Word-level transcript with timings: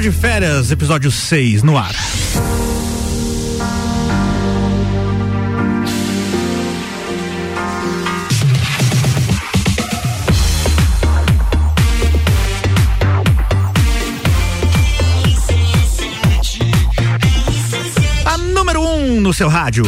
Copa 0.00 0.02
de 0.02 0.12
Férias, 0.12 0.70
episódio 0.70 1.10
6 1.10 1.62
no 1.62 1.76
ar. 1.76 1.94
A 18.24 18.38
número 18.38 18.80
1 18.80 18.84
um 18.86 19.20
no 19.20 19.34
seu 19.34 19.48
rádio. 19.48 19.84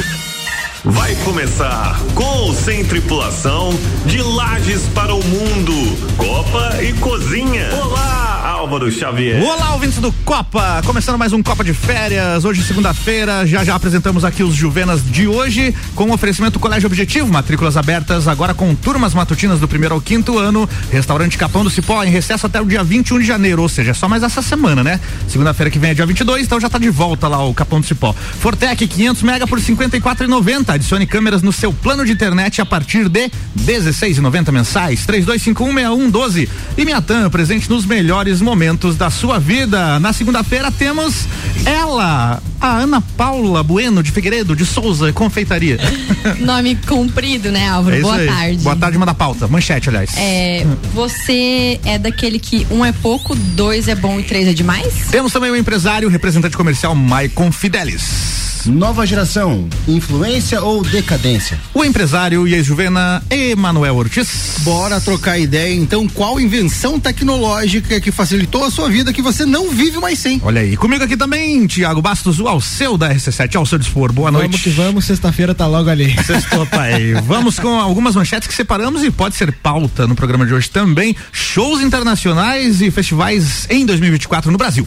Vai 0.85 1.15
começar 1.25 1.97
com 2.13 2.25
ou 2.25 2.53
sem 2.53 2.85
tripulação 2.85 3.73
de 4.05 4.21
Lages 4.21 4.83
para 4.93 5.15
o 5.15 5.23
mundo. 5.25 5.73
Copa 6.17 6.83
e 6.83 6.93
Cozinha. 6.95 7.69
Olá, 7.85 8.43
Álvaro 8.45 8.91
Xavier. 8.91 9.41
Olá, 9.45 9.75
ouvintes 9.75 9.99
do 9.99 10.11
Copa! 10.25 10.83
Começando 10.85 11.17
mais 11.17 11.33
um 11.33 11.41
Copa 11.41 11.63
de 11.63 11.73
Férias. 11.73 12.45
Hoje, 12.45 12.65
segunda-feira, 12.65 13.47
já 13.47 13.63
já 13.63 13.77
apresentamos 13.77 14.25
aqui 14.25 14.43
os 14.43 14.57
Juvenas 14.57 15.05
de 15.05 15.29
hoje, 15.29 15.73
com 15.95 16.11
o 16.11 16.13
oferecimento 16.13 16.59
Colégio 16.59 16.89
Objetivo, 16.89 17.33
matrículas 17.33 17.77
abertas 17.77 18.27
agora 18.27 18.53
com 18.53 18.75
turmas 18.75 19.15
matutinas 19.15 19.61
do 19.61 19.69
primeiro 19.69 19.95
ao 19.95 20.01
quinto 20.01 20.37
ano. 20.37 20.69
Restaurante 20.91 21.39
Capão 21.39 21.63
do 21.63 21.71
Cipó, 21.71 22.03
em 22.03 22.11
recesso 22.11 22.45
até 22.45 22.61
o 22.61 22.65
dia 22.65 22.83
21 22.83 23.21
de 23.21 23.25
janeiro, 23.25 23.63
ou 23.63 23.69
seja, 23.69 23.95
só 23.95 24.09
mais 24.09 24.25
essa 24.25 24.43
semana, 24.43 24.83
né? 24.83 24.99
Segunda-feira 25.29 25.71
que 25.71 25.79
vem 25.79 25.93
é 25.93 25.95
dia 25.95 26.07
22, 26.07 26.43
então 26.43 26.59
já 26.59 26.69
tá 26.69 26.79
de 26.79 26.91
volta 26.91 27.29
lá 27.29 27.45
o 27.45 27.55
Capão 27.55 27.81
do 27.81 27.87
Cipó. 27.87 28.13
Fortec 28.13 28.89
500 28.89 29.23
mega 29.23 29.47
por 29.47 29.61
54,90. 29.61 30.72
Adicione 30.75 31.07
câmeras 31.07 31.43
no 31.43 31.53
seu 31.53 31.73
plano 31.73 32.05
de 32.05 32.13
internet 32.13 32.61
a 32.61 32.67
partir 32.67 33.09
de 33.09 33.31
16,90 33.59 34.51
mensais. 34.51 35.07
32516112. 35.07 36.49
E 36.77 36.85
Miatan, 36.85 37.29
presente 37.31 37.69
nos 37.69 37.85
melhores 37.85 38.41
momentos 38.41 38.97
da 38.97 39.11
sua 39.11 39.39
vida. 39.39 40.01
Na 40.01 40.13
segunda-feira 40.13 40.71
temos 40.71 41.27
ela, 41.65 42.43
a 42.63 42.79
Ana 42.79 43.01
Paula 43.01 43.61
Bueno 43.65 44.05
de 44.05 44.13
Figueiredo 44.13 44.55
de 44.55 44.65
Souza 44.65 45.13
Confeitaria. 45.13 45.79
Nome 46.39 46.77
comprido, 46.77 47.51
né, 47.51 47.69
Álvaro? 47.69 47.97
É 47.97 48.01
Boa 48.01 48.15
aí. 48.15 48.27
tarde. 48.27 48.57
Boa 48.59 48.77
tarde, 48.77 48.99
manda 48.99 49.13
pauta. 49.13 49.49
Manchete, 49.49 49.89
aliás. 49.89 50.11
É, 50.17 50.65
você 50.95 51.81
é 51.85 51.99
daquele 51.99 52.39
que 52.39 52.65
um 52.71 52.85
é 52.85 52.93
pouco, 52.93 53.35
dois 53.35 53.89
é 53.89 53.97
bom 53.97 54.21
e 54.21 54.23
três 54.23 54.47
é 54.47 54.53
demais? 54.53 55.09
Temos 55.11 55.33
também 55.33 55.51
o 55.51 55.57
empresário, 55.57 56.09
representante 56.09 56.57
comercial 56.57 56.95
Maicon 56.95 57.51
Fidelis. 57.51 58.43
Nova 58.67 59.05
geração, 59.05 59.69
influência 59.89 60.63
ou 60.63 60.85
decadência? 60.85 61.59
O 61.75 61.85
empresário 61.85 62.47
e 62.47 62.55
ex-juvena 62.55 63.21
Emanuel 63.29 63.97
Ortiz. 63.97 64.59
Bora 64.59 65.01
trocar 65.01 65.37
ideia, 65.37 65.75
então, 65.75 66.07
qual 66.09 66.39
invenção 66.39 67.01
tecnológica 67.01 68.01
que 68.01 68.13
facilitou 68.13 68.65
a 68.65 68.71
sua 68.71 68.89
vida 68.89 69.13
que 69.13 69.21
você 69.21 69.45
não 69.45 69.71
vive 69.71 69.99
mais 69.99 70.21
sem? 70.21 70.41
Olha 70.45 70.61
aí, 70.61 70.77
comigo 70.77 71.03
aqui 71.03 71.17
também, 71.17 71.67
Tiago 71.67 72.01
Bastos, 72.01 72.39
o 72.39 72.47
Alceu 72.53 72.99
da 72.99 73.09
RC7, 73.15 73.57
ao 73.57 73.65
seu 73.65 73.79
dispor. 73.79 74.13
Boa 74.13 74.31
noite. 74.31 74.51
Vamos 74.51 74.63
que 74.63 74.71
vamos, 74.71 75.05
sexta-feira 75.07 75.55
tá 75.55 75.67
logo 75.67 75.89
ali. 75.89 76.15
Sextou, 76.23 76.67
pai. 76.67 77.15
Vamos 77.25 77.59
com 77.59 77.81
algumas 77.81 78.15
manchetes 78.15 78.47
que 78.47 78.53
separamos 78.53 79.03
e 79.03 79.11
pode 79.11 79.37
ser 79.37 79.51
pauta 79.53 80.07
no 80.07 80.15
programa 80.15 80.45
de 80.45 80.53
hoje 80.53 80.69
também. 80.69 81.17
Shows 81.33 81.81
internacionais 81.81 82.83
e 82.83 82.91
festivais 82.91 83.67
em 83.71 83.87
2024 83.87 84.53
no 84.53 84.59
Brasil. 84.59 84.87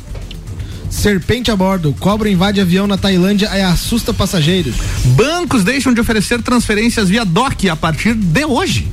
Serpente 0.91 1.49
a 1.49 1.55
bordo, 1.55 1.94
cobra 1.99 2.30
invade 2.30 2.61
avião 2.61 2.85
na 2.85 2.97
Tailândia 2.97 3.49
e 3.57 3.61
assusta 3.61 4.13
passageiros. 4.13 4.75
Bancos 5.16 5.63
deixam 5.63 5.91
de 5.91 6.00
oferecer 6.00 6.44
transferências 6.44 7.09
via 7.09 7.25
DOC 7.25 7.67
a 7.69 7.75
partir 7.75 8.13
de 8.13 8.45
hoje. 8.45 8.88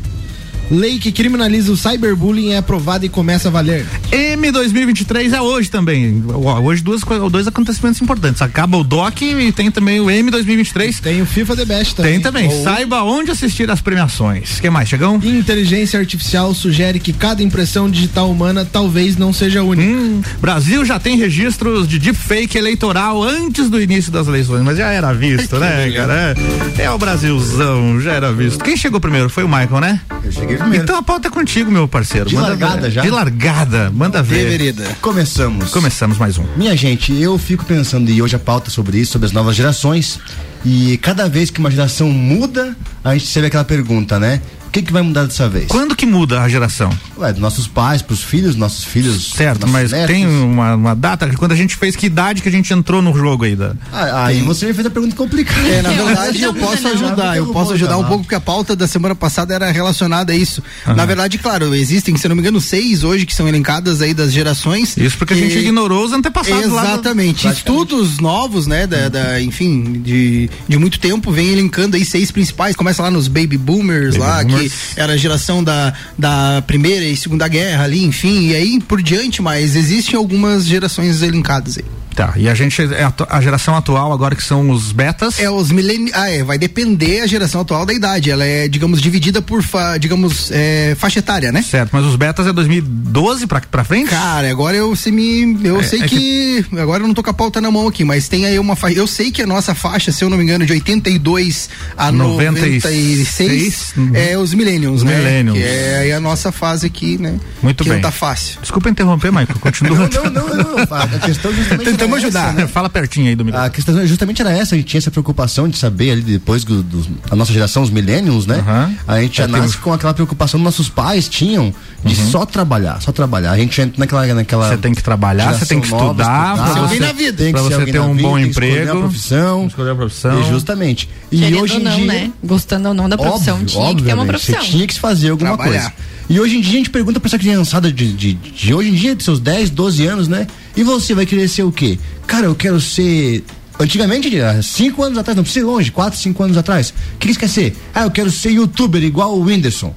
Lei 0.73 0.99
que 0.99 1.13
criminaliza 1.13 1.71
o 1.71 1.77
cyberbullying 1.77 2.53
é 2.53 2.57
aprovada 2.57 3.05
e 3.05 3.09
começa 3.11 3.49
a 3.49 3.51
valer. 3.51 3.85
M 4.11 4.51
2023 4.51 5.35
é 5.35 5.41
hoje 5.41 5.71
também. 5.71 6.25
Hoje 6.65 6.83
duas, 6.83 7.03
dois 7.31 7.47
acontecimentos 7.47 8.01
importantes. 8.01 8.41
Acaba 8.41 8.79
o 8.79 8.83
DOC 8.83 9.21
e 9.23 9.53
tem 9.53 9.71
também 9.71 10.01
o 10.01 10.11
M 10.11 10.31
2023. 10.31 10.99
Tem 11.01 11.21
o 11.21 11.27
FIFA 11.27 11.57
The 11.57 11.65
Best 11.67 11.97
também. 11.97 12.13
Tem 12.13 12.21
também. 12.23 12.49
Ou- 12.49 12.65
Saiba 12.65 13.03
onde 13.03 13.31
assistir 13.31 13.71
às 13.71 13.83
premiações. 13.83 14.61
que 14.61 14.71
mais, 14.71 14.89
Chegão? 14.89 15.17
Inteligência 15.23 16.01
artificial 16.01 16.55
sugere 16.55 16.99
que 16.99 17.13
cada 17.13 17.43
impressão 17.43 17.91
digital 17.91 18.31
humana 18.31 18.65
talvez 18.65 19.15
não 19.19 19.31
seja 19.31 19.63
única. 19.63 19.93
Hum, 19.93 20.23
Brasil 20.41 20.87
já 20.87 20.99
tem 20.99 21.19
registros 21.19 21.87
de 21.87 21.99
deepfake 21.99 22.57
eleitoral 22.57 23.23
antes 23.23 23.69
do 23.69 23.79
início 23.79 24.11
das 24.11 24.27
eleições, 24.27 24.63
mas 24.63 24.79
já 24.79 24.91
era 24.91 25.13
visto, 25.13 25.59
né, 25.59 25.91
cara? 25.93 26.35
É, 26.79 26.85
é 26.85 26.91
o 26.91 26.97
Brasilzão, 26.97 28.01
já 28.01 28.13
era 28.13 28.33
visto. 28.33 28.65
Quem 28.65 28.75
chegou 28.75 28.99
primeiro? 28.99 29.29
Foi 29.29 29.45
o 29.45 29.49
Michael, 29.49 29.81
né? 29.81 30.01
Eu 30.25 30.33
cheguei 30.33 30.62
Então 30.75 30.97
a 30.97 31.03
pauta 31.03 31.29
é 31.29 31.31
contigo, 31.31 31.71
meu 31.71 31.89
parceiro. 31.89 32.29
De 32.29 32.35
Manda 32.35 32.49
largada 32.49 32.83
ver. 32.83 32.91
já? 32.91 33.03
De 33.03 33.11
largada, 33.11 33.91
manda 33.91 34.23
ver. 34.23 34.45
Deverida. 34.45 34.97
Começamos. 35.01 35.71
Começamos 35.71 36.19
mais 36.19 36.39
um. 36.39 36.45
Minha 36.57 36.77
gente, 36.77 37.13
eu 37.15 37.37
fico 37.39 37.65
pensando, 37.65 38.11
e 38.11 38.23
hoje 38.23 38.37
a 38.37 38.39
pauta 38.39 38.69
é 38.69 38.71
sobre 38.71 38.99
isso, 38.99 39.13
sobre 39.13 39.27
as 39.27 39.33
novas 39.33 39.57
gerações. 39.57 40.21
E 40.65 40.97
cada 40.99 41.29
vez 41.29 41.51
que 41.51 41.59
uma 41.59 41.71
geração 41.71 42.11
muda, 42.11 42.77
a 43.03 43.15
gente 43.15 43.27
recebe 43.27 43.49
aquela 43.49 43.65
pergunta, 43.65 44.19
né? 44.19 44.41
O 44.73 44.75
que, 44.75 44.81
que 44.81 44.91
vai 44.93 45.03
mudar 45.03 45.27
dessa 45.27 45.51
vez? 45.51 45.67
Quando 45.69 45.95
que 45.95 46.07
muda 46.07 46.41
a 46.41 46.49
geração? 46.49 46.91
Ué, 47.19 47.31
dos 47.31 47.43
nossos 47.43 47.67
pais, 47.67 48.01
pros 48.01 48.23
filhos, 48.23 48.57
nossos 48.57 48.85
filhos. 48.85 49.33
Certo, 49.37 49.61
nossos 49.61 49.71
mas 49.73 49.93
netos. 49.93 50.07
tem 50.07 50.27
uma, 50.27 50.75
uma 50.75 50.95
data? 50.97 51.29
Quando 51.37 51.53
a 51.53 51.55
gente 51.55 51.77
fez, 51.77 51.95
que 51.95 52.07
idade 52.07 52.41
que 52.41 52.49
a 52.49 52.53
gente 52.53 52.73
entrou 52.73 53.03
no 53.03 53.15
jogo 53.15 53.45
aí? 53.45 53.55
Da... 53.55 53.75
Ah, 53.93 54.25
aí 54.29 54.41
você 54.41 54.65
me 54.65 54.73
fez 54.73 54.87
a 54.87 54.91
pergunta 54.91 55.15
complicada. 55.15 55.69
É, 55.69 55.83
na 55.83 55.91
verdade, 55.93 56.41
eu 56.41 56.55
posso 56.55 56.89
ajudar. 56.89 57.37
Eu 57.37 57.47
posso 57.49 57.75
ajudar 57.75 57.99
um 57.99 58.05
pouco, 58.05 58.23
porque 58.25 58.35
a 58.35 58.41
pauta 58.41 58.75
da 58.75 58.89
semana 58.89 59.15
passada 59.15 59.53
era 59.55 59.71
relacionada 59.71 60.33
a 60.33 60.37
isso. 60.37 60.63
Na 60.87 61.05
verdade, 61.05 61.37
claro, 61.37 61.75
existem, 61.75 62.17
se 62.17 62.25
eu 62.27 62.31
não 62.31 62.37
me 62.37 62.41
engano, 62.41 62.59
seis 62.59 63.05
hoje 63.05 63.27
que 63.27 63.35
são 63.35 63.47
elencadas 63.47 64.01
aí 64.01 64.15
das 64.15 64.33
gerações. 64.33 64.97
Isso 64.97 65.19
porque 65.19 65.35
a 65.35 65.37
gente 65.37 65.59
ignorou 65.59 66.03
os 66.03 66.13
antepassados 66.15 66.73
lá. 66.73 66.83
do- 66.83 66.89
Exatamente. 66.93 67.47
Estudos 67.47 68.19
novos, 68.21 68.67
né, 68.67 68.87
da, 68.87 69.11
da- 69.11 69.39
enfim, 69.43 70.01
de, 70.03 70.49
de 70.67 70.79
muito 70.79 70.99
tempo, 70.99 71.31
vem 71.31 71.49
elencando 71.53 71.95
aí 71.95 72.07
seis 72.07 72.31
principais. 72.31 72.75
Começa 72.75 73.03
lá 73.03 73.11
nos 73.11 73.29
baby 73.29 73.59
boomers, 73.59 74.17
Baby 74.17 74.19
lá, 74.19 74.43
boomers. 74.43 74.62
que 74.62 74.62
era 74.97 75.15
a 75.15 75.17
geração 75.17 75.63
da, 75.63 75.93
da 76.19 76.63
primeira 76.67 77.05
e 77.05 77.17
segunda 77.17 77.49
guerra 77.49 77.85
ali, 77.85 78.05
enfim, 78.05 78.49
e 78.49 78.55
aí 78.55 78.81
por 78.81 79.03
diante, 79.03 79.41
mas 79.41 79.77
existem 79.77 80.17
algumas 80.17 80.67
gerações 80.67 81.23
elencadas 81.23 81.79
aí. 81.79 81.85
Tá, 82.15 82.35
e 82.37 82.49
a 82.49 82.55
gente, 82.55 82.81
é 82.83 83.11
a, 83.29 83.41
geração 83.41 83.75
atual 83.77 84.13
agora 84.13 84.35
que 84.37 84.43
são 84.43 84.71
os 84.71 84.93
betas. 84.93 85.39
É 85.41 85.51
os 85.51 85.71
milênios. 85.71 86.11
Ah, 86.15 86.31
é, 86.31 86.43
vai 86.43 86.59
depender 86.59 87.21
a 87.21 87.27
geração 87.27 87.61
atual 87.63 87.87
da 87.87 87.93
idade. 87.93 88.31
Ela 88.31 88.45
é, 88.45 88.69
digamos, 88.69 89.01
dividida 89.01 89.41
por, 89.41 89.63
fa- 89.63 89.97
digamos, 89.97 90.51
é, 90.53 90.95
faixa 90.99 91.19
etária, 91.21 91.51
né? 91.51 91.63
Certo, 91.63 91.91
mas 91.93 92.05
os 92.05 92.17
betas 92.17 92.47
é 92.47 92.53
2012 92.53 93.47
pra, 93.47 93.61
pra 93.61 93.85
frente? 93.85 94.11
Cara, 94.11 94.51
agora 94.51 94.77
eu 94.77 94.95
sei 94.95 95.13
me. 95.13 95.59
Eu 95.65 95.81
É- 95.81 95.83
sei 95.83 96.03
é 96.03 96.09
que, 96.09 96.65
Agora 96.79 97.03
eu 97.03 97.07
não 97.07 97.15
tô 97.15 97.23
com 97.23 97.31
a 97.31 97.35
pauta 97.35 97.61
na 97.61 97.71
mão 97.71 97.87
aqui, 97.89 98.05
mas 98.05 98.29
tem 98.29 98.45
aí 98.47 98.59
uma 98.59 98.77
faixa. 98.77 98.97
Eu 98.99 99.07
sei 99.07 99.31
que 99.33 99.43
a 99.43 99.47
nossa 99.47 99.75
faixa, 99.75 100.13
se 100.13 100.23
eu 100.25 100.29
não 100.31 100.37
me 100.37 100.45
engano, 100.45 100.67
de 100.67 100.73
82 100.73 101.69
a 101.97 102.11
96 102.13 103.93
uhum. 103.97 104.11
é 104.15 104.37
os 104.37 104.55
Millennials, 104.55 105.03
né? 105.03 105.17
millennials. 105.17 105.59
Que 105.59 105.65
é 105.65 105.99
aí 106.03 106.13
a 106.13 106.21
nossa 106.21 106.53
fase 106.53 106.87
aqui, 106.87 107.19
né? 107.19 107.39
Muito 107.63 107.83
que 107.83 107.91
bem. 107.91 107.99
não 107.99 108.03
tá 108.03 108.11
fácil. 108.11 108.59
Desculpa 108.61 108.91
interromper, 108.91 109.31
Michael. 109.31 109.59
Continua. 109.61 110.09
Não, 110.13 110.25
não, 110.31 110.49
não, 110.49 110.57
não. 110.77 110.97
A 110.97 111.07
questão 111.19 111.53
justamente 111.53 111.91
Tentamos 112.05 112.25
ajudar. 112.25 112.55
né? 112.55 112.67
Fala 112.67 112.89
pertinho 112.91 113.29
aí 113.29 113.35
do 113.37 113.45
microfone. 113.45 113.69
A 113.69 113.71
questão 113.71 114.07
justamente 114.07 114.41
era 114.43 114.51
essa, 114.53 114.75
a 114.75 114.79
gente 114.79 114.87
tinha 114.89 114.99
essa 114.99 115.11
preocupação 115.11 115.69
de 115.69 115.77
saber 115.77 116.11
ali 116.13 116.23
depois 116.23 116.65
do, 116.65 116.83
do- 116.83 117.07
a 117.31 117.37
nossa 117.37 117.53
geração, 117.53 117.83
os 117.83 117.91
millennials, 117.91 118.47
né? 118.47 118.57
Aham. 118.59 118.95
A 119.07 119.21
gente 119.21 119.39
já 119.39 119.45
É, 119.45 119.47
nasce 119.47 119.61
temos- 119.63 119.77
com 119.77 119.93
aquela 119.93 120.15
preocupação 120.15 120.59
que 120.61 120.65
nossos 120.65 120.89
pais 120.89 121.29
tinham 121.29 121.73
de 122.05 122.17
só 122.17 122.45
trabalhar, 122.45 123.01
só 123.01 123.13
trabalhar. 123.13 123.53
A 123.53 123.57
gente 123.59 123.81
entra 123.81 123.95
naquela 123.99 124.27
naquela 124.35 124.69
Você 124.69 124.77
tem 124.77 124.93
que 124.95 125.03
trabalhar, 125.03 125.53
você 125.55 125.67
tem 125.67 125.81
que 125.81 125.89
nova, 125.91 126.05
estudar 126.23 126.55
pra 126.57 126.67
Ser 126.73 126.79
alguém 126.81 126.99
você, 126.99 127.05
na 127.07 127.13
vida. 127.13 127.33
tem 127.45 127.47
que 127.47 127.53
pra 127.53 127.63
você 127.63 127.85
ter 127.93 128.01
um 128.01 128.15
vida, 128.15 128.29
bom 128.29 128.37
que 128.37 128.43
escolher 128.49 128.71
emprego. 128.83 128.91
a 128.99 129.01
profissão. 129.01 129.67
Escolher 129.67 129.91
a 129.91 129.95
profissão. 129.95 130.41
E 130.41 130.49
justamente. 130.49 131.09
E 131.31 131.39
Querendo 131.39 131.61
hoje 131.63 131.75
ou 131.75 131.81
em 131.81 131.83
não, 131.85 131.97
dia, 131.97 132.07
né? 132.07 132.33
Gostando 132.43 132.89
ou 132.89 132.95
não 132.95 133.09
da 133.09 133.17
profissão, 133.17 133.55
Óbvio, 133.55 133.67
tinha 133.69 133.95
que 133.95 134.03
ter 134.03 134.15
uma 134.15 134.27
profissão. 134.27 134.61
Você 134.61 134.67
tinha 134.71 134.87
que 134.87 134.95
se 134.95 135.01
fazer 135.01 135.31
alguma 135.31 135.57
Trabalhar. 135.57 135.91
coisa. 135.91 136.13
E 136.29 136.41
hoje 136.41 136.57
em 136.57 136.61
dia 136.61 136.73
a 136.75 136.77
gente 136.79 136.91
pergunta 136.91 137.21
pra 137.21 137.29
essa 137.29 137.39
criançada 137.39 137.93
de, 137.93 138.13
de, 138.13 138.33
de 138.35 138.75
hoje 138.75 138.89
em 138.91 138.95
dia, 138.95 139.15
de 139.15 139.23
seus 139.23 139.39
10, 139.41 139.71
12 139.71 140.07
anos, 140.07 140.29
né? 140.29 140.47
E 140.77 140.83
você 140.83 141.15
vai 141.15 141.27
querer 141.27 141.47
ser 141.49 141.63
o 141.63 141.71
quê? 141.73 141.99
Cara, 142.27 142.47
eu 142.47 142.55
quero 142.55 142.81
ser. 142.81 143.45
Antigamente, 143.83 144.31
cinco 144.63 145.03
anos 145.03 145.19
atrás, 145.19 145.37
não 145.37 145.43
precisa 145.43 145.65
ir 145.65 145.69
longe, 145.69 145.91
quatro, 145.91 146.17
cinco 146.19 146.41
anos 146.45 146.57
atrás. 146.57 146.95
O 147.15 147.19
que, 147.19 147.29
que 147.29 147.35
você 147.35 147.41
quer 147.41 147.49
ser? 147.49 147.77
Ah, 147.93 148.05
eu 148.05 148.11
quero 148.13 148.31
ser 148.31 148.51
youtuber 148.51 149.03
igual 149.03 149.37
o 149.37 149.43
Whindersson. 149.43 149.93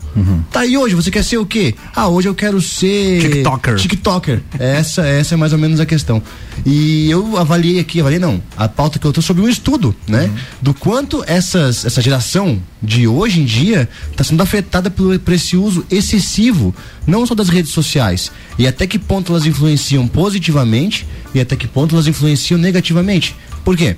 Tá, 0.51 0.65
e 0.65 0.75
hoje 0.75 0.95
você 0.95 1.11
quer 1.11 1.23
ser 1.23 1.37
o 1.37 1.45
quê? 1.45 1.75
Ah, 1.95 2.07
hoje 2.07 2.27
eu 2.27 2.33
quero 2.33 2.59
ser. 2.59 3.21
TikToker. 3.21 3.75
TikToker. 3.75 4.41
Essa, 4.57 5.05
essa 5.05 5.35
é 5.35 5.37
mais 5.37 5.53
ou 5.53 5.59
menos 5.59 5.79
a 5.79 5.85
questão. 5.85 6.21
E 6.65 7.09
eu 7.11 7.37
avaliei 7.37 7.79
aqui, 7.79 7.99
avaliei 7.99 8.19
não, 8.19 8.41
a 8.57 8.67
pauta 8.67 8.97
que 8.97 9.05
eu 9.05 9.13
tô 9.13 9.21
sobre 9.21 9.43
um 9.43 9.47
estudo, 9.49 9.95
né? 10.07 10.31
Do 10.59 10.73
quanto 10.73 11.23
essas, 11.27 11.85
essa 11.85 12.01
geração 12.01 12.59
de 12.81 13.07
hoje 13.07 13.41
em 13.41 13.45
dia 13.45 13.87
está 14.09 14.23
sendo 14.23 14.41
afetada 14.41 14.89
pelo, 14.89 15.17
por 15.19 15.33
esse 15.33 15.55
uso 15.55 15.85
excessivo, 15.91 16.73
não 17.05 17.25
só 17.25 17.35
das 17.35 17.49
redes 17.49 17.71
sociais, 17.71 18.31
e 18.57 18.65
até 18.65 18.87
que 18.87 18.97
ponto 18.97 19.31
elas 19.31 19.45
influenciam 19.45 20.07
positivamente 20.07 21.05
e 21.33 21.39
até 21.39 21.55
que 21.55 21.67
ponto 21.67 21.95
elas 21.95 22.07
influenciam 22.07 22.57
negativamente. 22.57 23.35
Por 23.63 23.74
quê? 23.75 23.95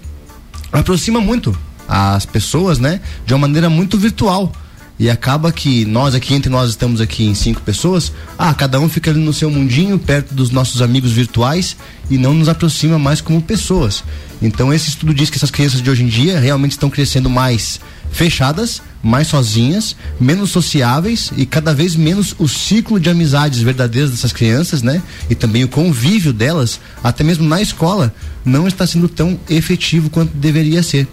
Aproxima 0.72 1.20
muito 1.22 1.58
as 1.88 2.26
pessoas, 2.26 2.80
né? 2.80 3.00
De 3.26 3.34
uma 3.34 3.40
maneira 3.48 3.70
muito 3.70 3.98
virtual. 3.98 4.52
E 5.00 5.12
acaba 5.12 5.52
que 5.52 5.86
nós 5.86 6.16
aqui, 6.16 6.34
entre 6.34 6.50
nós 6.50 6.72
estamos 6.72 7.00
aqui 7.00 7.24
em 7.24 7.36
cinco 7.36 7.62
pessoas, 7.62 8.12
ah, 8.38 8.52
cada 8.54 8.80
um 8.80 8.90
fica 8.90 9.12
ali 9.12 9.20
no 9.20 9.32
seu 9.32 9.50
mundinho, 9.50 10.00
perto 10.00 10.34
dos 10.34 10.50
nossos 10.50 10.82
amigos 10.82 11.12
virtuais 11.12 11.78
e 12.10 12.18
não 12.18 12.34
nos 12.34 12.50
aproxima 12.50 12.98
mais 12.98 13.22
como 13.22 13.40
pessoas. 13.40 14.04
Então 14.42 14.74
esse 14.74 14.90
estudo 14.90 15.14
diz 15.14 15.30
que 15.30 15.38
essas 15.38 15.52
crianças 15.52 15.84
de 15.84 15.90
hoje 15.90 16.04
em 16.04 16.08
dia 16.08 16.40
realmente 16.40 16.72
estão 16.72 16.90
crescendo 16.90 17.30
mais 17.30 17.80
fechadas, 18.12 18.82
mais 19.02 19.28
sozinhas, 19.28 19.96
menos 20.20 20.50
sociáveis 20.50 21.32
e 21.38 21.46
cada 21.46 21.74
vez 21.74 21.96
menos 21.96 22.36
o 22.40 22.48
ciclo 22.48 23.00
de 23.00 23.10
amizades 23.10 23.62
verdadeiras 23.62 24.12
dessas 24.12 24.34
crianças, 24.34 24.82
né? 24.82 25.02
E 25.30 25.36
também 25.36 25.64
o 25.64 25.68
convívio 25.68 26.34
delas, 26.34 26.80
até 27.04 27.24
mesmo 27.24 27.48
na 27.48 27.62
escola, 27.62 28.14
não 28.44 28.68
está 28.68 28.86
sendo 28.86 29.08
tão 29.08 29.40
efetivo 29.50 30.10
quanto 30.10 30.36
deveria 30.36 30.82
ser. 30.82 31.08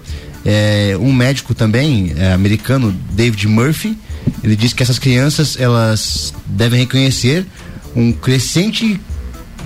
É, 0.44 0.96
um 1.00 1.12
médico 1.12 1.54
também 1.54 2.12
é, 2.16 2.32
americano, 2.32 2.94
David 3.12 3.48
Murphy, 3.48 3.96
ele 4.42 4.56
diz 4.56 4.72
que 4.72 4.82
essas 4.82 4.98
crianças 4.98 5.56
elas 5.58 6.34
devem 6.46 6.81
reconhecer 6.81 7.46
um 7.96 8.12
crescente 8.12 9.00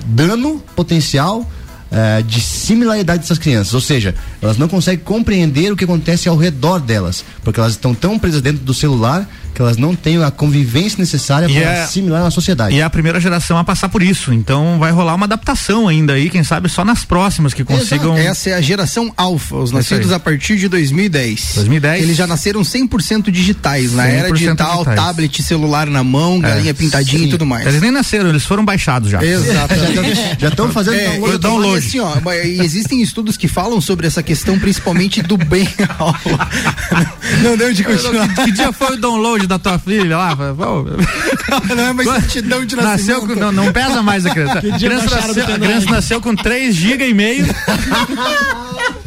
dano 0.07 0.63
potencial 0.77 1.49
uh, 1.91 2.23
de 2.23 2.41
similaridade 2.41 3.21
dessas 3.21 3.39
crianças, 3.39 3.75
ou 3.75 3.81
seja, 3.81 4.15
elas 4.41 4.59
não 4.59 4.69
conseguem 4.69 5.05
compreender 5.05 5.73
o 5.73 5.77
que 5.77 5.85
acontece 5.85 6.29
ao 6.29 6.37
redor 6.37 6.81
delas, 6.81 7.25
porque 7.43 7.61
elas 7.61 7.73
estão 7.73 7.95
tão 7.95 8.19
presas 8.19 8.41
dentro 8.41 8.65
do 8.65 8.75
celular 8.75 9.29
que 9.55 9.61
elas 9.61 9.77
não 9.77 9.95
têm 9.95 10.23
a 10.23 10.31
convivência 10.31 10.99
necessária 10.99 11.49
para 11.49 11.59
é, 11.59 11.83
assimilar 11.83 12.23
na 12.23 12.31
sociedade. 12.31 12.75
E 12.75 12.81
é 12.81 12.83
a 12.83 12.91
primeira 12.91 13.21
geração 13.21 13.59
a 13.59 13.65
passar 13.65 13.89
por 13.89 14.03
isso, 14.03 14.33
então 14.33 14.79
vai 14.79 14.91
rolar 14.93 15.15
uma 15.15 15.27
adaptação 15.27 15.89
ainda 15.89 16.15
aí, 16.15 16.31
quem 16.31 16.45
sabe 16.45 16.69
só 16.69 16.85
nas 16.85 17.05
próximas 17.05 17.55
que 17.55 17.65
consigam. 17.65 18.17
Exato. 18.17 18.31
Essa 18.31 18.51
é 18.51 18.55
a 18.55 18.61
geração 18.61 19.13
alfa, 19.17 19.57
os 19.57 19.73
nascidos 19.73 20.13
a 20.13 20.19
partir 20.19 20.57
de 20.57 20.69
2010. 20.69 21.53
2010. 21.57 22.03
Eles 22.03 22.17
já 22.17 22.27
nasceram 22.27 22.63
100% 22.63 23.31
digitais, 23.31 23.93
100% 23.93 23.95
na 23.95 24.07
era 24.07 24.33
digital, 24.33 24.73
digitais. 24.85 24.97
tablet, 24.97 25.43
celular 25.43 25.87
na 25.89 26.05
mão, 26.05 26.41
galinha 26.41 26.71
é, 26.71 26.75
pintadinha 26.75 27.23
sim. 27.23 27.29
e 27.29 27.31
tudo 27.31 27.47
mais. 27.47 27.67
Eles 27.67 27.81
nem 27.81 27.91
nasceram, 27.91 28.29
eles 28.29 28.45
foram 28.45 28.65
baixados 28.65 29.11
já. 29.11 29.23
Exato. 29.23 29.75
já 30.39 30.49
estão 30.49 30.71
fazendo 30.71 30.97
é, 30.97 31.05
download. 31.09 31.39
download. 31.39 31.87
Assim, 31.87 32.01
ó, 32.01 32.15
existem 32.43 33.03
estudos 33.03 33.37
que 33.37 33.49
falam 33.49 33.81
sobre 33.81 34.07
essa 34.07 34.23
questão, 34.23 34.59
principalmente 34.59 35.23
do 35.23 35.37
bem. 35.37 35.69
não 37.43 37.57
deu 37.57 37.73
de 37.73 37.85
continuar. 37.85 38.29
Que, 38.35 38.45
que 38.45 38.53
dia 38.53 38.73
foi 38.73 38.95
o 38.95 38.97
download 38.97 39.38
da 39.47 39.59
tua 39.59 39.79
filha 39.79 40.17
lá? 40.17 40.37
não 41.77 41.85
é 41.85 41.93
mais 41.93 42.09
certidão 42.09 42.65
de 42.65 42.77
nascimento. 42.77 42.99
Nasceu 42.99 43.21
com, 43.21 43.35
não, 43.35 43.53
não 43.53 43.73
pesa 43.73 44.03
mais 44.03 44.27
a 44.27 44.31
criança. 44.31 44.61
Criança, 44.61 45.17
nasceu, 45.17 45.45
a 45.45 45.59
criança 45.59 45.91
nasceu 45.91 46.21
com 46.21 46.35
3 46.35 46.75
GB 46.75 47.09
e 47.09 47.15
meio. 47.15 47.47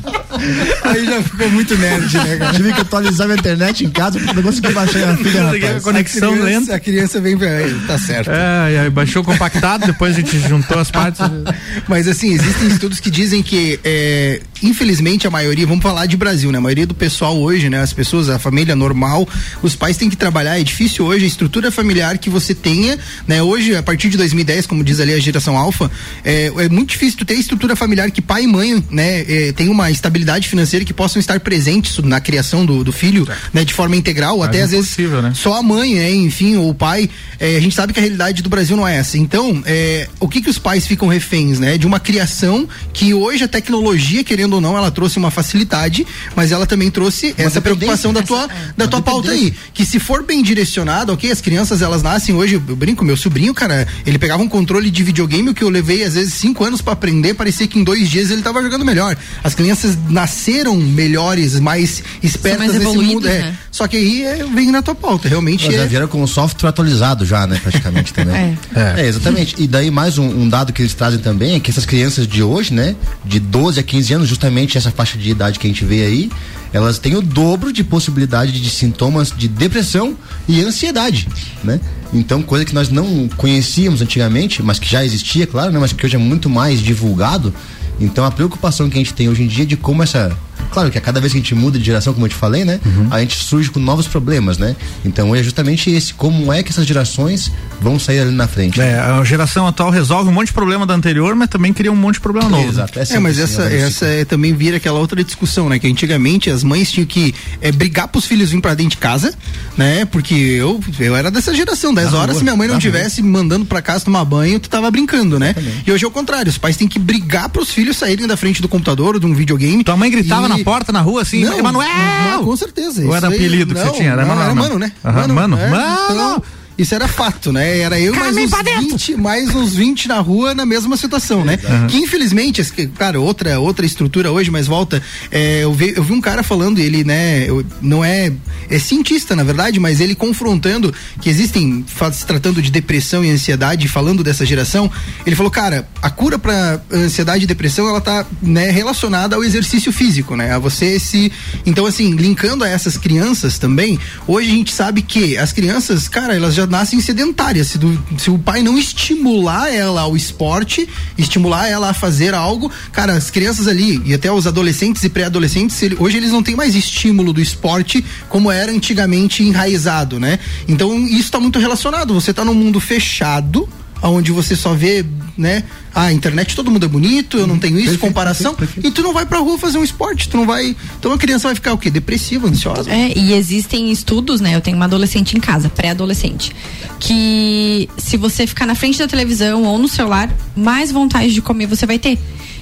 Aí 0.83 1.05
já 1.05 1.21
ficou 1.23 1.49
muito 1.49 1.77
nerd, 1.77 2.17
né, 2.17 2.37
cara? 2.37 2.53
Tive 2.53 2.73
que 2.73 2.81
atualizar 2.81 3.27
minha 3.27 3.39
internet 3.39 3.85
em 3.85 3.89
casa 3.89 4.19
porque 4.19 4.33
não 4.33 4.43
consegui 4.43 4.73
baixar 4.73 5.09
a 5.09 5.17
filha, 5.17 5.43
rapaz. 5.43 5.83
Conexão 5.83 6.29
a 6.29 6.37
criança, 6.37 6.59
lenta. 6.59 6.75
A 6.75 6.79
criança 6.79 7.21
vem 7.21 7.37
pra 7.37 7.47
tá 7.87 7.97
certo. 7.97 8.31
É, 8.31 8.79
aí 8.79 8.89
baixou 8.89 9.23
compactado, 9.23 9.85
depois 9.85 10.15
a 10.15 10.19
gente 10.19 10.39
juntou 10.39 10.79
as 10.79 10.91
partes. 10.91 11.21
Mas 11.87 12.07
assim, 12.07 12.33
existem 12.33 12.67
estudos 12.67 12.99
que 12.99 13.09
dizem 13.09 13.41
que, 13.43 13.79
é, 13.83 14.41
infelizmente, 14.63 15.27
a 15.27 15.29
maioria, 15.29 15.65
vamos 15.65 15.83
falar 15.83 16.05
de 16.05 16.17
Brasil, 16.17 16.51
né? 16.51 16.57
A 16.57 16.61
maioria 16.61 16.85
do 16.85 16.93
pessoal 16.93 17.37
hoje, 17.37 17.69
né? 17.69 17.81
As 17.81 17.93
pessoas, 17.93 18.29
a 18.29 18.39
família 18.39 18.75
normal, 18.75 19.27
os 19.61 19.75
pais 19.75 19.97
têm 19.97 20.09
que 20.09 20.17
trabalhar, 20.17 20.59
é 20.59 20.63
difícil 20.63 21.05
hoje, 21.05 21.25
a 21.25 21.27
estrutura 21.27 21.71
familiar 21.71 22.17
que 22.17 22.29
você 22.29 22.53
tenha, 22.53 22.97
né? 23.27 23.41
Hoje, 23.41 23.75
a 23.75 23.83
partir 23.83 24.09
de 24.09 24.17
2010, 24.17 24.65
como 24.65 24.83
diz 24.83 24.99
ali 24.99 25.13
a 25.13 25.19
geração 25.19 25.57
alfa, 25.57 25.89
é, 26.23 26.51
é 26.57 26.69
muito 26.69 26.89
difícil 26.89 27.17
tu 27.17 27.25
ter 27.25 27.35
estrutura 27.35 27.75
familiar 27.75 28.09
que 28.11 28.21
pai 28.21 28.43
e 28.43 28.47
mãe, 28.47 28.83
né? 28.89 29.21
É, 29.27 29.51
tem 29.51 29.69
uma 29.69 29.89
estabilidade 29.91 30.30
financeira 30.47 30.85
que 30.85 30.93
possam 30.93 31.19
estar 31.19 31.39
presentes 31.39 31.97
na 31.99 32.19
criação 32.19 32.65
do, 32.65 32.83
do 32.83 32.91
filho, 32.91 33.27
né? 33.53 33.63
De 33.63 33.73
forma 33.73 33.95
integral, 33.95 34.37
Mas 34.37 34.49
até 34.49 34.61
às 34.61 34.71
vezes 34.71 34.97
né? 34.97 35.33
só 35.35 35.55
a 35.55 35.63
mãe, 35.63 35.95
né? 35.95 36.11
Enfim, 36.11 36.57
ou 36.57 36.69
o 36.69 36.73
pai, 36.73 37.09
é, 37.39 37.57
a 37.57 37.59
gente 37.59 37.75
sabe 37.75 37.93
que 37.93 37.99
a 37.99 38.01
realidade 38.01 38.41
do 38.41 38.49
Brasil 38.49 38.75
não 38.77 38.87
é 38.87 38.97
essa. 38.97 39.17
Então, 39.17 39.61
é, 39.65 40.07
o 40.19 40.27
que 40.27 40.41
que 40.41 40.49
os 40.49 40.57
pais 40.57 40.87
ficam 40.87 41.07
reféns, 41.07 41.59
né? 41.59 41.77
De 41.77 41.85
uma 41.85 41.99
criação 41.99 42.67
que 42.93 43.13
hoje 43.13 43.43
a 43.43 43.47
tecnologia, 43.47 44.23
querendo 44.23 44.53
ou 44.53 44.61
não, 44.61 44.77
ela 44.77 44.91
trouxe 44.91 45.17
uma 45.17 45.31
facilidade, 45.31 46.05
mas 46.35 46.51
ela 46.51 46.65
também 46.65 46.89
trouxe 46.89 47.33
uma 47.37 47.45
essa 47.45 47.61
preocupação 47.61 48.13
da 48.13 48.21
tua, 48.21 48.45
é, 48.45 48.73
da 48.77 48.87
tua 48.87 49.01
pauta 49.01 49.31
aí. 49.31 49.53
Que 49.73 49.85
se 49.85 49.99
for 49.99 50.23
bem 50.23 50.41
direcionado, 50.41 51.13
ok, 51.13 51.31
as 51.31 51.41
crianças 51.41 51.81
elas 51.81 52.03
nascem 52.03 52.35
hoje, 52.35 52.55
eu 52.55 52.75
brinco, 52.75 53.03
meu 53.03 53.17
sobrinho, 53.17 53.53
cara, 53.53 53.87
ele 54.05 54.17
pegava 54.17 54.41
um 54.41 54.49
controle 54.49 54.89
de 54.89 55.03
videogame 55.03 55.53
que 55.53 55.63
eu 55.63 55.69
levei 55.69 56.03
às 56.03 56.13
vezes 56.13 56.33
cinco 56.33 56.63
anos 56.63 56.81
para 56.81 56.93
aprender, 56.93 57.33
parecia 57.33 57.67
que 57.67 57.79
em 57.79 57.83
dois 57.83 58.09
dias 58.09 58.31
ele 58.31 58.41
tava 58.41 58.61
jogando 58.61 58.85
melhor. 58.85 59.17
As 59.43 59.55
crianças 59.55 59.97
nasceram 60.21 60.77
melhores, 60.77 61.59
mais 61.59 62.03
espertas 62.21 62.67
mais 62.67 62.73
nesse 62.73 62.97
mundo. 62.97 63.27
É. 63.27 63.39
Né? 63.39 63.57
Só 63.71 63.87
que 63.87 63.97
aí 63.97 64.23
é, 64.23 64.45
vem 64.45 64.71
na 64.71 64.81
tua 64.81 64.93
pauta, 64.93 65.27
realmente. 65.27 65.65
Mas 65.65 65.75
é... 65.75 65.77
já 65.79 65.85
vieram 65.85 66.07
com 66.07 66.21
o 66.21 66.27
software 66.27 66.69
atualizado 66.69 67.25
já, 67.25 67.47
né, 67.47 67.59
praticamente 67.61 68.13
também. 68.13 68.57
é. 68.75 69.01
é. 69.01 69.07
exatamente. 69.07 69.55
E 69.57 69.67
daí 69.67 69.89
mais 69.89 70.17
um, 70.19 70.27
um, 70.27 70.47
dado 70.47 70.71
que 70.71 70.81
eles 70.81 70.93
trazem 70.93 71.19
também 71.19 71.55
é 71.55 71.59
que 71.59 71.71
essas 71.71 71.85
crianças 71.85 72.27
de 72.27 72.43
hoje, 72.43 72.73
né, 72.73 72.95
de 73.25 73.39
12 73.39 73.79
a 73.79 73.83
15 73.83 74.13
anos, 74.13 74.27
justamente 74.27 74.77
essa 74.77 74.91
faixa 74.91 75.17
de 75.17 75.29
idade 75.29 75.57
que 75.57 75.65
a 75.65 75.69
gente 75.69 75.83
vê 75.83 76.05
aí, 76.05 76.31
elas 76.71 76.99
têm 76.99 77.15
o 77.15 77.21
dobro 77.21 77.73
de 77.73 77.83
possibilidade 77.83 78.51
de 78.51 78.69
sintomas 78.69 79.33
de 79.35 79.47
depressão 79.47 80.15
e 80.47 80.61
ansiedade, 80.61 81.27
né? 81.63 81.79
Então, 82.13 82.41
coisa 82.41 82.63
que 82.63 82.73
nós 82.73 82.89
não 82.89 83.27
conhecíamos 83.37 84.01
antigamente, 84.01 84.61
mas 84.61 84.79
que 84.79 84.89
já 84.89 85.03
existia, 85.03 85.47
claro, 85.47 85.71
né? 85.71 85.79
Mas 85.79 85.93
que 85.93 86.05
hoje 86.05 86.15
é 86.15 86.19
muito 86.19 86.49
mais 86.49 86.81
divulgado. 86.81 87.53
Então, 88.01 88.25
a 88.25 88.31
preocupação 88.31 88.89
que 88.89 88.95
a 88.95 88.97
gente 88.97 89.13
tem 89.13 89.29
hoje 89.29 89.43
em 89.43 89.47
dia 89.47 89.63
é 89.63 89.67
de 89.67 89.77
como 89.77 90.01
essa 90.01 90.35
Claro 90.71 90.89
que 90.89 90.97
a 90.97 91.01
cada 91.01 91.19
vez 91.19 91.33
que 91.33 91.39
a 91.39 91.41
gente 91.41 91.53
muda 91.53 91.77
de 91.77 91.85
geração, 91.85 92.13
como 92.13 92.25
eu 92.25 92.29
te 92.29 92.35
falei, 92.35 92.63
né? 92.63 92.79
Uhum. 92.85 93.07
A 93.11 93.19
gente 93.19 93.35
surge 93.35 93.69
com 93.69 93.79
novos 93.79 94.07
problemas, 94.07 94.57
né? 94.57 94.75
Então 95.03 95.35
é 95.35 95.43
justamente 95.43 95.91
esse, 95.91 96.13
como 96.13 96.51
é 96.51 96.63
que 96.63 96.71
essas 96.71 96.85
gerações 96.85 97.51
vão 97.79 97.99
sair 97.99 98.19
ali 98.19 98.31
na 98.31 98.47
frente. 98.47 98.79
É, 98.79 98.99
a 98.99 99.23
geração 99.23 99.67
atual 99.67 99.89
resolve 99.89 100.29
um 100.29 100.33
monte 100.33 100.47
de 100.47 100.53
problema 100.53 100.85
da 100.85 100.93
anterior, 100.93 101.35
mas 101.35 101.49
também 101.49 101.73
cria 101.73 101.91
um 101.91 101.95
monte 101.95 102.15
de 102.15 102.21
problema 102.21 102.49
novo. 102.49 102.67
Exato. 102.67 102.99
É, 102.99 103.03
é 103.03 103.19
mas 103.19 103.39
assim, 103.39 103.61
essa, 103.61 103.73
essa 103.73 104.05
é, 104.05 104.25
também 104.25 104.53
vira 104.53 104.77
aquela 104.77 104.99
outra 104.99 105.23
discussão, 105.23 105.67
né? 105.67 105.79
Que 105.79 105.87
antigamente 105.87 106.49
as 106.49 106.63
mães 106.63 106.91
tinham 106.91 107.05
que 107.05 107.33
é, 107.59 107.71
brigar 107.71 108.07
pros 108.07 108.25
filhos 108.25 108.51
vir 108.51 108.61
pra 108.61 108.73
dentro 108.73 108.91
de 108.91 108.97
casa, 108.97 109.33
né? 109.77 110.05
Porque 110.05 110.33
eu, 110.33 110.79
eu 110.99 111.15
era 111.15 111.31
dessa 111.31 111.53
geração, 111.53 111.93
10 111.93 112.13
horas, 112.13 112.29
rua, 112.31 112.39
se 112.39 112.43
minha 112.43 112.55
mãe 112.55 112.67
não 112.67 112.79
tivesse 112.79 113.21
mandando 113.21 113.65
pra 113.65 113.81
casa 113.81 114.05
tomar 114.05 114.23
banho, 114.25 114.59
tu 114.59 114.69
tava 114.69 114.89
brincando, 114.91 115.39
né? 115.39 115.55
E 115.85 115.91
hoje 115.91 116.05
é 116.05 116.07
o 116.07 116.11
contrário, 116.11 116.49
os 116.49 116.57
pais 116.57 116.77
têm 116.77 116.87
que 116.87 116.99
brigar 116.99 117.49
pros 117.49 117.71
filhos 117.71 117.97
saírem 117.97 118.27
da 118.27 118.37
frente 118.37 118.61
do 118.61 118.69
computador 118.69 119.15
ou 119.15 119.19
de 119.19 119.25
um 119.25 119.33
videogame. 119.33 119.83
Tua 119.83 119.97
mãe 119.97 120.09
gritava 120.09 120.45
e... 120.45 120.49
na 120.49 120.59
porta, 120.63 120.91
na 120.91 121.01
rua, 121.01 121.21
assim, 121.21 121.43
não, 121.43 121.57
Emanuel! 121.57 121.87
Não, 122.31 122.45
com 122.45 122.55
certeza. 122.55 123.05
Ou 123.05 123.15
era 123.15 123.27
apelido 123.27 123.73
que 123.73 123.81
você 123.81 123.91
tinha? 123.91 124.11
Era, 124.11 124.25
não, 124.25 124.41
era 124.41 124.55
mano, 124.55 124.79
né? 124.79 124.91
Uhum, 125.03 125.11
mano, 125.13 125.33
mano. 125.33 125.57
É, 125.57 125.69
mano. 125.69 126.43
Isso 126.77 126.95
era 126.95 127.07
fato, 127.07 127.51
né? 127.51 127.79
Era 127.79 127.99
eu 127.99 128.15
mais 128.15 128.35
uns, 128.35 128.51
20, 128.51 129.15
mais 129.15 129.55
uns 129.55 129.75
20 129.75 130.07
na 130.07 130.19
rua 130.19 130.55
na 130.55 130.65
mesma 130.65 130.97
situação, 130.97 131.43
né? 131.45 131.59
Uhum. 131.63 131.87
Que 131.87 131.97
infelizmente, 131.97 132.63
cara, 132.97 133.19
outra, 133.19 133.59
outra 133.59 133.85
estrutura 133.85 134.31
hoje, 134.31 134.49
mas 134.49 134.67
volta, 134.67 135.01
é, 135.29 135.63
eu, 135.63 135.73
vi, 135.73 135.93
eu 135.95 136.03
vi 136.03 136.13
um 136.13 136.21
cara 136.21 136.43
falando, 136.43 136.79
ele, 136.79 137.03
né, 137.03 137.45
eu, 137.47 137.63
não 137.81 138.03
é, 138.03 138.31
é 138.69 138.79
cientista, 138.79 139.35
na 139.35 139.43
verdade, 139.43 139.79
mas 139.79 139.99
ele 139.99 140.15
confrontando 140.15 140.93
que 141.19 141.29
existem, 141.29 141.85
se 142.13 142.25
tratando 142.25 142.61
de 142.61 142.71
depressão 142.71 143.23
e 143.23 143.29
ansiedade, 143.29 143.87
falando 143.87 144.23
dessa 144.23 144.45
geração, 144.45 144.89
ele 145.25 145.35
falou, 145.35 145.51
cara, 145.51 145.87
a 146.01 146.09
cura 146.09 146.39
para 146.39 146.81
ansiedade 146.91 147.43
e 147.43 147.47
depressão, 147.47 147.87
ela 147.87 148.01
tá, 148.01 148.25
né, 148.41 148.71
relacionada 148.71 149.35
ao 149.35 149.43
exercício 149.43 149.91
físico, 149.91 150.35
né? 150.35 150.53
A 150.53 150.59
você 150.59 150.99
se, 150.99 151.31
então 151.65 151.85
assim, 151.85 152.15
linkando 152.15 152.63
a 152.63 152.69
essas 152.69 152.97
crianças 152.97 153.59
também, 153.59 153.99
hoje 154.27 154.49
a 154.49 154.53
gente 154.53 154.73
sabe 154.73 155.01
que 155.01 155.37
as 155.37 155.51
crianças, 155.51 156.07
cara, 156.07 156.35
elas 156.35 156.53
já 156.53 156.60
nascem 156.69 156.99
sedentárias. 157.01 157.67
Se, 157.67 157.77
do, 157.77 157.99
se 158.17 158.29
o 158.29 158.37
pai 158.37 158.61
não 158.61 158.77
estimular 158.77 159.73
ela 159.73 160.01
ao 160.01 160.15
esporte, 160.15 160.87
estimular 161.17 161.67
ela 161.67 161.89
a 161.89 161.93
fazer 161.93 162.33
algo, 162.33 162.71
cara, 162.91 163.13
as 163.13 163.29
crianças 163.29 163.67
ali 163.67 164.01
e 164.05 164.13
até 164.13 164.31
os 164.31 164.47
adolescentes 164.47 165.03
e 165.03 165.09
pré-adolescentes, 165.09 165.79
hoje 165.99 166.17
eles 166.17 166.31
não 166.31 166.43
têm 166.43 166.55
mais 166.55 166.75
estímulo 166.75 167.33
do 167.33 167.41
esporte 167.41 168.03
como 168.29 168.51
era 168.51 168.71
antigamente 168.71 169.43
enraizado, 169.43 170.19
né? 170.19 170.39
Então 170.67 170.97
isso 171.07 171.21
está 171.21 171.39
muito 171.39 171.59
relacionado. 171.59 172.13
Você 172.13 172.31
está 172.31 172.43
num 172.43 172.53
mundo 172.53 172.79
fechado, 172.79 173.67
onde 174.09 174.31
você 174.31 174.55
só 174.55 174.73
vê, 174.73 175.05
né? 175.37 175.63
Ah, 175.93 176.05
a 176.05 176.13
internet 176.13 176.55
todo 176.55 176.71
mundo 176.71 176.85
é 176.85 176.89
bonito, 176.89 177.37
eu 177.37 177.45
não 177.45 177.59
tenho 177.59 177.77
isso, 177.77 177.89
perfeito, 177.89 178.01
comparação. 178.01 178.55
Perfeito, 178.55 178.75
perfeito. 178.75 178.93
E 178.93 179.01
tu 179.01 179.03
não 179.05 179.13
vai 179.13 179.25
pra 179.25 179.39
rua 179.39 179.57
fazer 179.57 179.77
um 179.77 179.83
esporte, 179.83 180.29
tu 180.29 180.37
não 180.37 180.45
vai. 180.45 180.75
Então 180.99 181.11
a 181.11 181.17
criança 181.17 181.47
vai 181.47 181.55
ficar 181.55 181.73
o 181.73 181.77
quê? 181.77 181.89
Depressiva, 181.89 182.47
ansiosa. 182.47 182.89
É, 182.89 183.17
e 183.17 183.33
existem 183.33 183.91
estudos, 183.91 184.41
né? 184.41 184.55
Eu 184.55 184.61
tenho 184.61 184.77
uma 184.77 184.85
adolescente 184.85 185.37
em 185.37 185.39
casa, 185.39 185.69
pré-adolescente, 185.69 186.55
que 186.99 187.89
se 187.97 188.17
você 188.17 188.47
ficar 188.47 188.65
na 188.65 188.75
frente 188.75 188.97
da 188.97 189.07
televisão 189.07 189.63
ou 189.63 189.77
no 189.77 189.87
celular, 189.87 190.33
mais 190.55 190.91
vontade 190.91 191.33
de 191.33 191.41
comer 191.41 191.67
você 191.67 191.85
vai 191.85 191.99
ter. 191.99 192.17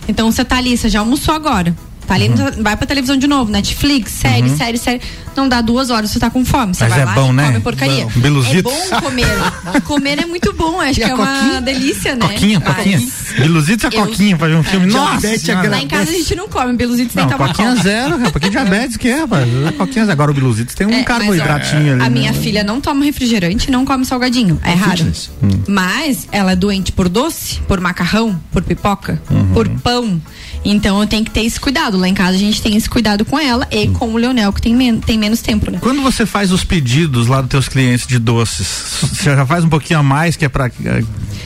Então 0.08 0.31
você 0.31 0.43
tá 0.43 0.58
ali, 0.58 0.75
você 0.75 0.89
já 0.89 1.00
almoçou 1.00 1.34
agora. 1.34 1.75
Tá 2.10 2.16
ali, 2.16 2.28
uhum. 2.28 2.63
vai 2.63 2.75
pra 2.75 2.88
televisão 2.88 3.16
de 3.16 3.28
novo, 3.28 3.51
Netflix, 3.51 4.12
série, 4.13 4.50
uhum. 4.50 4.58
série, 4.58 4.78
série. 4.80 5.00
não 5.38 5.48
dá 5.48 5.62
duas 5.62 5.92
horas, 5.92 6.10
você 6.10 6.20
tá 6.20 6.30
com 6.30 6.44
fome. 6.44 6.74
Você 6.74 6.84
Mas 6.86 6.94
vai 6.94 7.01
é 7.04 7.06
lá 7.06 7.13
bom, 7.13 7.30
e 7.30 7.34
né? 7.36 7.46
come 7.46 7.60
porcaria. 7.60 8.06
Bom. 8.06 8.12
Biluzitos. 8.20 8.74
É 8.74 8.89
bom 8.96 9.01
comer. 9.01 9.28
comer 9.86 10.20
é 10.20 10.25
muito 10.25 10.51
bom, 10.54 10.82
acho 10.82 11.00
E 11.00 11.04
que 11.04 11.10
é 11.10 11.13
uma 11.13 11.28
coquinha? 11.28 11.62
delícia, 11.62 12.16
né? 12.16 12.28
Coquinha, 12.28 12.60
Mas- 12.60 12.75
coquinha. 12.75 13.08
Biluzitos 13.38 13.84
Eu- 13.84 13.92
coquinha 14.06 14.36
pra 14.36 14.48
ver 14.48 14.56
um 14.56 14.63
filme. 14.63 14.88
É, 14.88 14.89
Nossa! 14.92 15.20
diabetes 15.20 15.46
Senhora. 15.46 15.70
Lá 15.70 15.80
em 15.82 15.88
casa 15.88 16.10
a 16.10 16.13
gente 16.13 16.36
não 16.36 16.50
come 16.50 16.74
biluzitos 16.75 17.16
nem 17.16 17.28
toma 17.28 17.48
coquinha 17.48 17.75
zero, 17.75 18.18
rapaz. 18.18 18.44
Que 18.44 18.50
diabetes 18.50 18.98
que 18.98 19.08
é, 19.08 19.20
rapaz? 19.20 19.48
Coquinha 19.78 20.06
zero. 20.06 20.12
Agora 20.12 20.32
o 20.32 20.34
Biluzitos 20.34 20.74
tem 20.74 20.88
um 20.88 20.92
É, 20.92 21.04
carboidratinho 21.04 21.94
ali. 21.94 22.01
A 22.01 22.10
né? 22.10 22.10
minha 22.10 22.34
filha 22.34 22.63
não 22.63 22.82
toma 22.82 23.06
refrigerante, 23.06 23.70
não 23.70 23.86
come 23.86 24.04
salgadinho. 24.04 24.60
É 24.63 24.74
raro. 24.74 24.98
fitness. 24.98 25.30
Mas 25.68 26.28
ela 26.32 26.54
é 26.54 26.56
doente 26.56 26.92
por 26.92 27.08
doce, 27.08 27.60
por 27.68 27.80
macarrão, 27.80 28.39
por 28.51 28.63
pipoca, 28.63 29.22
Uhum. 29.30 29.54
por 29.54 29.70
pão. 29.70 30.20
Então 30.63 31.00
eu 31.01 31.08
tenho 31.08 31.24
que 31.24 31.32
ter 31.32 31.42
esse 31.46 31.60
cuidado. 31.60 31.98
Lá 31.98 32.08
em 32.08 32.13
casa 32.13 32.36
a 32.36 32.39
gente 32.39 32.62
tem 32.62 32.75
esse 32.75 32.89
cuidado 32.89 33.24
com 33.25 33.39
ela 33.39 33.68
e 33.72 33.88
com 33.88 34.10
o 34.13 34.18
Leonel, 34.18 34.51
que 34.54 34.62
tem, 34.62 34.75
men 34.75 35.00
tem 35.00 35.18
menos 35.18 35.42
tempo, 35.42 35.72
né? 35.72 35.80
Quando 35.82 36.01
você 36.01 36.25
faz 36.25 36.51
os 36.51 36.63
pedidos 36.63 37.28
lá 37.28 37.42
dos 37.42 37.50
teus 37.50 37.68
clientes 37.70 38.06
de 38.06 38.20
doces, 38.20 38.68
você 39.13 39.36
já 39.36 39.46
faz 39.46 39.63
um 39.63 39.70
pouquinho 39.70 40.00
a 40.00 40.04
mais 40.04 40.36
que 40.36 40.46
é 40.46 40.50
pra, 40.50 40.70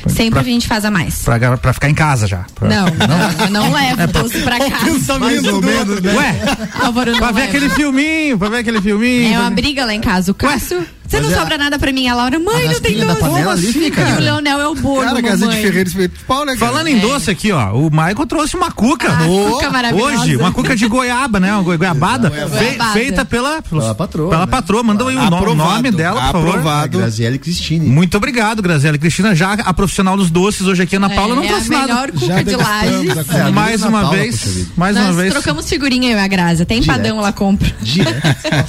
Sempre 0.07 0.31
pra, 0.31 0.41
a 0.41 0.43
gente 0.43 0.67
faz 0.67 0.83
a 0.83 0.91
mais. 0.91 1.19
pra, 1.23 1.57
pra 1.57 1.73
ficar 1.73 1.89
em 1.89 1.93
casa 1.93 2.27
já. 2.27 2.45
Pra- 2.55 2.67
Não, 2.67 2.85
não, 3.07 3.45
eu 3.45 3.49
não 3.51 3.71
levo 3.71 4.07
doce 4.07 4.39
pra 4.39 4.57
casa. 4.59 5.19
Mais 5.19 5.47
ou 5.47 5.61
menos, 5.61 6.01
né? 6.01 6.13
Ué, 6.13 6.35
Álvaro, 6.81 7.11
não 7.11 7.19
pra 7.19 7.31
ver 7.31 7.41
leva. 7.41 7.49
aquele 7.49 7.69
filminho, 7.69 8.37
pra 8.37 8.49
ver 8.49 8.57
aquele 8.57 8.81
filminho. 8.81 9.33
É 9.33 9.39
uma 9.39 9.51
briga 9.51 9.85
lá 9.85 9.93
em 9.93 10.01
casa. 10.01 10.31
O 10.31 10.35
Cássio, 10.35 10.85
você 11.17 11.21
não 11.21 11.31
é 11.31 11.39
sobra 11.39 11.57
nada 11.57 11.79
pra 11.79 11.91
mim. 11.91 12.07
A 12.07 12.15
Laura, 12.15 12.39
mãe, 12.39 12.67
A 12.67 12.71
não 12.73 12.79
tem 12.81 12.97
doce. 12.99 13.19
panela 13.19 13.51
ali 13.53 13.73
fica, 13.73 14.01
E 14.01 14.13
o. 14.13 14.19
Leonel 14.19 14.59
é 14.61 14.67
o 14.67 14.75
bolo, 14.75 15.03
Cara, 15.03 15.21
casa 15.21 15.47
de. 15.47 15.55
Ferreira 15.57 15.87
espeto 15.89 16.17
de 16.17 16.23
pau, 16.25 16.45
né? 16.45 16.55
Falando 16.57 16.87
em 16.87 16.97
É. 16.97 17.01
doce 17.01 17.29
aqui, 17.31 17.51
ó, 17.51 17.71
o 17.73 17.89
Michael 17.89 18.25
trouxe 18.27 18.55
uma 18.55 18.71
cuca. 18.71 19.09
Ah, 19.11 19.25
Ô, 19.27 19.51
cuca 19.51 19.69
maravilhosa. 19.69 20.19
Hoje, 20.21 20.35
uma 20.37 20.51
cuca 20.51 20.75
de 20.75 20.87
goiaba, 20.87 21.39
né? 21.39 21.53
Uma 21.53 21.63
goi- 21.63 21.77
goiabada, 21.77 22.29
fe- 22.31 22.77
feita 22.93 23.25
pela, 23.25 23.61
Pela 23.61 23.95
patroa, 23.95 24.29
Pela 24.29 24.45
né? 24.45 24.51
patroa. 24.51 24.83
Manda 24.83 25.07
aí 25.07 25.15
o 25.15 25.19
no- 25.29 25.37
Aprovado, 25.37 25.69
nome 25.75 25.91
dela, 25.91 26.21
por 26.21 26.31
favor. 26.31 26.49
aprovado. 26.49 26.97
Graziele 26.99 27.37
Cristine. 27.37 27.87
Muito 27.87 28.15
obrigado, 28.17 28.61
Graziela. 28.61 28.97
Cristina, 28.97 29.35
já 29.35 29.53
a 29.53 29.73
profissional 29.73 30.17
dos 30.17 30.29
doces 30.29 30.65
hoje 30.67 30.83
aqui, 30.83 30.95
Ana 30.95 31.09
Paula, 31.09 31.35
não 31.35 31.43
é 31.43 31.47
trouxe 31.47 31.73
a 31.73 31.77
nada. 31.77 31.87
melhor 31.93 32.11
cuca 32.11 32.25
Já 32.25 32.41
de 32.41 32.55
a 32.55 33.47
É, 33.47 33.51
mais 33.51 33.81
uma 33.83 34.01
Paula, 34.01 34.17
vez, 34.17 34.67
mais 34.75 34.95
uma 34.97 35.07
Nós 35.07 35.15
vez. 35.15 35.33
trocamos 35.33 35.67
figurinha, 35.69 36.11
eu 36.11 36.17
e 36.17 36.21
a 36.21 36.27
Grazi. 36.27 36.63
Até 36.63 36.75
empadão 36.75 37.17
ela 37.19 37.31
compra. 37.31 37.71
Direto. 37.81 38.21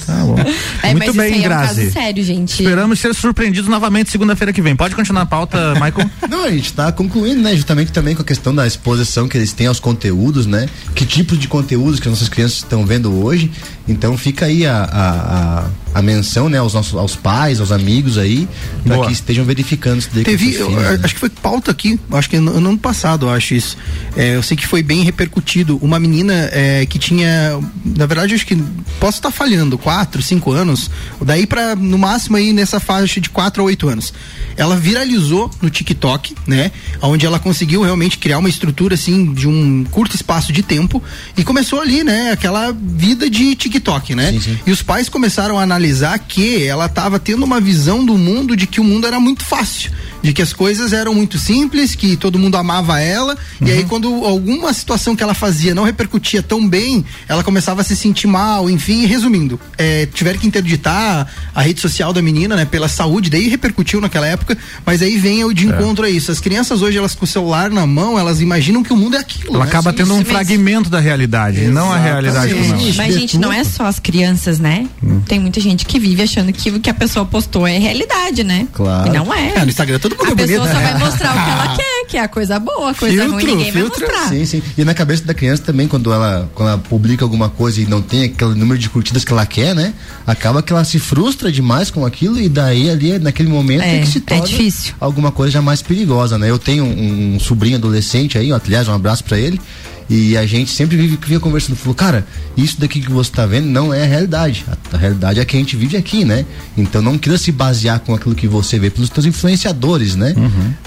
Tá 0.05 0.13
bom. 0.25 0.35
É, 0.83 0.91
Muito 0.91 0.99
mas 0.99 1.09
isso 1.09 1.17
bem, 1.17 1.33
aí 1.33 1.33
é 1.33 1.39
um 1.39 1.43
Grazi. 1.43 1.81
caso 1.81 1.93
sério, 1.93 2.23
gente. 2.23 2.34
Esperamos 2.43 2.99
ser 2.99 3.13
surpreendidos 3.13 3.69
novamente 3.69 4.09
segunda-feira 4.09 4.51
que 4.51 4.61
vem. 4.61 4.75
Pode 4.75 4.95
continuar 4.95 5.23
a 5.23 5.25
pauta, 5.25 5.73
Michael? 5.79 6.09
Não, 6.29 6.45
a 6.45 6.51
gente 6.51 6.73
tá 6.73 6.91
concluindo, 6.91 7.41
né? 7.41 7.55
Justamente 7.55 7.91
também 7.91 8.15
com 8.15 8.21
a 8.21 8.25
questão 8.25 8.53
da 8.53 8.65
exposição 8.67 9.27
que 9.27 9.37
eles 9.37 9.53
têm 9.53 9.67
aos 9.67 9.79
conteúdos, 9.79 10.45
né? 10.45 10.67
Que 10.93 11.05
tipo 11.05 11.37
de 11.37 11.47
conteúdos 11.47 11.99
que 11.99 12.07
as 12.07 12.13
nossas 12.13 12.29
crianças 12.29 12.57
estão 12.57 12.85
vendo 12.85 13.23
hoje. 13.23 13.51
Então 13.87 14.17
fica 14.17 14.45
aí 14.45 14.65
a, 14.65 14.83
a, 14.83 15.59
a, 15.59 15.65
a 15.99 16.01
menção, 16.01 16.49
né? 16.49 16.57
Aos, 16.57 16.73
nossos, 16.73 16.95
aos 16.95 17.15
pais, 17.15 17.59
aos 17.59 17.71
amigos 17.71 18.17
aí, 18.17 18.47
para 18.83 19.05
que 19.05 19.11
estejam 19.11 19.45
verificando 19.45 19.99
isso 19.99 20.09
daí 20.13 20.23
Teve, 20.23 20.53
seus 20.53 20.59
eu, 20.61 20.67
filhos, 20.67 20.83
né? 20.83 20.99
acho 21.03 21.13
que 21.13 21.19
foi 21.19 21.29
pauta 21.29 21.71
aqui, 21.71 21.99
acho 22.11 22.29
que 22.29 22.39
no, 22.39 22.59
no 22.59 22.69
ano 22.69 22.77
passado, 22.77 23.27
eu 23.27 23.29
acho 23.29 23.53
isso. 23.53 23.77
É, 24.15 24.35
eu 24.35 24.41
sei 24.43 24.57
que 24.57 24.65
foi 24.65 24.81
bem 24.81 25.03
repercutido. 25.03 25.77
Uma 25.81 25.99
menina 25.99 26.49
é, 26.51 26.85
que 26.85 26.97
tinha, 26.97 27.59
na 27.85 28.05
verdade, 28.05 28.33
eu 28.33 28.35
acho 28.35 28.45
que 28.45 28.55
posso 28.99 29.19
estar 29.19 29.31
falhando, 29.31 29.77
4, 29.77 30.21
5 30.21 30.51
anos, 30.51 30.89
daí 31.21 31.45
para 31.45 31.75
no 31.75 31.97
máximo 31.97 32.24
aí 32.33 32.53
nessa 32.53 32.79
faixa 32.79 33.21
de 33.21 33.29
4 33.29 33.61
a 33.61 33.65
8 33.65 33.87
anos. 33.87 34.13
Ela 34.57 34.75
viralizou 34.75 35.51
no 35.61 35.69
TikTok, 35.69 36.33
né? 36.47 36.71
Onde 37.01 37.25
ela 37.25 37.37
conseguiu 37.37 37.83
realmente 37.83 38.17
criar 38.17 38.39
uma 38.39 38.49
estrutura 38.49 38.95
assim 38.95 39.33
de 39.33 39.47
um 39.47 39.83
curto 39.91 40.15
espaço 40.15 40.51
de 40.51 40.63
tempo 40.63 41.03
e 41.37 41.43
começou 41.43 41.81
ali, 41.81 42.03
né? 42.03 42.31
Aquela 42.31 42.71
vida 42.71 43.29
de 43.29 43.53
TikTok, 43.55 44.15
né? 44.15 44.31
Sim, 44.31 44.39
sim. 44.39 44.59
E 44.65 44.71
os 44.71 44.81
pais 44.81 45.09
começaram 45.09 45.59
a 45.59 45.63
analisar 45.63 46.17
que 46.17 46.65
ela 46.65 46.85
estava 46.85 47.19
tendo 47.19 47.43
uma 47.43 47.59
visão 47.59 48.05
do 48.05 48.17
mundo 48.17 48.55
de 48.55 48.65
que 48.65 48.79
o 48.79 48.83
mundo 48.83 49.05
era 49.05 49.19
muito 49.19 49.43
fácil, 49.43 49.91
de 50.25 50.33
que 50.33 50.41
as 50.41 50.51
coisas 50.51 50.91
eram 50.91 51.13
muito 51.13 51.37
simples, 51.37 51.93
que 51.93 52.17
todo 52.17 52.39
mundo 52.39 52.57
amava 52.57 52.99
ela, 52.99 53.37
e 53.61 53.71
aí 53.71 53.83
quando 53.85 54.07
alguma 54.25 54.73
situação 54.73 55.15
que 55.15 55.21
ela 55.21 55.35
fazia 55.35 55.75
não 55.75 55.83
repercutia 55.83 56.41
tão 56.41 56.67
bem, 56.67 57.05
ela 57.27 57.43
começava 57.43 57.81
a 57.81 57.83
se 57.83 57.95
sentir 57.95 58.25
mal, 58.25 58.67
enfim, 58.67 59.05
resumindo, 59.05 59.59
é, 59.77 60.07
tiveram 60.07 60.39
que 60.39 60.47
interditar 60.47 61.27
a 61.53 61.61
rede 61.61 61.79
social 61.79 62.11
da 62.11 62.23
menina, 62.23 62.55
né, 62.55 62.65
pela 62.65 62.87
saúde, 62.87 63.29
daí 63.29 63.47
repercutiu 63.47 64.01
naquela 64.01 64.25
época, 64.25 64.57
mas 64.83 65.03
aí 65.03 65.15
vem 65.17 65.43
o 65.43 65.51
É. 65.51 65.53
de 65.53 65.67
encontro 65.67 66.05
a 66.05 66.09
isso. 66.09 66.31
As 66.31 66.39
crianças 66.39 66.81
hoje, 66.81 66.97
elas 66.97 67.13
com 67.13 67.23
o 67.23 67.27
celular 67.27 67.69
na 67.69 67.85
mão, 67.85 68.17
elas 68.17 68.41
imaginam 68.41 68.81
que 68.81 68.91
o 68.91 68.97
mundo 68.97 69.15
é 69.15 69.19
aquilo. 69.19 69.55
Ela 69.55 69.65
né? 69.65 69.69
acaba 69.69 69.91
Sim, 69.91 69.97
tendo 69.97 70.13
um 70.15 70.17
mesmo. 70.17 70.31
fragmento 70.31 70.89
da 70.89 70.99
realidade, 70.99 71.59
e 71.65 71.67
não 71.67 71.91
a 71.91 71.97
realidade 71.97 72.51
como 72.51 72.65
ela. 72.65 72.93
Mas, 72.95 73.13
gente, 73.13 73.37
não 73.37 73.53
é 73.53 73.63
só 73.63 73.85
as 73.85 73.99
crianças, 73.99 74.57
né? 74.57 74.87
Tem 75.27 75.39
muita 75.39 75.59
gente 75.59 75.85
que 75.85 75.99
vive 75.99 76.23
achando 76.23 76.51
que 76.51 76.71
o 76.71 76.79
que 76.79 76.89
a 76.89 76.93
pessoa 76.95 77.25
postou 77.25 77.67
é 77.67 77.77
realidade, 77.77 78.43
né? 78.43 78.67
Claro. 78.73 79.07
E 79.07 79.11
não 79.11 79.31
é. 79.31 79.53
É, 79.55 79.59
no 79.63 79.69
Instagram 79.69 79.99
todo 79.99 80.14
mundo 80.23 80.39
a 80.39 80.43
é 80.43 80.47
pessoa 80.47 80.67
só 80.67 80.73
né? 80.73 80.83
vai 80.91 80.99
mostrar 80.99 81.29
o 81.31 81.43
que 81.43 81.49
ela 81.49 81.75
quer, 81.75 82.05
que 82.07 82.17
é 82.17 82.21
a 82.21 82.27
coisa 82.27 82.59
boa, 82.59 82.91
a 82.91 82.93
coisa 82.93 83.15
Filtro, 83.15 83.31
ruim 83.33 83.45
ninguém 83.45 83.71
filtro. 83.71 83.99
vai 83.99 84.09
mostrar. 84.15 84.29
Sim, 84.29 84.45
sim. 84.45 84.63
E 84.77 84.85
na 84.85 84.93
cabeça 84.93 85.23
da 85.25 85.33
criança 85.33 85.63
também, 85.63 85.87
quando 85.87 86.11
ela, 86.13 86.49
quando 86.53 86.69
ela 86.69 86.77
publica 86.77 87.25
alguma 87.25 87.49
coisa 87.49 87.81
e 87.81 87.85
não 87.85 88.01
tem 88.01 88.23
aquele 88.25 88.55
número 88.55 88.79
de 88.79 88.89
curtidas 88.89 89.23
que 89.25 89.31
ela 89.33 89.45
quer, 89.45 89.73
né? 89.75 89.93
Acaba 90.25 90.61
que 90.63 90.71
ela 90.71 90.83
se 90.83 90.99
frustra 90.99 91.51
demais 91.51 91.89
com 91.91 92.05
aquilo 92.05 92.39
e 92.39 92.47
daí 92.47 92.89
ali, 92.89 93.17
naquele 93.19 93.49
momento, 93.49 93.81
É, 93.83 93.97
é, 93.97 93.99
que 94.01 94.07
se 94.07 94.17
é 94.19 94.21
torna 94.21 94.45
difícil. 94.47 94.93
alguma 94.99 95.31
coisa 95.31 95.51
já 95.51 95.61
mais 95.61 95.81
perigosa, 95.81 96.37
né? 96.37 96.49
Eu 96.49 96.57
tenho 96.59 96.83
um, 96.85 97.35
um 97.35 97.39
sobrinho 97.39 97.77
adolescente 97.77 98.37
aí, 98.37 98.51
ó, 98.51 98.59
aliás, 98.63 98.87
um 98.87 98.93
abraço 98.93 99.23
pra 99.23 99.37
ele. 99.37 99.59
E 100.09 100.37
a 100.37 100.45
gente 100.45 100.71
sempre 100.71 100.95
vive, 100.95 101.17
vinha 101.25 101.39
conversando, 101.39 101.75
falou, 101.75 101.95
cara, 101.95 102.27
isso 102.55 102.79
daqui 102.79 103.01
que 103.01 103.11
você 103.11 103.31
tá 103.31 103.45
vendo 103.45 103.65
não 103.67 103.93
é 103.93 104.03
a 104.03 104.05
realidade. 104.05 104.65
A, 104.67 104.95
a 104.95 104.99
realidade 104.99 105.39
é 105.39 105.45
que 105.45 105.55
a 105.55 105.59
gente 105.59 105.75
vive 105.75 105.97
aqui, 105.97 106.23
né? 106.23 106.45
Então 106.77 107.01
não 107.01 107.17
queira 107.17 107.37
se 107.37 107.51
basear 107.51 107.99
com 107.99 108.13
aquilo 108.13 108.35
que 108.35 108.47
você 108.47 108.77
vê 108.77 108.89
pelos 108.89 109.09
teus 109.09 109.25
influenciadores, 109.25 110.15
né? 110.15 110.35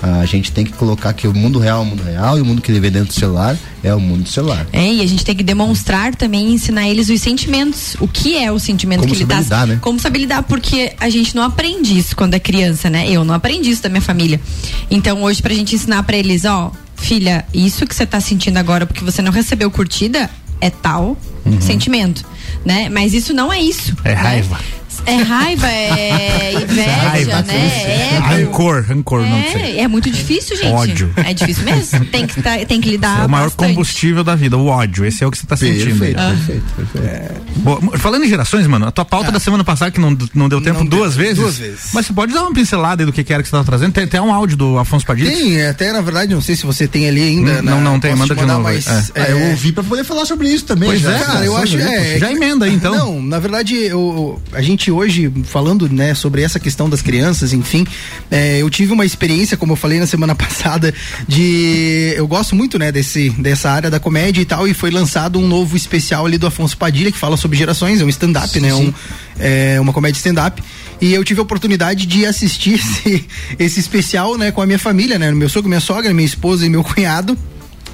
A 0.03 0.25
gente 0.25 0.53
tem 0.53 0.65
que 0.65 0.73
colocar 0.73 1.13
que 1.13 1.27
o 1.27 1.35
mundo 1.35 1.59
real 1.59 1.81
é 1.81 1.83
o 1.83 1.87
mundo 1.87 2.03
real 2.03 2.39
e 2.39 2.41
o 2.41 2.45
mundo 2.45 2.63
que 2.63 2.71
ele 2.71 2.81
vê 2.81 2.91
dentro 2.91 3.09
do 3.09 3.15
celular 3.15 3.57
é 3.83 3.95
o 3.95 4.01
mundo 4.01 4.25
do 4.25 4.29
celular. 4.29 4.67
É, 4.73 4.93
e 4.93 5.01
a 5.01 5.07
gente 5.07 5.25
tem 5.25 5.35
que 5.35 5.43
demonstrar 5.43 6.15
também, 6.15 6.53
ensinar 6.53 6.89
eles 6.89 7.09
os 7.09 7.21
sentimentos. 7.21 7.97
O 8.01 8.09
que 8.09 8.37
é 8.37 8.51
o 8.51 8.59
sentimento 8.59 9.01
Como 9.01 9.13
que 9.13 9.19
ele 9.19 9.25
saber 9.25 9.35
tá. 9.35 9.41
lidar, 9.41 9.67
né? 9.67 9.79
Como 9.81 9.99
saber 9.99 10.19
lidar, 10.21 10.43
porque 10.45 10.93
a 11.01 11.09
gente 11.09 11.35
não 11.35 11.43
aprende 11.43 11.97
isso 11.97 12.17
quando 12.17 12.35
é 12.35 12.39
criança, 12.39 12.89
né? 12.91 13.09
Eu 13.11 13.25
não 13.25 13.35
aprendi 13.35 13.71
isso 13.71 13.83
da 13.83 13.89
minha 13.89 14.03
família. 14.03 14.41
Então, 14.91 15.23
hoje, 15.23 15.43
pra 15.43 15.55
gente 15.55 15.75
ensinar 15.75 16.03
pra 16.03 16.17
eles, 16.17 16.45
ó, 16.45 16.73
filha, 16.99 17.45
isso 17.55 17.87
que 17.87 17.95
você 17.95 18.05
tá 18.05 18.21
sentindo 18.21 18.59
agora 18.59 18.87
porque 18.87 19.05
você 19.05 19.23
não 19.23 19.33
recebeu 19.33 19.71
curtida 19.71 20.29
é 20.61 20.71
tal 20.71 21.17
sentimento, 21.61 22.25
né? 22.65 22.89
Mas 22.89 23.15
isso 23.15 23.33
não 23.33 23.53
é 23.53 23.61
isso. 23.61 23.97
É 24.05 24.11
né? 24.11 24.15
raiva. 24.15 24.59
É 25.07 25.17
raiva, 25.17 25.67
é 25.71 26.53
inveja, 26.55 26.91
Raiva, 26.91 27.43
né? 27.43 27.55
É, 27.85 28.19
Rancor, 28.19 28.85
rancor, 28.87 29.23
não 29.23 29.43
sei. 29.53 29.79
é, 29.79 29.83
é 29.83 29.89
muito 29.89 30.11
difícil, 30.11 30.57
gente. 30.57 30.69
Ódio. 30.75 31.11
É 31.17 31.33
difícil 31.33 31.65
mesmo. 31.65 32.05
Tem 32.07 32.27
que, 32.27 32.43
tá- 32.43 32.59
tem 32.67 32.81
que 32.81 32.91
lidar 32.91 33.23
É 33.23 33.27
o 33.27 33.29
maior 33.29 33.45
bastante. 33.47 33.69
combustível 33.71 34.23
da 34.25 34.35
vida, 34.35 34.57
o 34.57 34.67
ódio. 34.67 35.05
Esse 35.07 35.25
é 35.25 35.27
o 35.27 35.31
que 35.31 35.39
você 35.39 35.47
tá 35.47 35.57
sentindo. 35.57 36.05
aí. 36.05 36.15
Perfeito, 36.15 36.65
perfeito, 36.77 36.93
perfeito. 37.03 37.41
Boa, 37.57 37.99
falando 37.99 38.25
em 38.25 38.29
gerações, 38.29 38.67
mano, 38.67 38.87
a 38.87 38.91
tua 38.91 39.05
pauta 39.05 39.33
da 39.33 39.41
semana 39.41 39.65
passada 39.65 39.91
que 39.91 40.01
não, 40.01 40.17
não 40.35 40.49
deu 40.49 40.61
tempo 40.61 40.81
Não 40.81 40.87
deu, 40.87 40.99
duas 41.01 41.17
vezes. 41.17 41.37
duas 41.39 41.59
vezes. 41.59 41.91
Mas 41.93 42.07
você 42.07 42.13
pode 42.13 42.33
dar 42.33 42.43
uma 42.43 42.53
pincelada 42.53 43.03
aí 43.03 43.07
do 43.07 43.13
que, 43.13 43.25
que 43.25 43.33
era 43.33 43.43
que 43.43 43.49
você 43.49 43.53
tava 43.53 43.65
trazendo? 43.65 43.93
Tem 43.93 44.05
até 44.05 44.21
um 44.21 44.33
áudio 44.33 44.57
do 44.57 44.79
Afonso 44.79 45.07
Padilha. 45.07 45.31
Tem, 45.31 45.63
até 45.67 45.93
na 45.93 46.01
verdade, 46.01 46.35
não 46.35 46.41
sei 46.43 46.55
se 46.57 46.67
você 46.67 46.87
tem 46.87 47.09
ali 47.09 47.23
ainda. 47.23 47.63
Não, 47.63 47.77
na- 47.77 47.91
não 47.91 48.01
tem, 48.01 48.11
posso 48.11 48.23
manda 48.23 48.35
te 48.35 48.41
de 48.41 48.47
novo. 48.47 48.63
Mas, 48.63 48.87
Ah, 49.15 49.21
eu 49.31 49.51
ouvi 49.51 49.73
pra 49.73 49.83
poder 49.83 50.05
falar 50.05 50.25
sobre 50.27 50.49
isso 50.49 50.65
também. 50.65 50.89
Pois 50.91 51.01
já. 51.01 51.17
é, 51.17 51.19
Cara, 51.21 51.45
eu 51.45 51.57
acho. 51.57 51.79
É, 51.79 52.19
Já 52.19 52.31
emenda 52.31 52.65
aí, 52.67 52.75
então. 52.75 52.95
Não, 52.95 53.23
na 53.23 53.39
verdade, 53.39 53.75
eu, 53.77 54.41
a 54.53 54.61
gente 54.63 54.88
hoje, 54.91 55.33
falando 55.45 55.89
né, 55.89 56.15
sobre 56.15 56.43
essa 56.43 56.59
questão 56.59 56.89
das 56.89 57.03
crianças, 57.03 57.53
enfim, 57.53 57.87
é, 58.31 58.63
eu 58.63 58.71
tive 58.71 58.93
uma 58.93 59.05
experiência, 59.05 59.57
como 59.57 59.73
eu 59.73 59.77
falei 59.77 59.99
na 59.99 60.07
semana 60.07 60.35
passada, 60.37 60.95
de. 61.27 62.15
Eu 62.17 62.27
gosto 62.27 62.55
muito, 62.55 62.79
né, 62.79 62.91
desse, 62.93 63.31
dessa 63.31 63.71
área 63.71 63.91
da 63.91 64.01
comédia 64.01 64.41
e 64.41 64.45
tal, 64.45 64.67
e 64.67 64.75
foi 64.75 64.91
lançado 64.91 65.39
um 65.39 65.47
novo 65.47 65.77
especial 65.77 66.27
ali 66.27 66.39
do 66.39 66.47
Afonso 66.47 66.77
Padilha, 66.77 67.13
que 67.13 67.19
fala 67.19 67.37
sobre 67.37 67.57
gerações, 67.57 68.01
é 68.01 68.05
um 68.05 68.09
stand-up, 68.09 68.61
né? 68.61 68.75
Um, 68.75 68.93
é, 69.39 69.81
uma 69.81 69.93
comédia 69.93 70.19
stand-up. 70.19 70.63
E 71.01 71.13
eu 71.13 71.23
tive 71.25 71.41
a 71.41 71.43
oportunidade 71.43 72.07
de 72.07 72.27
assistir 72.27 72.75
esse, 72.81 73.25
esse 73.59 73.81
especial, 73.81 74.37
né, 74.37 74.51
com 74.51 74.61
a 74.61 74.67
minha 74.67 74.79
família, 74.79 75.19
né? 75.19 75.31
Meu 75.33 75.49
sogro, 75.49 75.69
minha 75.69 75.81
sogra, 75.81 76.13
minha 76.13 76.27
esposa 76.27 76.67
e 76.67 76.69
meu 76.69 76.83
cunhado. 76.83 77.37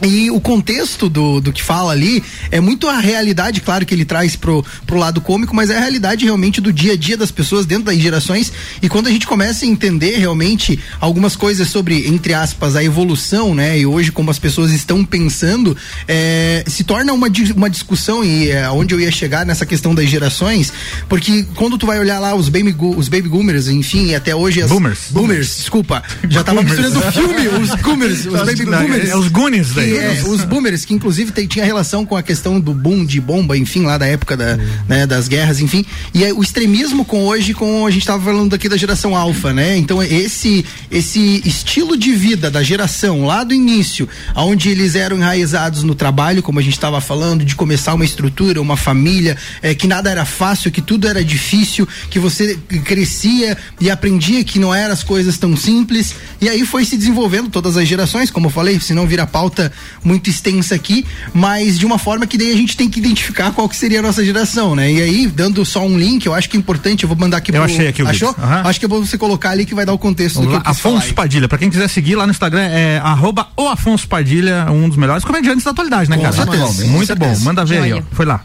E 0.02 0.30
o 0.30 0.40
contexto 0.40 1.08
do, 1.08 1.40
do 1.40 1.52
que 1.52 1.62
fala 1.62 1.92
ali 1.92 2.22
é 2.50 2.60
muito 2.60 2.88
a 2.88 2.98
realidade, 2.98 3.60
claro 3.60 3.86
que 3.86 3.94
ele 3.94 4.04
traz 4.04 4.36
pro, 4.36 4.64
pro 4.86 4.98
lado 4.98 5.20
cômico, 5.20 5.54
mas 5.54 5.70
é 5.70 5.76
a 5.76 5.80
realidade 5.80 6.24
realmente 6.24 6.60
do 6.60 6.72
dia 6.72 6.92
a 6.92 6.96
dia 6.96 7.16
das 7.16 7.30
pessoas 7.30 7.64
dentro 7.64 7.84
das 7.84 7.98
gerações. 7.98 8.52
E 8.82 8.88
quando 8.88 9.06
a 9.06 9.10
gente 9.10 9.26
começa 9.26 9.64
a 9.64 9.68
entender 9.68 10.16
realmente 10.18 10.78
algumas 11.00 11.36
coisas 11.36 11.68
sobre, 11.68 12.08
entre 12.08 12.34
aspas, 12.34 12.76
a 12.76 12.84
evolução, 12.84 13.54
né? 13.54 13.78
E 13.78 13.86
hoje 13.86 14.12
como 14.12 14.30
as 14.30 14.38
pessoas 14.38 14.72
estão 14.72 15.04
pensando, 15.04 15.76
é, 16.06 16.64
se 16.66 16.84
torna 16.84 17.12
uma, 17.12 17.28
uma 17.56 17.70
discussão 17.70 18.24
e 18.24 18.50
é, 18.50 18.68
onde 18.70 18.94
eu 18.94 19.00
ia 19.00 19.10
chegar 19.10 19.46
nessa 19.46 19.64
questão 19.64 19.94
das 19.94 20.08
gerações, 20.08 20.72
porque 21.08 21.46
quando 21.54 21.78
tu 21.78 21.86
vai 21.86 21.98
olhar 21.98 22.18
lá 22.18 22.34
os 22.34 22.48
baby, 22.48 22.74
os 22.96 23.08
baby 23.08 23.28
boomers, 23.28 23.68
enfim, 23.68 24.06
e 24.06 24.14
até 24.14 24.34
hoje 24.34 24.62
as. 24.62 24.70
Boomers. 24.70 24.98
Boomers, 25.10 25.56
desculpa. 25.58 26.02
Já 26.28 26.42
tava 26.42 26.62
Boomers. 26.62 26.78
misturando 26.78 27.08
o 27.08 27.12
filme, 27.12 27.48
os 27.48 27.74
boomers, 27.80 28.26
os 28.26 28.32
baby 28.32 28.64
Não, 28.64 28.80
boomers. 28.80 29.08
É 29.08 29.16
os 29.16 29.28
Goonies 29.28 29.72
daí. 29.74 29.84
É, 29.85 30.23
os 30.26 30.45
boomers, 30.45 30.85
que 30.85 30.95
inclusive 30.95 31.33
tem, 31.33 31.47
tinha 31.47 31.64
relação 31.64 32.05
com 32.05 32.17
a 32.17 32.23
questão 32.23 32.61
do 32.61 32.73
boom 32.73 33.05
de 33.05 33.21
bomba, 33.21 33.57
enfim, 33.57 33.83
lá 33.83 33.99
da 33.99 34.07
época 34.07 34.37
da, 34.37 34.57
né, 34.88 35.07
das 35.07 35.29
guerras, 35.29 35.61
enfim. 35.61 35.85
E 36.12 36.25
o 36.33 36.43
extremismo 36.43 37.05
com 37.05 37.25
hoje, 37.25 37.55
com 37.55 37.87
a 37.87 37.91
gente 37.91 38.03
estava 38.03 38.23
falando 38.23 38.55
aqui 38.55 38.69
da 38.69 38.76
geração 38.76 39.17
alfa, 39.17 39.53
né? 39.53 39.76
Então 39.76 40.03
esse 40.03 40.64
esse 40.91 41.43
estilo 41.45 41.97
de 41.97 42.12
vida 42.12 42.50
da 42.50 42.62
geração 42.62 43.25
lá 43.25 43.45
do 43.45 43.55
início, 43.55 44.09
onde 44.35 44.71
eles 44.71 44.95
eram 44.95 45.17
enraizados 45.17 45.83
no 45.83 45.95
trabalho, 45.95 46.43
como 46.43 46.59
a 46.59 46.62
gente 46.62 46.75
estava 46.75 47.00
falando, 47.00 47.45
de 47.45 47.55
começar 47.55 47.95
uma 47.95 48.05
estrutura, 48.05 48.61
uma 48.61 48.76
família, 48.76 49.37
é, 49.62 49.75
que 49.75 49.87
nada 49.87 50.11
era 50.11 50.25
fácil, 50.25 50.71
que 50.71 50.81
tudo 50.81 51.09
era 51.09 51.25
difícil, 51.25 51.87
que 52.11 52.19
você 52.19 52.59
crescia 52.85 53.57
e 53.81 53.91
aprendia 53.91 54.45
que 54.45 54.59
não 54.59 54.75
eram 54.75 54.93
as 54.93 55.03
coisas 55.03 55.38
tão 55.38 55.57
simples. 55.57 56.14
E 56.41 56.49
aí 56.49 56.64
foi 56.64 56.85
se 56.85 56.97
desenvolvendo 56.97 57.50
todas 57.50 57.76
as 57.76 57.87
gerações, 57.88 58.31
como 58.31 58.47
eu 58.47 58.50
falei, 58.50 58.79
se 58.81 58.95
não 58.95 59.07
vira 59.07 59.26
pauta 59.26 59.73
muito 60.02 60.28
extensa 60.31 60.75
aqui, 60.75 61.04
mas 61.33 61.78
de 61.78 61.87
uma 61.87 61.99
forma 61.99 62.26
que 62.26 62.37
daí 62.37 62.52
a 62.52 62.57
gente 62.57 62.76
tem 62.76 62.88
que 62.88 62.99
identificar 62.99 63.52
qual 63.52 63.69
que 63.69 63.76
seria 63.76 64.00
a 64.00 64.02
nossa 64.02 64.25
geração, 64.25 64.75
né? 64.75 64.90
E 64.90 65.00
aí, 65.00 65.26
dando 65.26 65.64
só 65.64 65.85
um 65.85 65.99
link, 65.99 66.26
eu 66.26 66.35
acho 66.35 66.49
que 66.49 66.57
é 66.57 66.61
importante, 66.61 67.04
eu 67.04 67.09
vou 67.09 67.16
mandar 67.16 67.38
aqui 67.38 67.50
eu 67.50 67.54
pro. 67.54 67.64
Achei 67.64 67.88
aqui 67.88 68.02
o 68.02 68.09
Achou? 68.09 68.28
Uhum. 68.31 68.69
Acho 68.69 68.78
que 68.78 68.85
é 68.85 68.88
bom 68.88 69.04
você 69.04 69.19
colocar 69.19 69.50
ali 69.50 69.64
que 69.64 69.75
vai 69.75 69.87
dar 69.87 69.93
o 69.93 69.99
contexto 69.99 70.37
Vamos 70.37 70.52
do 70.52 70.59
que 70.59 70.64
lá. 70.64 70.71
Afonso 70.71 71.14
Padilha, 71.14 71.49
pra 71.49 71.59
quem 71.59 71.71
quiser 71.71 71.88
seguir 71.88 72.14
lá 72.16 72.26
no 72.26 72.31
Instagram, 72.31 72.62
é 72.62 72.99
arroba 72.99 73.49
o 73.57 73.69
Afonso 73.69 74.07
Padilha, 74.09 74.66
um 74.71 74.88
dos 74.88 74.99
melhores 74.99 75.25
comediantes 75.25 75.64
da 75.64 75.71
atualidade, 75.71 76.11
né, 76.11 76.19
cara? 76.19 76.47
Com 76.47 76.87
Muito 76.88 77.16
bom, 77.16 77.38
manda 77.40 77.64
ver 77.64 77.78
aí, 77.78 77.93
ó. 77.93 78.02
Foi 78.12 78.26
lá. 78.26 78.45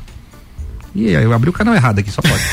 Ih, 0.95 1.11
eu 1.11 1.33
abri 1.33 1.49
o 1.49 1.53
canal 1.53 1.75
errado 1.75 1.99
aqui, 1.99 2.11
só 2.11 2.21
pode. 2.21 2.43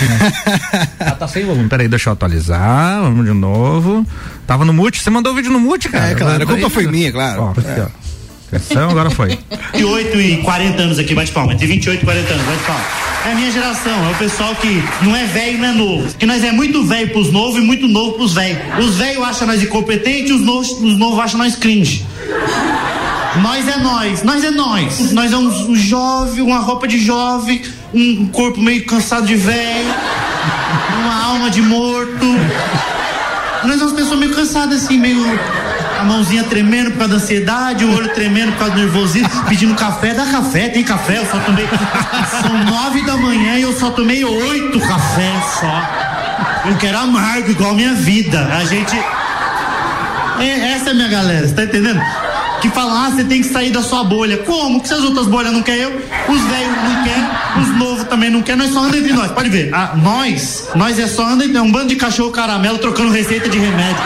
ah, 1.00 1.12
tá 1.12 1.26
sem 1.26 1.44
volume. 1.44 1.68
Peraí, 1.68 1.88
deixa 1.88 2.10
eu 2.10 2.12
atualizar. 2.12 3.00
Vamos 3.00 3.24
de 3.24 3.32
novo. 3.32 4.06
Tava 4.46 4.64
no 4.64 4.72
mute. 4.72 5.02
Você 5.02 5.08
mandou 5.08 5.32
o 5.32 5.34
vídeo 5.34 5.50
no 5.50 5.58
mute, 5.58 5.88
cara? 5.88 6.10
É, 6.10 6.14
claro. 6.14 6.42
A 6.42 6.46
culpa 6.46 6.68
foi 6.68 6.86
minha, 6.86 7.10
claro. 7.10 7.42
Ó, 7.42 7.50
aqui, 7.50 7.80
ó. 7.80 8.05
Atenção, 8.48 8.90
agora 8.90 9.10
foi. 9.10 9.38
28 9.74 10.20
e 10.20 10.36
40 10.38 10.82
anos 10.82 10.98
aqui, 10.98 11.14
bate 11.14 11.32
palma. 11.32 11.52
Entre 11.52 11.66
28 11.66 12.00
e 12.00 12.04
40 12.04 12.32
anos, 12.32 12.46
bate 12.46 12.62
palma. 12.64 12.84
É 13.26 13.32
a 13.32 13.34
minha 13.34 13.50
geração, 13.50 14.08
é 14.08 14.12
o 14.12 14.14
pessoal 14.14 14.54
que 14.54 14.82
não 15.02 15.16
é 15.16 15.24
velho, 15.24 15.58
não 15.58 15.68
é 15.68 15.72
novo. 15.72 16.14
Que 16.16 16.26
nós 16.26 16.44
é 16.44 16.52
muito 16.52 16.84
velho 16.84 17.10
pros 17.10 17.32
novos 17.32 17.56
e 17.56 17.60
muito 17.60 17.88
novo 17.88 18.12
pros 18.12 18.34
velhos. 18.34 18.58
Os 18.78 18.96
velhos 18.96 19.24
acham 19.24 19.48
nós 19.48 19.62
incompetentes, 19.62 20.30
os 20.30 20.42
novos, 20.42 20.70
os 20.70 20.96
novos 20.96 21.18
acham 21.18 21.38
nós 21.38 21.56
cringe. 21.56 22.06
Nós 23.42 23.68
é 23.68 23.76
nós, 23.78 24.22
nós 24.22 24.44
é 24.44 24.50
nós. 24.50 25.12
Nós 25.12 25.32
é 25.32 25.36
um, 25.36 25.70
um 25.70 25.74
jovem, 25.74 26.42
uma 26.42 26.60
roupa 26.60 26.86
de 26.86 26.98
jovem, 26.98 27.62
um 27.92 28.26
corpo 28.28 28.60
meio 28.60 28.86
cansado 28.86 29.26
de 29.26 29.34
velho, 29.34 29.92
uma 31.00 31.24
alma 31.24 31.50
de 31.50 31.62
morto. 31.62 32.26
Nós 33.64 33.78
somos 33.78 33.94
pessoas 33.94 34.18
meio 34.20 34.32
cansadas 34.32 34.84
assim, 34.84 34.98
meio 34.98 35.24
mãozinha 36.06 36.44
tremendo 36.44 36.92
por 36.92 36.98
causa 36.98 37.16
da 37.16 37.22
ansiedade, 37.22 37.84
o 37.84 37.94
olho 37.94 38.08
tremendo 38.14 38.52
por 38.52 38.58
causa 38.58 38.74
do 38.74 38.80
nervosismo, 38.80 39.28
pedindo 39.48 39.74
café, 39.74 40.14
dá 40.14 40.24
café, 40.26 40.68
tem 40.68 40.82
café, 40.82 41.18
eu 41.18 41.26
só 41.26 41.38
tomei. 41.40 41.68
São 42.40 42.64
nove 42.64 43.04
da 43.04 43.16
manhã 43.16 43.58
e 43.58 43.62
eu 43.62 43.72
só 43.72 43.90
tomei 43.90 44.24
oito 44.24 44.80
cafés 44.80 45.44
só. 45.60 45.82
Eu 46.68 46.76
quero 46.76 46.98
amargo, 46.98 47.50
igual 47.50 47.74
minha 47.74 47.94
vida. 47.94 48.46
A 48.46 48.64
gente. 48.64 48.96
É, 50.40 50.72
essa 50.72 50.90
é 50.90 50.92
a 50.92 50.94
minha 50.94 51.08
galera, 51.08 51.46
você 51.46 51.54
tá 51.54 51.64
entendendo? 51.64 52.00
que 52.60 52.70
falam, 52.70 52.96
ah, 52.96 53.10
você 53.10 53.24
tem 53.24 53.42
que 53.42 53.48
sair 53.48 53.70
da 53.70 53.82
sua 53.82 54.04
bolha. 54.04 54.38
Como? 54.38 54.80
Que 54.80 54.88
se 54.88 54.94
as 54.94 55.02
outras 55.02 55.26
bolhas 55.26 55.52
não 55.52 55.62
querem 55.62 55.82
eu, 55.82 55.90
os 55.90 56.40
velhos 56.42 56.76
não 56.84 57.04
querem, 57.04 57.24
os 57.60 57.78
novos 57.78 58.04
também 58.04 58.30
não 58.30 58.42
querem, 58.42 58.62
nós 58.62 58.72
só 58.72 58.80
andamos 58.80 58.98
entre 58.98 59.12
nós. 59.12 59.30
Pode 59.32 59.48
ver, 59.48 59.70
ah, 59.74 59.92
nós, 59.96 60.68
nós 60.74 60.98
é 60.98 61.06
só 61.06 61.26
anda 61.26 61.44
é 61.44 61.60
um 61.60 61.70
bando 61.70 61.88
de 61.88 61.96
cachorro 61.96 62.30
caramelo 62.30 62.78
trocando 62.78 63.10
receita 63.10 63.48
de 63.48 63.58
remédio. 63.58 64.02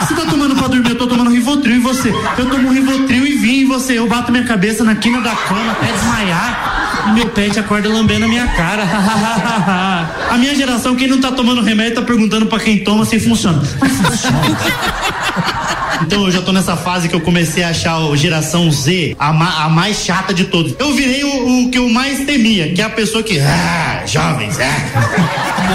Você 0.00 0.14
tá 0.14 0.26
tomando 0.26 0.54
pra 0.56 0.68
dormir, 0.68 0.90
eu 0.90 0.98
tô 0.98 1.06
tomando 1.06 1.30
Rivotril 1.30 1.76
e 1.76 1.78
você. 1.78 2.12
Eu 2.38 2.50
tomo 2.50 2.70
Rivotril 2.70 3.26
e 3.26 3.32
vim 3.38 3.60
e 3.60 3.64
você. 3.64 3.98
Eu 3.98 4.08
bato 4.08 4.30
minha 4.30 4.44
cabeça 4.44 4.84
na 4.84 4.94
quina 4.94 5.20
da 5.20 5.34
cama 5.34 5.72
até 5.72 5.92
desmaiar. 5.92 7.06
E 7.08 7.12
meu 7.12 7.28
pet 7.28 7.58
acorda 7.58 7.88
lambendo 7.88 8.24
a 8.24 8.28
minha 8.28 8.46
cara. 8.48 8.84
a 10.30 10.36
minha 10.38 10.54
geração, 10.54 10.94
quem 10.94 11.08
não 11.08 11.20
tá 11.20 11.32
tomando 11.32 11.62
remédio, 11.62 11.96
tá 11.96 12.02
perguntando 12.02 12.46
pra 12.46 12.58
quem 12.58 12.78
toma 12.84 13.04
se 13.04 13.18
funciona. 13.18 13.60
funciona. 13.64 15.61
Então 16.02 16.24
eu 16.24 16.30
já 16.30 16.42
tô 16.42 16.52
nessa 16.52 16.76
fase 16.76 17.08
que 17.08 17.14
eu 17.14 17.20
comecei 17.20 17.62
a 17.62 17.68
achar 17.68 17.98
o 18.00 18.16
geração 18.16 18.70
Z 18.70 19.16
a, 19.18 19.32
ma, 19.32 19.64
a 19.64 19.68
mais 19.68 19.98
chata 19.98 20.34
de 20.34 20.44
todos. 20.44 20.74
Eu 20.78 20.92
virei 20.92 21.24
o, 21.24 21.66
o, 21.66 21.70
que 21.70 21.78
eu 21.78 21.88
mais 21.88 22.24
temia, 22.24 22.72
que 22.72 22.80
é 22.80 22.84
a 22.84 22.90
pessoa 22.90 23.22
que. 23.22 23.38
Ah, 23.40 24.02
jovens, 24.06 24.58
é. 24.58 24.70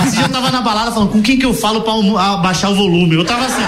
Esse 0.06 0.18
dia 0.18 0.26
eu 0.26 0.30
tava 0.30 0.52
na 0.52 0.62
balada 0.62 0.92
falando, 0.92 1.10
com 1.10 1.22
quem 1.22 1.38
que 1.38 1.46
eu 1.46 1.54
falo 1.54 1.82
pra 1.82 2.38
baixar 2.38 2.70
o 2.70 2.76
volume? 2.76 3.16
Eu 3.16 3.26
tava 3.26 3.46
assim. 3.46 3.64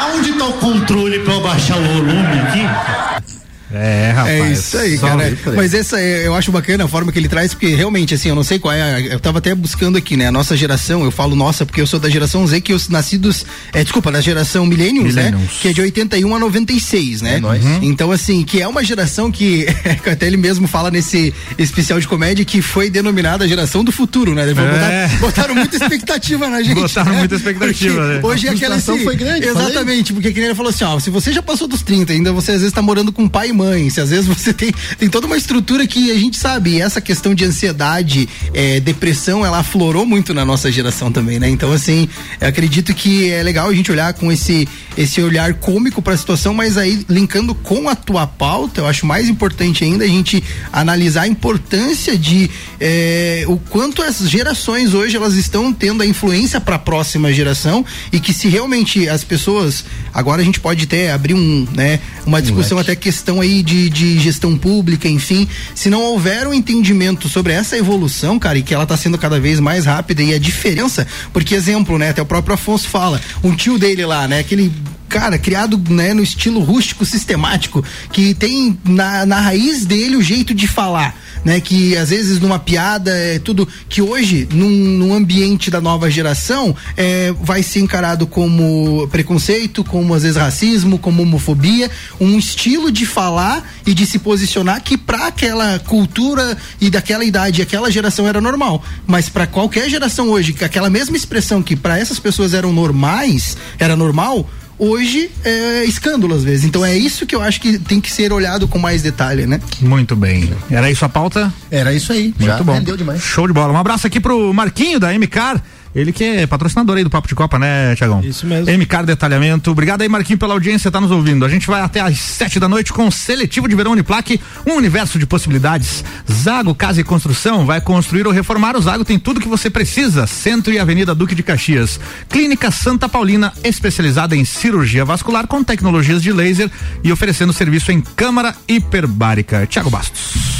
Aonde 0.00 0.32
tá 0.32 0.46
o 0.46 0.52
controle 0.54 1.18
pra 1.20 1.34
eu 1.34 1.42
baixar 1.42 1.76
o 1.76 1.82
volume 1.82 2.40
aqui? 2.40 3.35
É, 3.76 4.12
rapaz. 4.12 4.40
É 4.40 4.52
isso 4.52 4.78
aí, 4.78 4.98
cara. 4.98 5.38
Mas 5.54 5.74
essa 5.74 6.00
eu 6.00 6.34
acho 6.34 6.50
bacana 6.50 6.84
a 6.84 6.88
forma 6.88 7.12
que 7.12 7.18
ele 7.18 7.28
traz, 7.28 7.52
porque 7.52 7.74
realmente, 7.74 8.14
assim, 8.14 8.28
eu 8.28 8.34
não 8.34 8.42
sei 8.42 8.58
qual 8.58 8.72
é. 8.72 9.14
Eu 9.14 9.20
tava 9.20 9.38
até 9.38 9.54
buscando 9.54 9.98
aqui, 9.98 10.16
né? 10.16 10.26
A 10.26 10.32
nossa 10.32 10.56
geração, 10.56 11.04
eu 11.04 11.10
falo 11.10 11.36
nossa, 11.36 11.66
porque 11.66 11.80
eu 11.80 11.86
sou 11.86 12.00
da 12.00 12.08
geração 12.08 12.46
Z, 12.46 12.60
que 12.60 12.72
os 12.72 12.88
nascidos. 12.88 13.44
É, 13.72 13.82
desculpa, 13.82 14.10
da 14.10 14.20
geração 14.20 14.66
Millennials, 14.66 15.14
né? 15.14 15.34
Que 15.60 15.68
é 15.68 15.72
de 15.72 15.80
81 15.80 16.34
a 16.34 16.38
96, 16.38 17.22
né? 17.22 17.40
É 17.42 17.46
uhum. 17.46 17.78
Então, 17.82 18.10
assim, 18.10 18.42
que 18.42 18.60
é 18.60 18.68
uma 18.68 18.82
geração 18.82 19.30
que, 19.32 19.66
até 20.10 20.26
ele 20.26 20.36
mesmo 20.36 20.66
fala 20.66 20.90
nesse 20.90 21.34
especial 21.58 22.00
de 22.00 22.08
comédia, 22.08 22.44
que 22.44 22.62
foi 22.62 22.88
denominada 22.88 23.44
a 23.44 23.48
geração 23.48 23.84
do 23.84 23.92
futuro, 23.92 24.34
né? 24.34 24.46
É. 24.50 24.54
Botar, 24.54 25.18
botaram 25.20 25.54
muita 25.54 25.76
expectativa 25.76 26.48
na 26.48 26.62
gente. 26.62 26.80
Botaram 26.80 27.12
né? 27.12 27.18
muita 27.18 27.34
expectativa, 27.34 28.06
né? 28.06 28.20
Hoje 28.22 28.48
é 28.48 28.50
aquela 28.50 28.76
assim. 28.76 29.04
foi 29.04 29.16
grande. 29.16 29.46
Exatamente, 29.46 30.12
porque 30.12 30.32
que 30.32 30.40
ele 30.40 30.54
falou 30.54 30.70
assim, 30.70 30.84
ó, 30.84 30.98
se 30.98 31.10
você 31.10 31.32
já 31.32 31.42
passou 31.42 31.68
dos 31.68 31.82
30, 31.82 32.12
ainda 32.12 32.32
você 32.32 32.52
às 32.52 32.60
vezes 32.60 32.72
tá 32.72 32.80
morando 32.80 33.12
com 33.12 33.28
pai 33.28 33.48
e 33.48 33.52
mãe 33.52 33.65
mãe, 33.66 33.90
se 33.90 34.00
às 34.00 34.10
vezes 34.10 34.26
você 34.26 34.52
tem, 34.52 34.72
tem 34.98 35.08
toda 35.08 35.26
uma 35.26 35.36
estrutura 35.36 35.86
que 35.86 36.10
a 36.10 36.18
gente 36.18 36.36
sabe, 36.36 36.80
essa 36.80 37.00
questão 37.00 37.34
de 37.34 37.44
ansiedade, 37.44 38.28
é, 38.54 38.78
depressão, 38.80 39.44
ela 39.44 39.58
aflorou 39.58 40.06
muito 40.06 40.32
na 40.32 40.44
nossa 40.44 40.70
geração 40.70 41.10
também, 41.10 41.38
né? 41.38 41.48
Então, 41.48 41.72
assim, 41.72 42.08
acredito 42.40 42.94
que 42.94 43.30
é 43.30 43.42
legal 43.42 43.68
a 43.68 43.74
gente 43.74 43.90
olhar 43.90 44.12
com 44.14 44.30
esse, 44.30 44.68
esse 44.96 45.20
olhar 45.20 45.54
cômico 45.54 46.00
para 46.00 46.14
a 46.14 46.16
situação, 46.16 46.54
mas 46.54 46.78
aí 46.78 47.04
linkando 47.08 47.54
com 47.54 47.88
a 47.88 47.96
tua 47.96 48.26
pauta, 48.26 48.80
eu 48.80 48.86
acho 48.86 49.04
mais 49.04 49.28
importante 49.28 49.84
ainda 49.84 50.04
a 50.04 50.08
gente 50.08 50.42
analisar 50.72 51.22
a 51.22 51.28
importância 51.28 52.16
de 52.16 52.50
é, 52.80 53.44
o 53.48 53.56
quanto 53.56 54.02
as 54.02 54.18
gerações 54.28 54.94
hoje 54.94 55.16
elas 55.16 55.34
estão 55.34 55.72
tendo 55.72 56.02
a 56.02 56.06
influência 56.06 56.60
para 56.60 56.76
a 56.76 56.78
próxima 56.78 57.32
geração 57.32 57.84
e 58.12 58.20
que 58.20 58.32
se 58.32 58.48
realmente 58.48 59.08
as 59.08 59.24
pessoas 59.24 59.84
agora 60.12 60.42
a 60.42 60.44
gente 60.44 60.60
pode 60.60 60.84
até 60.84 61.12
abrir 61.12 61.34
um, 61.34 61.66
né, 61.72 62.00
uma 62.26 62.40
discussão 62.40 62.78
até 62.78 62.94
questão 62.94 63.40
aí 63.40 63.45
de, 63.62 63.88
de 63.88 64.18
gestão 64.18 64.56
pública, 64.56 65.08
enfim, 65.08 65.48
se 65.74 65.88
não 65.88 66.02
houver 66.02 66.46
um 66.46 66.54
entendimento 66.54 67.28
sobre 67.28 67.52
essa 67.52 67.76
evolução, 67.76 68.38
cara, 68.38 68.58
e 68.58 68.62
que 68.62 68.74
ela 68.74 68.84
está 68.84 68.96
sendo 68.96 69.18
cada 69.18 69.38
vez 69.38 69.60
mais 69.60 69.86
rápida 69.86 70.22
e 70.22 70.34
a 70.34 70.38
diferença, 70.38 71.06
porque 71.32 71.54
exemplo, 71.54 71.98
né, 71.98 72.10
até 72.10 72.22
o 72.22 72.26
próprio 72.26 72.54
Afonso 72.54 72.88
fala, 72.88 73.20
um 73.42 73.54
tio 73.54 73.78
dele 73.78 74.04
lá, 74.04 74.26
né, 74.26 74.40
aquele 74.40 74.72
cara, 75.08 75.38
criado 75.38 75.80
né, 75.88 76.12
no 76.12 76.22
estilo 76.22 76.60
rústico 76.60 77.04
sistemático, 77.04 77.84
que 78.12 78.34
tem 78.34 78.78
na, 78.84 79.24
na 79.24 79.40
raiz 79.40 79.86
dele 79.86 80.16
o 80.16 80.22
jeito 80.22 80.52
de 80.52 80.66
falar 80.66 81.14
né? 81.44 81.60
Que 81.60 81.96
às 81.96 82.10
vezes 82.10 82.40
numa 82.40 82.58
piada 82.58 83.10
é 83.10 83.38
tudo 83.38 83.68
que 83.88 84.02
hoje 84.02 84.48
num, 84.52 84.68
num 84.68 85.14
ambiente 85.14 85.70
da 85.70 85.80
nova 85.80 86.10
geração 86.10 86.74
é, 86.96 87.32
vai 87.40 87.62
ser 87.62 87.80
encarado 87.80 88.26
como 88.26 89.06
preconceito, 89.08 89.84
como 89.84 90.14
às 90.14 90.22
vezes 90.22 90.36
racismo, 90.36 90.98
como 90.98 91.22
homofobia, 91.22 91.90
um 92.20 92.38
estilo 92.38 92.90
de 92.90 93.06
falar 93.06 93.62
e 93.86 93.94
de 93.94 94.06
se 94.06 94.18
posicionar 94.18 94.82
que 94.82 94.96
para 94.96 95.26
aquela 95.26 95.78
cultura 95.78 96.56
e 96.80 96.90
daquela 96.90 97.24
idade, 97.24 97.62
aquela 97.62 97.90
geração 97.90 98.26
era 98.26 98.40
normal, 98.40 98.82
mas 99.06 99.28
para 99.28 99.46
qualquer 99.46 99.88
geração 99.88 100.28
hoje, 100.28 100.52
que 100.52 100.64
aquela 100.64 100.90
mesma 100.90 101.16
expressão 101.16 101.62
que 101.62 101.76
para 101.76 101.98
essas 101.98 102.18
pessoas 102.18 102.54
eram 102.54 102.72
normais, 102.72 103.56
era 103.78 103.96
normal, 103.96 104.48
hoje 104.78 105.30
é 105.44 105.84
escândalo 105.84 106.34
às 106.34 106.44
vezes. 106.44 106.64
Então 106.64 106.84
é 106.84 106.96
isso 106.96 107.26
que 107.26 107.34
eu 107.34 107.42
acho 107.42 107.60
que 107.60 107.78
tem 107.78 108.00
que 108.00 108.12
ser 108.12 108.32
olhado 108.32 108.68
com 108.68 108.78
mais 108.78 109.02
detalhe, 109.02 109.46
né? 109.46 109.60
Muito 109.80 110.16
bem. 110.16 110.50
Era 110.70 110.90
isso 110.90 111.04
a 111.04 111.08
pauta? 111.08 111.52
Era 111.70 111.92
isso 111.92 112.12
aí. 112.12 112.34
Muito 112.38 112.44
Já 112.44 112.62
bom. 112.62 112.80
demais. 112.80 113.22
Show 113.22 113.46
de 113.46 113.52
bola. 113.52 113.72
Um 113.72 113.78
abraço 113.78 114.06
aqui 114.06 114.20
pro 114.20 114.52
Marquinho 114.52 115.00
da 115.00 115.12
MCAR. 115.12 115.62
Ele 115.96 116.12
que 116.12 116.22
é 116.22 116.46
patrocinador 116.46 116.98
aí 116.98 117.02
do 117.02 117.08
Papo 117.08 117.26
de 117.26 117.34
Copa, 117.34 117.58
né, 117.58 117.96
Tiagão? 117.96 118.20
Isso 118.20 118.46
mesmo. 118.46 118.70
MK 118.70 119.06
Detalhamento. 119.06 119.70
Obrigado 119.70 120.02
aí, 120.02 120.08
Marquinho, 120.10 120.38
pela 120.38 120.52
audiência, 120.52 120.90
tá 120.90 121.00
nos 121.00 121.10
ouvindo. 121.10 121.42
A 121.42 121.48
gente 121.48 121.66
vai 121.66 121.80
até 121.80 122.00
às 122.00 122.18
sete 122.18 122.60
da 122.60 122.68
noite 122.68 122.92
com 122.92 123.08
o 123.08 123.10
Seletivo 123.10 123.66
de 123.66 123.74
Verão 123.74 123.92
Uniplaque, 123.92 124.38
um 124.66 124.74
universo 124.74 125.18
de 125.18 125.24
possibilidades. 125.24 126.04
Zago 126.30 126.74
Casa 126.74 127.00
e 127.00 127.04
Construção 127.04 127.64
vai 127.64 127.80
construir 127.80 128.26
ou 128.26 128.32
reformar. 128.32 128.76
O 128.76 128.82
Zago 128.82 129.06
tem 129.06 129.18
tudo 129.18 129.40
que 129.40 129.48
você 129.48 129.70
precisa. 129.70 130.26
Centro 130.26 130.70
e 130.70 130.78
Avenida 130.78 131.14
Duque 131.14 131.34
de 131.34 131.42
Caxias. 131.42 131.98
Clínica 132.28 132.70
Santa 132.70 133.08
Paulina, 133.08 133.50
especializada 133.64 134.36
em 134.36 134.44
cirurgia 134.44 135.02
vascular 135.02 135.46
com 135.46 135.64
tecnologias 135.64 136.22
de 136.22 136.30
laser 136.30 136.70
e 137.02 137.10
oferecendo 137.10 137.54
serviço 137.54 137.90
em 137.90 138.02
câmara 138.02 138.54
hiperbárica. 138.68 139.66
Tiago 139.66 139.88
Bastos. 139.88 140.55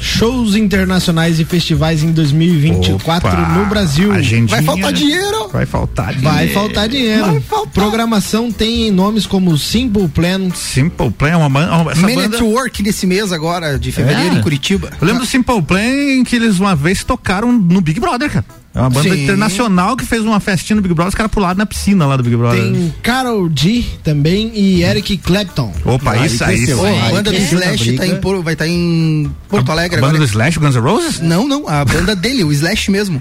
Shows 0.00 0.54
internacionais 0.56 1.38
e 1.40 1.44
festivais 1.44 2.02
em 2.02 2.12
2024 2.12 3.28
Opa, 3.28 3.48
no 3.50 3.66
Brasil. 3.66 4.12
agendinha. 4.12 4.56
Vai 4.56 4.62
faltar 4.64 4.92
dinheiro. 4.92 5.48
Vai 5.52 5.66
faltar 5.66 6.14
dinheiro. 6.14 6.30
Vai 6.36 6.48
faltar 6.48 6.88
dinheiro. 6.88 7.26
Vai 7.26 7.40
faltar. 7.40 7.72
Programação 7.72 8.50
tem 8.50 8.90
nomes 8.90 9.26
como 9.26 9.56
Simple 9.58 10.08
Plan, 10.08 10.50
Simple 10.54 11.10
Plan 11.10 11.28
é 11.30 11.36
uma. 11.36 11.90
Essa 11.92 12.00
Man 12.02 12.14
banda... 12.14 12.44
Work 12.44 12.82
nesse 12.82 13.06
mês 13.06 13.32
agora, 13.32 13.78
de 13.78 13.92
fevereiro, 13.92 14.36
É. 14.36 14.38
em 14.38 14.42
Curitiba. 14.42 14.90
Eu 15.00 15.06
lembro 15.06 15.22
do 15.22 15.28
Simple 15.28 15.62
Plan 15.62 16.24
que 16.26 16.36
eles 16.36 16.58
uma 16.58 16.74
vez 16.74 17.04
tocaram 17.04 17.52
no 17.52 17.80
Big 17.80 18.00
Brother, 18.00 18.30
cara. 18.30 18.44
É 18.80 18.82
uma 18.84 18.90
banda 18.90 19.14
Sim. 19.14 19.24
internacional 19.24 19.96
que 19.96 20.06
fez 20.06 20.22
uma 20.22 20.40
festinha 20.40 20.76
no 20.76 20.80
Big 20.82 20.94
Brother, 20.94 21.08
os 21.10 21.14
caras 21.14 21.30
pularam 21.30 21.58
na 21.58 21.66
piscina 21.66 22.06
lá 22.06 22.16
do 22.16 22.22
Big 22.22 22.34
Brother. 22.34 22.62
tem 22.62 22.94
Carol 23.02 23.50
G 23.54 23.84
também 24.02 24.50
e 24.54 24.82
Eric 24.82 25.18
Clapton. 25.18 25.72
Opa, 25.84 26.12
Aí 26.12 26.26
isso 26.26 26.42
aí. 26.42 26.64
aí. 26.64 27.00
a 27.00 27.10
banda 27.10 27.30
do 27.30 27.36
Slash 27.36 27.92
tá 27.96 28.06
em, 28.06 28.18
vai 28.42 28.52
estar 28.54 28.66
em 28.66 29.30
Porto 29.48 29.70
Alegre 29.70 29.98
A 29.98 30.00
banda 30.00 30.14
agora. 30.14 30.26
do 30.26 30.30
Slash, 30.30 30.58
Guns 30.58 30.74
N' 30.76 30.80
Roses? 30.80 31.20
Não, 31.20 31.46
não, 31.46 31.68
a 31.68 31.84
banda 31.84 32.16
dele, 32.16 32.42
o 32.42 32.50
Slash 32.52 32.90
mesmo. 32.90 33.20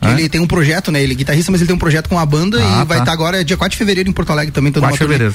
Ah? 0.00 0.12
Ele 0.12 0.28
tem 0.28 0.40
um 0.40 0.46
projeto, 0.46 0.90
né? 0.92 1.02
Ele 1.02 1.12
é 1.12 1.16
guitarrista, 1.16 1.50
mas 1.52 1.60
ele 1.60 1.66
tem 1.68 1.76
um 1.76 1.78
projeto 1.78 2.08
com 2.08 2.18
a 2.18 2.24
banda 2.24 2.58
Ah, 2.58 2.82
e 2.82 2.86
vai 2.86 2.98
tá. 2.98 3.02
estar 3.02 3.12
agora 3.12 3.44
dia 3.44 3.56
4 3.56 3.72
de 3.72 3.76
fevereiro 3.78 4.08
em 4.08 4.12
Porto 4.12 4.30
Alegre 4.30 4.52
também, 4.52 4.72
todo 4.72 4.82
4 4.82 4.96
de 4.96 4.98
fevereiro. 5.04 5.34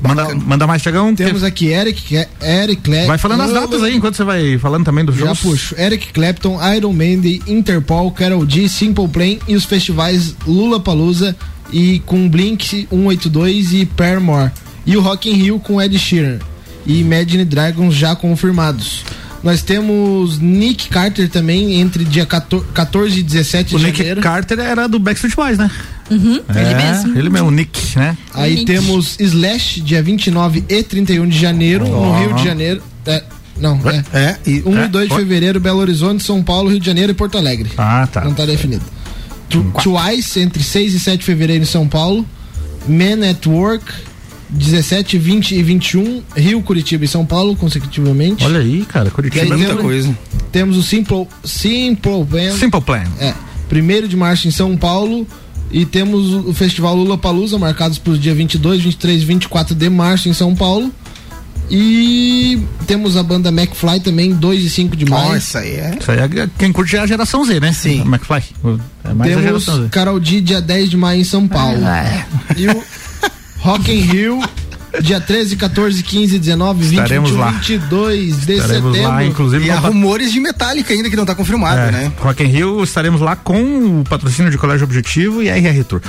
Manda, 0.00 0.34
manda 0.34 0.66
mais, 0.66 0.82
Tiagão. 0.82 1.14
Temos 1.14 1.42
aqui 1.42 1.68
Eric, 1.68 2.14
Eric 2.42 2.82
Clapton. 2.82 3.06
Vai 3.06 3.18
falando 3.18 3.42
as 3.42 3.52
datas 3.52 3.82
aí, 3.82 3.96
enquanto 3.96 4.14
você 4.16 4.24
vai 4.24 4.58
falando 4.58 4.84
também 4.84 5.04
dos 5.04 5.16
Já 5.16 5.26
shows. 5.34 5.40
puxo. 5.40 5.74
Eric 5.80 6.12
Clapton, 6.12 6.58
Iron 6.74 6.92
Maiden, 6.92 7.40
Interpol, 7.46 8.10
Carol 8.10 8.48
G, 8.48 8.68
Simple 8.68 9.08
Plan 9.08 9.36
e 9.48 9.56
os 9.56 9.64
festivais 9.64 10.34
Lula 10.46 10.78
Palusa 10.78 11.34
e 11.72 12.00
com 12.06 12.28
Blink 12.28 12.86
182 12.90 13.72
e 13.72 13.86
Paramore. 13.86 14.50
E 14.84 14.96
o 14.96 15.00
Rock 15.00 15.28
in 15.30 15.34
Rio 15.34 15.58
com 15.58 15.80
Ed 15.82 15.98
Sheeran. 15.98 16.38
E 16.86 17.00
Imagine 17.00 17.44
Dragons 17.44 17.94
já 17.94 18.14
confirmados. 18.14 19.02
Nós 19.42 19.62
temos 19.62 20.38
Nick 20.38 20.88
Carter 20.88 21.28
também 21.28 21.80
entre 21.80 22.04
dia 22.04 22.24
14, 22.26 22.66
14 22.72 23.20
e 23.20 23.22
17 23.22 23.74
O 23.74 23.78
de 23.78 23.84
Nick 23.86 23.98
janeiro. 23.98 24.20
Carter 24.20 24.58
era 24.58 24.88
do 24.88 24.98
Backstreet 24.98 25.34
Boys, 25.34 25.58
né? 25.58 25.70
Uhum, 26.10 26.40
É, 26.54 26.60
ele 26.62 26.74
mesmo. 26.74 27.18
Ele 27.18 27.30
mesmo, 27.30 27.48
o 27.48 27.50
Nick, 27.50 27.98
né? 27.98 28.16
Aí 28.34 28.54
Nick. 28.56 28.66
temos 28.66 29.16
Slash 29.18 29.80
dia 29.80 30.02
29 30.02 30.64
e 30.68 30.82
31 30.82 31.28
de 31.28 31.38
janeiro 31.38 31.86
no 31.88 32.18
Rio 32.18 32.32
de 32.34 32.44
Janeiro. 32.44 32.82
É, 33.06 33.22
não, 33.60 33.80
é. 33.88 34.04
É, 34.12 34.36
e 34.46 34.62
1 34.64 34.78
É? 34.78 34.84
e 34.84 34.88
2 34.88 35.08
de 35.08 35.14
fevereiro, 35.14 35.58
Belo 35.60 35.78
Horizonte, 35.80 36.22
São 36.22 36.42
Paulo, 36.42 36.68
Rio 36.70 36.78
de 36.80 36.86
Janeiro 36.86 37.10
e 37.12 37.14
Porto 37.14 37.36
Alegre. 37.38 37.70
Ah, 37.76 38.06
tá. 38.10 38.24
Não 38.24 38.34
tá 38.34 38.44
definido. 38.46 38.82
Tu- 39.48 39.64
Twice, 39.82 40.40
entre 40.40 40.62
6 40.62 40.94
e 40.94 41.00
7 41.00 41.20
de 41.20 41.24
fevereiro 41.24 41.62
em 41.62 41.66
São 41.66 41.86
Paulo. 41.88 42.26
Men 42.88 43.28
at 43.28 43.44
Work, 43.46 43.84
17, 44.48 45.18
20 45.18 45.54
e 45.56 45.62
21, 45.62 46.22
Rio, 46.36 46.62
Curitiba 46.62 47.04
e 47.04 47.08
São 47.08 47.26
Paulo, 47.26 47.56
consecutivamente. 47.56 48.44
Olha 48.44 48.60
aí, 48.60 48.84
cara, 48.88 49.06
E 49.06 49.08
aí 49.08 49.14
Curitiba. 49.14 49.44
muita 49.56 49.66
temos- 49.68 49.82
coisa. 49.82 50.18
Temos 50.52 50.76
o 50.76 50.82
Simple, 50.82 51.26
Simple 51.44 52.24
Band, 52.24 52.52
Simple 52.52 52.80
Plan. 52.80 53.02
é, 53.18 53.34
1 53.68 54.06
de 54.06 54.16
março 54.16 54.46
em 54.46 54.50
São 54.52 54.76
Paulo. 54.76 55.26
E 55.76 55.84
temos 55.84 56.32
o 56.32 56.54
Festival 56.54 56.96
Lula 56.96 57.18
Palusa, 57.18 57.58
marcados 57.58 57.98
para 57.98 58.14
os 58.14 58.18
dias 58.18 58.34
22, 58.34 58.80
23 58.80 59.20
e 59.20 59.24
24 59.26 59.74
de 59.74 59.90
março 59.90 60.26
em 60.26 60.32
São 60.32 60.54
Paulo. 60.54 60.90
E 61.70 62.62
temos 62.86 63.14
a 63.14 63.22
banda 63.22 63.50
McFly 63.50 64.00
também, 64.00 64.32
2 64.32 64.64
e 64.64 64.70
5 64.70 64.96
de 64.96 65.04
maio. 65.04 65.34
Nossa, 65.34 65.58
aí 65.58 65.74
é. 65.74 65.98
Isso 66.00 66.10
aí 66.10 66.18
é 66.18 66.48
quem 66.58 66.72
curte 66.72 66.96
é 66.96 67.00
a 67.00 67.06
geração 67.06 67.44
Z, 67.44 67.60
né? 67.60 67.74
Sim. 67.74 68.00
O 68.00 68.06
McFly. 68.06 68.42
É 69.04 69.12
mais 69.12 69.20
a 69.20 69.24
Temos 69.24 69.42
geração 69.42 69.82
Z. 69.82 69.88
Carol 69.90 70.18
D, 70.18 70.40
dia 70.40 70.62
10 70.62 70.88
de 70.88 70.96
maio 70.96 71.20
em 71.20 71.24
São 71.24 71.46
Paulo. 71.46 71.82
E 72.56 72.68
o 72.68 72.82
Rock 73.60 73.92
in 73.92 74.00
Rio, 74.00 74.40
dia 75.02 75.20
13, 75.20 75.56
14, 75.56 76.02
15, 76.02 76.38
19, 76.38 76.80
20, 76.82 76.92
Estaremos 76.92 77.30
21, 77.30 77.44
lá. 77.44 77.50
22 77.52 78.46
de 78.46 78.52
Estaremos 78.54 78.92
setembro. 78.94 79.02
lá, 79.14 79.24
inclusive. 79.24 79.64
E 79.66 79.70
há 79.70 79.78
rumores 79.78 80.32
de 80.32 80.40
Metallica 80.40 80.92
ainda 80.92 81.08
que 81.10 81.16
não 81.16 81.24
tá 81.26 81.34
confirmado, 81.34 81.80
É, 81.80 81.90
né? 81.90 82.12
Rock 82.20 82.42
in 82.42 82.46
Rio 82.46 82.82
estaremos 82.82 83.20
lá 83.20 83.36
com 83.36 84.00
o 84.00 84.04
patrocínio 84.08 84.50
de 84.50 84.58
Colégio 84.58 84.84
Objetivo 84.84 85.42
e 85.42 85.50
a 85.50 85.56
RR 85.56 85.84
Tour. 85.84 86.00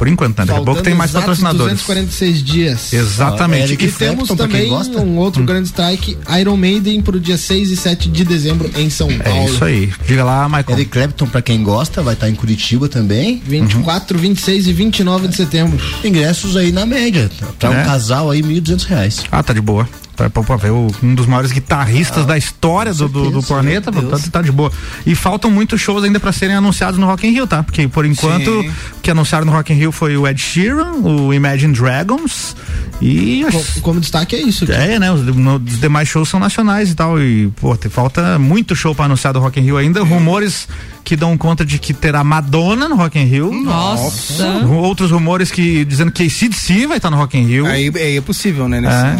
Por 0.00 0.08
enquanto, 0.08 0.38
né? 0.38 0.46
Daqui 0.46 0.60
a 0.60 0.64
pouco 0.64 0.80
tem 0.82 0.94
mais 0.94 1.10
patrocinadores. 1.10 1.74
246 1.74 2.42
dias. 2.42 2.90
Exatamente. 2.90 3.64
Eric 3.64 3.84
E 3.84 3.88
E 3.88 3.92
temos 3.92 4.28
também 4.30 4.66
gosta. 4.70 4.98
um 4.98 5.18
outro 5.18 5.44
grande 5.44 5.68
strike, 5.68 6.16
Iron 6.40 6.56
Maiden, 6.56 7.02
pro 7.02 7.20
dia 7.20 7.36
6 7.36 7.70
e 7.70 7.76
7 7.76 8.08
de 8.08 8.24
dezembro 8.24 8.70
em 8.78 8.88
São 8.88 9.08
Paulo. 9.18 9.40
é 9.40 9.44
isso 9.44 9.62
aí. 9.62 9.92
Diga 10.06 10.24
lá, 10.24 10.48
Michael. 10.48 10.70
Eric 10.70 10.90
Clapton, 10.90 11.26
pra 11.26 11.42
quem 11.42 11.62
gosta, 11.62 12.00
vai 12.02 12.14
estar 12.14 12.30
em 12.30 12.34
Curitiba 12.34 12.88
também. 12.88 13.42
24, 13.46 14.18
26 14.18 14.68
e 14.68 14.72
29 14.72 15.28
de 15.28 15.36
setembro. 15.36 15.78
Ingressos 16.02 16.56
aí 16.56 16.72
na 16.72 16.86
média. 16.86 17.30
Pra 17.58 17.70
É. 17.74 17.82
um 17.82 17.84
casal 17.84 18.30
aí, 18.30 18.40
1.200 18.42 18.84
reais. 18.84 19.20
Ah, 19.30 19.42
tá 19.42 19.52
de 19.52 19.60
boa. 19.60 19.86
Pra, 20.28 20.72
um 21.02 21.14
dos 21.14 21.26
maiores 21.26 21.50
guitarristas 21.52 22.26
da 22.26 22.36
história 22.36 22.92
do, 22.92 23.08
do, 23.08 23.30
do 23.30 23.42
planeta, 23.42 23.90
tá, 23.90 24.18
tá 24.30 24.42
de 24.42 24.52
boa. 24.52 24.70
E 25.06 25.14
faltam 25.14 25.50
muitos 25.50 25.80
shows 25.80 26.04
ainda 26.04 26.20
pra 26.20 26.32
serem 26.32 26.54
anunciados 26.56 26.98
no 26.98 27.06
Rock 27.06 27.26
in 27.26 27.30
Rio, 27.32 27.46
tá? 27.46 27.62
Porque 27.62 27.88
por 27.88 28.04
enquanto 28.04 28.62
Sim. 28.62 28.68
o 28.68 29.00
que 29.00 29.10
anunciaram 29.10 29.46
no 29.46 29.52
Rock 29.52 29.72
in 29.72 29.76
Rio 29.76 29.92
foi 29.92 30.16
o 30.16 30.26
Ed 30.26 30.40
Sheeran, 30.40 30.92
o 31.02 31.32
Imagine 31.32 31.72
Dragons 31.72 32.54
e 33.00 33.44
Co- 33.50 33.56
as- 33.58 33.80
Como 33.80 34.00
destaque 34.00 34.36
é 34.36 34.42
isso. 34.42 34.64
aqui. 34.64 34.72
é, 34.72 34.98
né? 34.98 35.10
Os, 35.10 35.24
no- 35.34 35.56
os 35.56 35.80
demais 35.80 36.08
shows 36.08 36.28
são 36.28 36.38
nacionais 36.38 36.90
e 36.90 36.94
tal. 36.94 37.20
E, 37.20 37.48
pô, 37.60 37.76
te, 37.76 37.88
falta 37.88 38.38
muito 38.38 38.76
show 38.76 38.94
pra 38.94 39.06
anunciar 39.06 39.32
do 39.32 39.40
Rock 39.40 39.58
in 39.60 39.62
Rio 39.64 39.76
ainda. 39.76 40.02
Rumores 40.02 40.68
que 41.02 41.16
dão 41.16 41.36
conta 41.38 41.64
de 41.64 41.78
que 41.78 41.94
terá 41.94 42.22
Madonna 42.22 42.88
no 42.88 42.96
Rock 42.96 43.18
in 43.18 43.24
Rio. 43.24 43.52
Nossa. 43.52 44.44
Outros 44.70 45.10
rumores 45.10 45.50
que 45.50 45.84
dizendo 45.84 46.12
que 46.12 46.24
ACDC 46.24 46.86
vai 46.86 46.98
estar 46.98 47.10
no 47.10 47.16
Rock 47.16 47.38
in 47.38 47.46
Rio. 47.46 47.66
Aí, 47.66 47.90
aí 47.94 48.16
é 48.16 48.20
possível, 48.20 48.68
né? 48.68 48.80
Nesse, 48.80 48.94
É. 48.94 49.18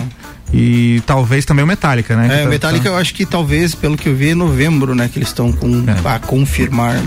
E 0.52 1.00
talvez 1.06 1.44
também 1.44 1.64
o 1.64 1.68
Metallica, 1.68 2.16
né? 2.16 2.26
É, 2.26 2.36
Que 2.38 2.42
tá- 2.44 2.48
Metallica 2.48 2.88
eu 2.88 2.96
acho 2.96 3.14
que 3.14 3.24
talvez, 3.24 3.74
pelo 3.74 3.96
que 3.96 4.08
eu 4.08 4.14
vi, 4.16 4.30
é 4.30 4.34
novembro, 4.34 4.94
né? 4.94 5.08
Que 5.12 5.18
eles 5.18 5.28
estão 5.28 5.52
com 5.52 5.84
É. 5.86 6.08
a 6.14 6.18
confirmar. 6.18 7.00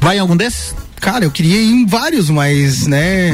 Vai 0.00 0.16
em 0.16 0.20
algum 0.20 0.36
desses? 0.36 0.74
Cara, 1.00 1.24
eu 1.24 1.30
queria 1.30 1.60
ir 1.60 1.70
em 1.70 1.86
vários, 1.86 2.30
mas, 2.30 2.86
né, 2.86 3.30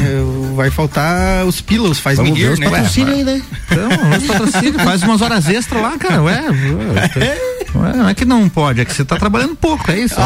vai 0.57 0.71
faltar 0.71 1.45
os 1.47 1.61
Pillows, 1.61 2.01
faz 2.01 2.17
Vamos 2.17 2.33
ver 2.33 2.39
Miguel, 2.39 2.53
os 2.55 2.59
né? 2.59 2.69
patrocínios 2.69 3.17
aí, 3.17 3.25
né? 3.25 3.43
Então, 3.71 3.89
os 4.19 4.25
patrocínios, 4.27 4.83
faz 4.83 5.03
umas 5.05 5.23
horas 5.23 5.49
extras 5.49 5.81
lá, 5.81 5.97
cara. 5.97 6.21
Ué, 6.21 6.41
ué, 6.51 7.11
ué, 7.21 7.39
não 7.75 8.09
é 8.09 8.15
que 8.15 8.25
não 8.25 8.49
pode, 8.49 8.81
é 8.81 8.85
que 8.85 8.93
você 8.95 9.05
tá 9.05 9.17
trabalhando 9.17 9.55
pouco, 9.57 9.91
é 9.91 9.99
isso. 10.01 10.15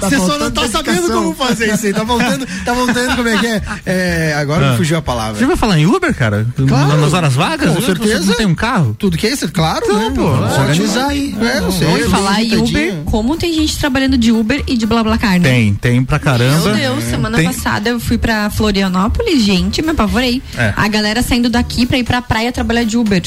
Você 0.00 0.16
só 0.18 0.38
não 0.38 0.50
tá 0.50 0.66
sabendo 0.68 1.10
como 1.12 1.34
fazer 1.34 1.72
isso 1.72 1.86
aí. 1.86 1.92
Tá 1.92 2.02
voltando, 2.04 2.46
tá 2.64 2.72
voltando 2.72 3.16
como 3.16 3.28
é 3.28 3.38
que 3.38 3.46
é. 3.46 3.62
É, 3.86 4.34
agora 4.38 4.66
Ah. 4.68 4.70
me 4.72 4.76
fugiu 4.78 4.96
a 4.96 5.00
Você 5.00 5.06
palavra. 5.06 5.46
vai 5.46 5.56
falar 5.56 5.78
em 5.78 5.86
Uber, 5.86 6.14
cara? 6.14 6.46
Claro. 6.66 7.00
Nas 7.00 7.12
horas 7.12 7.34
vagas? 7.34 7.68
Com 7.68 7.74
Você 7.80 7.86
certeza. 7.86 8.24
não 8.26 8.34
tem 8.34 8.46
um 8.46 8.54
carro? 8.54 8.94
Tudo 8.98 9.16
que 9.16 9.26
é 9.26 9.32
isso, 9.32 9.50
claro, 9.52 9.80
Então, 9.84 9.98
né? 9.98 10.12
pô, 10.14 10.30
Vamos 10.30 10.50
é, 10.50 10.54
se 10.54 10.60
organizar 10.60 11.06
aí. 11.08 11.34
É, 11.40 11.60
não 11.60 11.70
sei. 11.72 11.86
Vamos 11.88 12.10
falar 12.10 12.42
em 12.42 12.56
Uber, 12.56 12.94
como 13.04 13.36
tem 13.36 13.52
gente 13.52 13.78
trabalhando 13.78 14.16
de 14.18 14.32
Uber 14.32 14.62
e 14.66 14.76
de 14.76 14.86
BlaBlaCar, 14.86 15.38
né? 15.38 15.48
Tem, 15.48 15.74
tem 15.74 16.04
pra 16.04 16.18
caramba. 16.18 16.72
Meu 16.72 16.94
Deus, 16.94 17.04
semana 17.04 17.36
Tem- 17.36 17.46
passada 17.46 17.90
eu 17.90 18.00
fui 18.00 18.18
pra 18.18 18.50
Florianópolis, 18.50 19.42
gente, 19.44 19.82
me 19.82 19.90
apavorei. 19.90 20.42
É. 20.56 20.72
A 20.76 20.88
galera 20.88 21.22
saindo 21.22 21.48
daqui 21.48 21.86
pra 21.86 21.98
ir 21.98 22.04
pra 22.04 22.20
praia 22.22 22.50
trabalhar 22.52 22.84
de 22.84 22.96
Uber. 22.96 23.22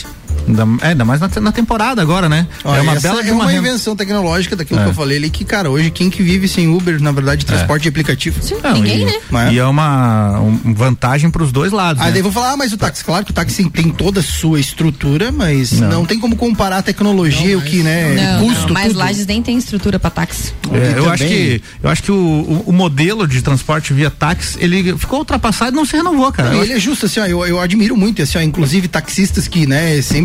Ainda, 0.48 0.67
é, 0.82 0.88
ainda 0.89 1.06
mais 1.06 1.19
na, 1.22 1.30
na 1.41 1.52
temporada 1.52 2.02
agora, 2.02 2.28
né? 2.28 2.48
Olha, 2.63 2.80
é 2.80 2.82
uma 2.82 3.00
bela 3.00 3.22
é 3.22 3.32
uma, 3.32 3.54
invenção 3.54 3.96
tecnológica 3.96 4.56
daquilo 4.56 4.80
É. 4.80 4.84
que 4.84 4.89
eu 4.89 4.93
falei 4.93 5.17
ali, 5.17 5.30
que, 5.30 5.46
cara, 5.46 5.69
hoje 5.69 5.89
quem 5.91 6.10
que 6.10 6.22
vive 6.22 6.48
sem 6.48 6.67
Uber, 6.67 7.02
na 7.02 7.12
verdade, 7.12 7.46
transporte 7.46 7.84
de 7.84 7.89
aplicativo. 7.89 8.41
Sim, 8.41 8.56
Não, 8.63 8.74
ninguém, 8.74 9.02
e, 9.02 9.06
né? 9.06 9.13
Mas- 9.30 9.54
E 9.54 9.60
é 9.60 9.65
uma 9.65 10.39
um- 10.39 10.74
vantagem 10.74 11.30
pros 11.30 11.52
dois 11.52 11.72
lados. 11.72 12.02
Aí 12.02 12.08
né? 12.08 12.13
daí 12.13 12.22
vou 12.22 12.32
falar, 12.32 12.52
ah, 12.54 12.58
mas 12.58 12.74
o 12.74 12.78
táxi, 12.78 13.04
claro 13.04 13.24
que 13.26 13.32
o 13.32 13.34
táxi 13.34 13.69
tem 13.69 13.89
toda 13.89 14.19
a 14.19 14.24
sua 14.24 14.60
estrutura, 14.60 15.32
mas 15.32 15.72
não, 15.80 16.06
tem 16.06 16.19
como 16.19 16.36
comparar 16.36 16.78
a 16.80 16.82
tecnologia, 16.82 17.58
o 17.58 17.62
que, 17.62 17.78
né, 17.84 18.13
Não, 18.39 18.48
custo, 18.48 18.67
não, 18.67 18.74
mas 18.74 18.88
tudo. 18.88 19.00
Lages 19.00 19.26
nem 19.26 19.41
tem 19.41 19.58
estrutura 19.58 20.00
pra 20.00 20.10
táxi. 20.10 20.54
É, 20.72 20.89
eu 20.98 21.04
também- 21.04 21.10
acho 21.12 21.24
que 21.26 21.62
eu 21.82 21.89
acho 21.89 22.04
que 22.04 22.12
o, 22.12 22.15
o, 22.15 22.63
o 22.67 22.74
modelo 22.74 23.28
de 23.28 23.41
transporte 23.41 23.93
via 23.93 24.10
táxi 24.10 24.58
ele 24.60 24.98
ficou 24.98 25.19
ultrapassado 25.19 25.72
e 25.72 25.76
não 25.76 25.86
se 25.86 25.96
renovou, 25.96 26.32
cara. 26.32 26.50
Não, 26.52 26.63
ele 26.63 26.74
é 26.74 26.80
justo, 26.80 27.06
assim, 27.06 27.19
ó, 27.19 27.26
eu, 27.26 27.46
eu 27.46 27.60
admiro 27.62 27.96
muito, 27.96 28.22
assim, 28.22 28.38
ó, 28.38 28.41
inclusive 28.41 28.88
taxistas 28.88 29.48
que, 29.48 29.65
né, 29.67 30.02
sempre, 30.02 30.23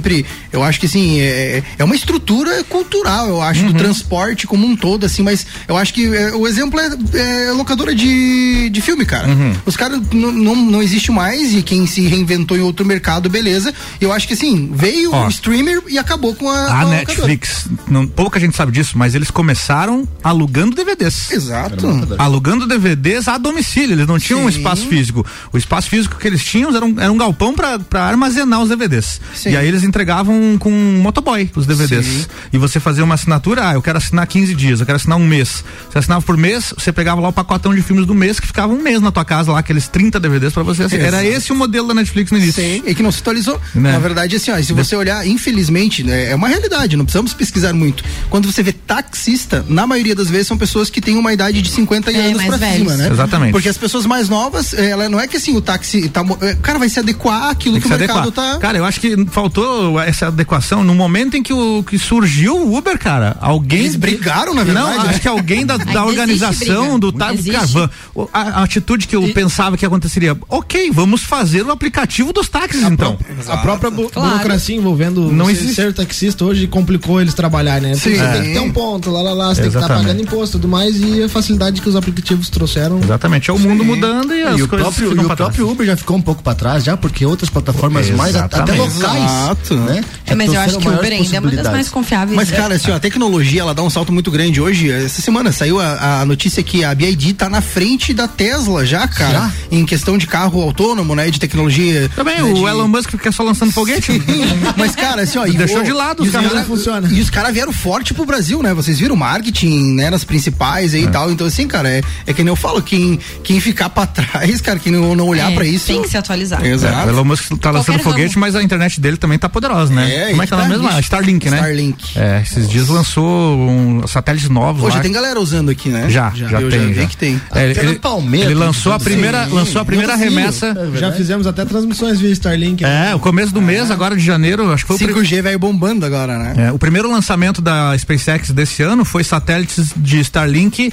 eu 0.53 0.63
acho 0.63 0.79
que, 0.79 0.87
assim, 0.87 1.21
é, 1.21 1.63
é 1.79 1.85
uma 1.85 1.95
estrutura 1.95 2.63
cultural, 2.65 3.29
eu 3.29 3.43
acho, 3.43 3.65
do 3.65 3.75
transporte 3.75 4.47
como 4.47 4.67
um 4.67 4.77
todo, 4.77 5.07
assim, 5.07 5.23
mas 5.23 5.47
eu 5.67 5.77
acho 5.77 5.93
que 5.93 6.07
é, 6.15 6.35
o 6.35 6.47
exemplo 6.47 6.79
é, 6.81 7.49
é 7.49 7.53
locadora 7.53 7.95
de, 7.95 8.69
de 8.71 8.81
filme, 8.81 9.05
cara. 9.05 9.27
Os 9.67 9.77
caras 9.77 10.01
não, 10.13 10.55
não, 10.57 10.83
existe 10.83 11.11
mais 11.11 11.55
e 11.55 11.63
quem 11.63 11.87
se 11.87 12.07
reinventou 12.07 12.57
em 12.57 12.61
outro 12.61 12.85
mercado, 12.85 13.29
beleza. 13.29 13.75
Eu 14.01 14.13
acho 14.13 14.27
que, 14.27 14.35
assim, 14.35 14.71
veio 14.73 15.13
Ó. 15.13 15.27
o 15.27 15.29
streamer 15.29 15.83
e 15.89 15.99
acabou 15.99 16.35
com 16.35 16.49
a, 16.49 16.67
A 16.67 16.81
a. 16.83 16.85
Netflix, 16.87 17.69
não, 17.89 18.07
pouca 18.07 18.41
gente 18.41 18.57
sabe 18.57 18.73
disso, 18.73 18.97
mas 18.97 19.15
eles 19.15 19.31
começaram 19.31 20.07
alugando 20.23 20.75
DVDs. 20.75 21.31
Exato. 21.31 21.87
Alugando 22.19 22.67
DVDs 22.67 23.29
a 23.29 23.39
domicílio, 23.39 23.95
eles 23.95 24.07
não 24.07 24.19
tinham 24.19 24.45
um 24.45 24.51
Sim. 24.51 24.59
espaço 24.59 24.87
físico. 24.87 25.27
O 25.53 25.59
espaço 25.59 25.89
físico 25.89 26.17
que 26.17 26.27
eles 26.27 26.45
tinham 26.45 26.75
era 26.75 26.85
um, 26.85 26.95
era 26.99 27.13
um 27.13 27.17
galpão 27.17 27.55
pra 27.55 27.79
pra 27.79 28.05
armazenar 28.05 28.61
os 28.61 28.69
DVDs. 28.69 29.21
Sim. 29.35 29.51
E 29.51 29.57
aí 29.57 29.67
eles 29.67 29.83
entregavam 29.89 30.57
com 30.59 30.71
um 30.71 31.01
motoboy 31.01 31.51
os 31.55 31.67
DVDs. 31.67 32.07
Sim. 32.07 32.27
E 32.53 32.59
você 32.59 32.79
fazia 32.79 33.05
uma 33.05 33.15
assinatura, 33.15 33.71
ah, 33.71 33.75
eu 33.75 33.83
quero 33.83 33.99
assinar 33.99 34.27
15 34.27 34.55
dias, 34.55 34.81
eu 34.81 34.87
quero 34.87 34.97
assinar 34.97 35.19
um 35.19 35.27
mês. 35.27 35.65
Você 35.91 35.99
assinava 35.99 36.23
por 36.23 36.37
mês, 36.37 36.73
você 36.77 36.93
pegava 36.93 37.21
lá 37.21 37.29
o 37.29 37.33
pacotão 37.33 37.75
de 37.75 37.83
filmes 37.83 38.07
do 38.07 38.15
mês 38.15 38.39
que 38.39 38.47
ficava 38.47 38.73
um 38.73 38.83
mês 38.83 39.01
na 39.01 39.11
tua 39.11 39.25
casa 39.25 39.53
lá, 39.53 39.59
aqueles 39.59 39.89
30 39.89 40.21
DVDs 40.21 40.53
para 40.53 40.63
você 40.63 40.85
assinar. 40.85 41.07
Era 41.07 41.25
esse 41.25 41.53
o 41.53 41.57
modelo 41.57 41.89
da 41.89 41.95
Netflix 41.95 42.31
no 42.31 42.39
início. 42.39 42.63
Sim, 42.63 42.83
e 42.87 42.95
que 42.95 43.03
não 43.03 43.11
se 43.11 43.21
atualizou. 43.21 43.61
Né? 43.75 43.93
Na 43.93 43.99
verdade, 43.99 44.37
assim, 44.37 44.51
ó, 44.51 44.63
se 44.63 44.73
você 44.73 44.95
olhar, 44.95 45.27
infelizmente, 45.27 46.03
né, 46.03 46.31
é 46.31 46.35
uma 46.35 46.49
realidade, 46.49 46.97
não 46.97 47.05
precisamos 47.05 47.33
pesquisar 47.35 47.73
muito. 47.73 48.05
Quando 48.31 48.51
você 48.51 48.63
vê 48.63 48.73
taxista, 48.73 49.65
na 49.69 49.87
maioria 49.87 50.15
das 50.15 50.29
vezes 50.29 50.47
são 50.47 50.59
pessoas 50.59 50.91
que 50.91 51.01
têm 51.01 51.17
uma 51.17 51.33
idade 51.33 51.63
de 51.63 51.71
50 51.71 52.11
é, 52.11 52.27
anos 52.27 52.45
pra 52.45 52.59
cima, 52.59 52.97
né? 52.97 53.09
Exatamente. 53.11 53.53
Porque 53.53 53.69
as 53.69 53.77
pessoas 53.77 54.07
mais 54.07 54.29
novas, 54.29 54.75
ela 54.75 55.09
não 55.09 55.21
é 55.21 55.27
que 55.27 55.37
assim, 55.37 55.57
o 55.57 55.61
táxi 55.61 56.09
tá, 56.09 56.23
o 56.23 56.37
cara 56.63 56.79
vai 56.79 56.89
se 56.89 56.99
adequar 56.99 57.51
àquilo 57.51 57.77
que, 57.77 57.83
que, 57.83 57.87
o 57.87 57.99
mercado 57.99 58.21
adequar. 58.21 58.55
tá. 58.55 58.59
Cara, 58.59 58.79
eu 58.79 58.85
acho 58.85 59.01
que 59.01 59.17
faltou 59.31 59.78
essa 60.01 60.29
adequação 60.29 60.83
no 60.83 60.95
momento 60.95 61.37
em 61.37 61.43
que, 61.43 61.53
o, 61.53 61.83
que 61.83 61.99
surgiu 61.99 62.57
o 62.57 62.77
Uber, 62.77 62.99
cara. 62.99 63.37
Alguém. 63.41 63.81
Eles 63.81 63.97
brigaram, 63.97 64.55
na 64.55 64.65
verdade. 64.65 64.97
Não, 64.97 65.09
acho 65.09 65.21
que 65.21 65.29
alguém 65.29 65.65
da, 65.65 65.77
da 65.77 66.05
organização 66.05 66.99
do 66.99 67.13
táxi. 67.13 67.51
Cara, 67.51 67.91
a, 68.33 68.41
a, 68.41 68.63
atitude 68.63 69.07
que 69.07 69.17
eu 69.17 69.25
e... 69.25 69.33
pensava 69.33 69.77
que 69.77 69.85
aconteceria. 69.85 70.37
Ok, 70.49 70.91
vamos 70.93 71.23
fazer 71.23 71.63
o 71.65 71.71
aplicativo 71.71 72.33
dos 72.33 72.49
táxis, 72.49 72.85
a 72.85 72.89
então. 72.89 73.19
a 73.49 73.57
própria 73.59 73.91
bu 73.91 74.09
claro. 74.09 74.31
burocracia 74.31 74.77
envolvendo 74.77 75.31
não 75.33 75.51
existe. 75.51 75.75
ser 75.75 75.93
taxista 75.93 76.45
hoje 76.45 76.67
complicou 76.67 77.21
eles 77.21 77.35
trabalhar, 77.35 77.81
né? 77.81 77.95
Sim. 77.95 78.15
Você 78.15 78.23
é. 78.23 78.33
tem 78.33 78.43
que 78.43 78.53
ter 78.53 78.61
um 78.61 78.73
ponto, 78.73 79.11
lá, 79.11 79.23
lá, 79.23 79.33
lá, 79.33 79.55
você 79.55 79.63
Exatamente. 79.63 79.63
tem 79.63 79.71
que 79.71 79.79
estar 79.79 79.89
tá 79.89 80.01
pagando 80.01 80.23
imposto 80.23 80.57
e 80.57 80.61
tudo 80.61 80.69
mais 80.69 80.97
e 81.01 81.23
a 81.23 81.29
facilidade 81.29 81.81
que 81.81 81.89
os 81.89 81.97
aplicativos 81.97 82.49
trouxeram. 82.49 82.99
Exatamente, 83.03 83.51
é 83.51 83.53
o 83.53 83.59
mundo 83.59 83.85
mudando 83.85 84.35
e, 84.35 84.41
e 84.41 84.45
as 84.45 84.61
o 84.61 84.69
coisas 84.69 84.95
próprio, 84.95 85.23
E 85.23 85.25
o 85.25 85.37
próprio 85.37 85.71
Uber 85.71 85.87
já 85.87 85.97
ficou 85.97 86.17
um 86.17 86.23
pouco 86.23 86.43
para 86.43 86.55
trás 86.55 86.85
já, 86.85 86.97
porque 86.97 87.25
outras 87.25 87.51
plataformas 87.51 88.11
mais 88.11 88.35
até 88.37 88.73
locais, 88.73 89.25
Exato. 89.25 89.68
Né? 89.75 90.05
É, 90.27 90.35
mas 90.35 90.53
eu 90.53 90.61
acho 90.61 90.79
que 90.79 90.89
o 90.89 90.95
Uber 90.95 91.13
ainda 91.13 91.37
é 91.37 91.41
uma 91.41 91.51
das 91.51 91.69
mais 91.69 91.89
confiáveis. 91.89 92.37
Mas, 92.37 92.51
cara, 92.51 92.75
assim, 92.75 92.91
ó, 92.91 92.97
a 92.97 93.01
tecnologia, 93.01 93.61
ela 93.63 93.75
dá 93.75 93.83
um 93.83 93.91
salto 93.91 94.13
muito 94.13 94.31
grande. 94.31 94.61
Hoje, 94.61 94.91
essa 94.91 95.21
semana, 95.23 95.53
saiu 95.53 95.81
a, 95.81 96.21
a 96.21 96.25
notícia 96.25 96.63
que 96.63 96.85
a 96.85 96.95
BID 96.95 97.35
tá 97.35 97.49
na 97.49 97.61
frente 97.61 98.13
da 98.13 98.29
Tesla 98.29 98.85
já, 98.85 99.07
cara, 99.07 99.33
já? 99.33 99.53
em 99.71 99.85
questão 99.85 100.19
de 100.19 100.27
carro 100.27 100.61
autônomo, 100.63 101.15
né, 101.15 101.31
de 101.31 101.39
tecnologia. 101.39 102.11
Também, 102.15 102.37
né, 102.37 102.43
o 102.43 102.55
de... 102.55 102.65
Elon 102.65 102.89
Musk 102.89 103.11
fica 103.11 103.33
só 103.33 103.43
lançando 103.43 103.73
foguete. 103.73 104.13
mas, 104.77 104.95
cara, 104.95 105.23
assim, 105.23 105.39
ó... 105.39 105.45
Deixou 105.47 105.83
de 105.83 105.93
lado, 105.93 106.23
os 106.23 106.31
caras 106.31 106.67
funciona. 106.67 107.09
E 107.11 107.21
os 107.21 107.31
caras 107.31 107.53
vieram 107.53 107.73
forte 107.73 108.15
pro 108.15 108.25
Brasil, 108.25 108.63
né? 108.63 108.73
Vocês 108.75 108.99
viram 108.99 109.17
marketing, 109.17 109.95
né, 109.95 110.11
nas 110.11 110.25
principais 110.25 110.95
aí 110.95 111.03
e 111.03 111.07
é. 111.07 111.11
tal. 111.11 111.31
Então, 111.31 111.47
assim, 111.47 111.67
cara, 111.67 111.89
é, 111.89 112.03
é 112.27 112.33
que 112.33 112.43
nem 112.43 112.51
eu 112.51 112.57
falo, 112.57 112.81
quem, 112.83 113.19
quem 113.43 113.61
ficar 113.61 113.89
pra 113.91 114.07
trás, 114.07 114.61
cara, 114.61 114.79
quem 114.79 114.93
não, 114.93 115.15
não 115.15 115.27
olhar 115.27 115.51
é, 115.51 115.55
pra 115.55 115.65
isso... 115.65 115.87
Tem 115.87 116.03
que 116.03 116.09
se 116.09 116.17
atualizar. 116.17 116.65
Exato. 116.65 116.95
É, 116.95 117.07
o 117.07 117.11
Elon 117.11 117.25
Musk 117.25 117.53
tá 117.61 117.71
lançando 117.71 117.99
foguete, 118.01 118.35
ramo. 118.35 118.41
mas 118.41 118.55
a 118.55 118.63
internet 118.63 119.01
dele 119.01 119.17
também 119.17 119.39
tá 119.39 119.49
poderosa, 119.61 119.93
né? 119.93 120.15
É, 120.15 120.31
Como 120.31 120.43
é 120.43 120.47
que 120.47 120.51
tá 120.51 120.57
na 120.57 120.69
mesma? 120.69 121.01
Starlink, 121.01 121.51
né? 121.51 121.57
Starlink. 121.57 122.19
É, 122.19 122.43
esses 122.43 122.69
dias 122.69 122.89
lançou 122.89 123.59
um, 123.59 124.07
satélites 124.07 124.49
novos 124.49 124.83
Pô, 124.83 124.91
já 124.91 125.01
tem 125.01 125.13
galera 125.13 125.41
usando 125.41 125.71
aqui, 125.71 125.89
né? 125.89 126.09
Já, 126.09 126.31
já, 126.31 126.49
já 126.49 126.59
tem. 126.59 126.95
Já. 126.95 127.07
que 127.07 127.17
tem. 127.17 127.41
É, 127.55 127.65
ele, 127.65 127.79
ele, 127.81 128.41
ele 128.43 128.55
lançou 128.55 128.93
a 128.93 129.01
primeira, 129.01 129.47
sim, 129.47 129.53
lançou 129.53 129.81
a 129.81 129.85
primeira 129.85 130.15
remessa. 130.15 130.77
É 130.95 130.99
já 130.99 131.13
fizemos 131.13 131.47
até 131.47 131.65
transmissões 131.65 132.21
via 132.21 132.31
Starlink. 132.31 132.85
É, 132.85 133.15
o 133.15 133.19
começo 133.19 133.53
do 133.53 133.61
mês, 133.61 133.91
agora 133.91 134.17
de 134.17 134.25
janeiro, 134.25 134.73
acho 134.73 134.87
que 134.87 134.97
foi 134.97 135.09
5G 135.09 135.43
veio 135.43 135.59
bombando 135.59 136.07
agora, 136.07 136.39
né? 136.39 136.69
É, 136.69 136.73
o 136.73 136.79
primeiro 136.79 137.11
lançamento 137.11 137.61
da 137.61 137.97
SpaceX 137.99 138.51
desse 138.51 138.83
ano 138.83 139.05
foi 139.05 139.25
satélites 139.25 139.93
de 139.97 140.21
Starlink 140.21 140.93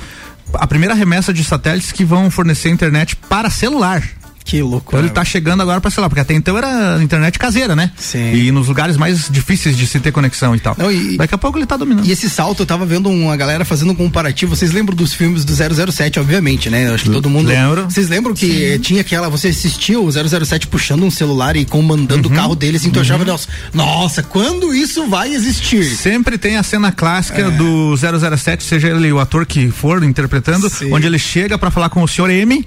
a 0.53 0.67
primeira 0.67 0.93
remessa 0.93 1.33
de 1.33 1.43
satélites 1.43 1.91
que 1.91 2.05
vão 2.05 2.29
fornecer 2.29 2.69
internet 2.69 3.15
para 3.15 3.49
celular. 3.49 4.03
Que 4.45 4.61
louco. 4.61 4.85
Então 4.89 4.99
ele 4.99 5.09
tá 5.09 5.25
chegando 5.25 5.61
agora 5.61 5.81
para 5.81 5.89
celular, 5.89 6.07
porque 6.07 6.21
até 6.21 6.35
então 6.35 6.55
era 6.55 7.01
internet 7.01 7.39
caseira, 7.39 7.75
né? 7.75 7.91
Sim. 7.97 8.31
E 8.31 8.51
nos 8.51 8.67
lugares 8.67 8.95
mais 8.95 9.27
difíceis 9.27 9.75
de 9.75 9.87
se 9.87 9.99
ter 9.99 10.11
conexão 10.11 10.55
e 10.55 10.59
tal. 10.59 10.75
Não, 10.77 10.91
e, 10.91 11.17
Daqui 11.17 11.33
a 11.33 11.37
pouco 11.37 11.57
ele 11.57 11.65
tá 11.65 11.75
dominando. 11.75 12.05
E 12.05 12.11
esse 12.11 12.29
salto, 12.29 12.61
eu 12.61 12.65
tava 12.65 12.85
vendo 12.85 13.09
uma 13.09 13.35
galera 13.35 13.65
fazendo 13.65 13.91
um 13.91 13.95
comparativo. 13.95 14.55
Vocês 14.55 14.71
lembram 14.71 14.95
dos 14.95 15.13
filmes 15.13 15.43
do 15.43 15.91
007, 15.91 16.19
obviamente, 16.19 16.69
né? 16.69 16.87
Eu 16.87 16.93
acho 16.93 17.05
que 17.05 17.09
todo 17.09 17.27
mundo. 17.27 17.47
Lembro. 17.47 17.85
Vocês 17.85 18.07
lembram 18.07 18.35
que 18.35 18.73
Sim. 18.73 18.79
tinha 18.79 19.01
aquela. 19.01 19.29
Você 19.29 19.47
assistia 19.47 19.99
o 19.99 20.11
007 20.11 20.67
puxando 20.67 21.03
um 21.03 21.11
celular 21.11 21.55
e 21.55 21.65
comandando 21.65 22.27
uhum. 22.27 22.33
o 22.33 22.37
carro 22.37 22.55
dele, 22.55 22.77
assim, 22.77 22.91
tu 22.91 22.97
uhum. 22.97 23.01
achava, 23.01 23.25
nossa, 23.73 24.21
quando 24.21 24.73
isso 24.75 25.07
vai 25.07 25.33
existir? 25.33 25.83
Sempre 25.83 26.37
tem 26.37 26.57
a 26.57 26.63
cena 26.63 26.91
clássica 26.91 27.41
é. 27.41 27.51
do 27.51 27.95
007, 27.97 28.63
seja 28.63 28.89
ele 28.89 29.11
o 29.11 29.19
ator 29.19 29.45
que 29.45 29.71
for 29.71 30.03
interpretando, 30.03 30.69
Sim. 30.69 30.93
onde 30.93 31.07
ele 31.07 31.17
chega 31.17 31.57
para 31.57 31.71
falar 31.71 31.89
com 31.89 32.03
o 32.03 32.07
senhor 32.07 32.29
M 32.29 32.65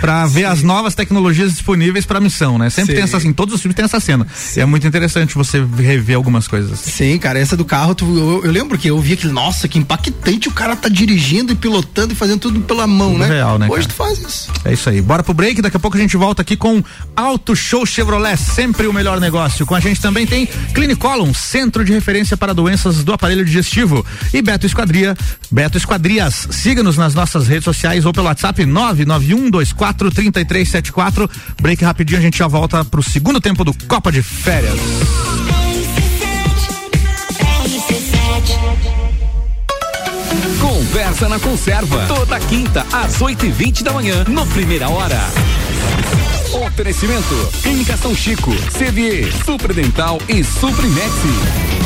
para 0.00 0.26
ver 0.26 0.44
as 0.44 0.62
novas 0.62 0.94
tecnologias 0.94 1.52
disponíveis 1.52 2.04
para 2.04 2.18
a 2.18 2.20
missão, 2.20 2.58
né? 2.58 2.70
Sempre 2.70 2.92
Sim. 2.92 2.94
tem 2.96 3.04
essa 3.04 3.16
assim, 3.16 3.32
todos 3.32 3.54
os 3.54 3.60
filmes 3.60 3.74
têm 3.74 3.84
essa 3.84 4.00
cena. 4.00 4.26
Sim. 4.34 4.60
E 4.60 4.62
é 4.62 4.66
muito 4.66 4.86
interessante 4.86 5.34
você 5.34 5.64
rever 5.76 6.16
algumas 6.16 6.46
coisas. 6.46 6.78
Sim, 6.78 7.18
cara, 7.18 7.38
essa 7.38 7.56
do 7.56 7.64
carro, 7.64 7.94
tu, 7.94 8.04
eu, 8.04 8.44
eu, 8.44 8.50
lembro 8.50 8.78
que 8.78 8.88
eu 8.88 9.00
vi 9.00 9.14
aquele, 9.14 9.32
nossa, 9.32 9.66
que 9.68 9.78
impactante 9.78 10.48
o 10.48 10.52
cara 10.52 10.76
tá 10.76 10.88
dirigindo 10.88 11.52
e 11.52 11.56
pilotando 11.56 12.12
e 12.12 12.16
fazendo 12.16 12.40
tudo 12.40 12.60
pela 12.60 12.86
mão, 12.86 13.12
tudo 13.12 13.20
né? 13.20 13.28
Real, 13.28 13.58
né? 13.58 13.66
Hoje 13.68 13.88
cara? 13.88 13.88
tu 13.88 13.94
faz 13.94 14.18
isso. 14.18 14.52
É 14.64 14.72
isso 14.72 14.88
aí. 14.88 15.00
Bora 15.00 15.22
pro 15.22 15.34
break, 15.34 15.62
daqui 15.62 15.76
a 15.76 15.80
pouco 15.80 15.96
a 15.96 16.00
gente 16.00 16.16
volta 16.16 16.42
aqui 16.42 16.56
com 16.56 16.82
Auto 17.14 17.56
Show 17.56 17.86
Chevrolet, 17.86 18.36
sempre 18.36 18.86
o 18.86 18.92
melhor 18.92 19.20
negócio. 19.20 19.64
Com 19.64 19.74
a 19.74 19.80
gente 19.80 20.00
também 20.00 20.26
tem 20.26 20.46
Clinicolum, 20.74 21.32
centro 21.32 21.84
de 21.84 21.92
referência 21.92 22.36
para 22.36 22.52
doenças 22.52 23.02
do 23.02 23.12
aparelho 23.12 23.44
digestivo. 23.44 24.04
E 24.32 24.42
Beto 24.42 24.66
Esquadria, 24.66 25.16
Beto 25.50 25.78
Esquadrias. 25.78 26.48
Siga-nos 26.50 26.96
nas 26.96 27.14
nossas 27.14 27.46
redes 27.48 27.64
sociais 27.64 28.04
ou 28.04 28.12
pelo 28.12 28.26
WhatsApp 28.26 28.64
99124 28.64 29.85
33 29.92 30.44
3374. 30.44 31.30
Break 31.60 31.84
rapidinho, 31.84 32.18
a 32.18 32.22
gente 32.22 32.38
já 32.38 32.46
volta 32.46 32.84
pro 32.84 33.02
segundo 33.02 33.40
tempo 33.40 33.64
do 33.64 33.74
Copa 33.86 34.10
de 34.10 34.22
Férias. 34.22 34.78
Conversa 40.60 41.28
na 41.28 41.38
Conserva. 41.38 42.06
Toda 42.06 42.38
quinta, 42.40 42.86
às 42.92 43.20
8 43.20 43.46
e 43.46 43.50
20 43.50 43.84
da 43.84 43.92
manhã, 43.92 44.24
no 44.28 44.46
Primeira 44.46 44.88
Hora. 44.88 45.20
Oferecimento: 46.66 47.50
Clínica 47.62 47.96
São 47.96 48.14
Chico, 48.14 48.54
CVE, 48.72 49.30
Supredental 49.44 50.18
e 50.28 50.42
Suprimex. 50.42 51.85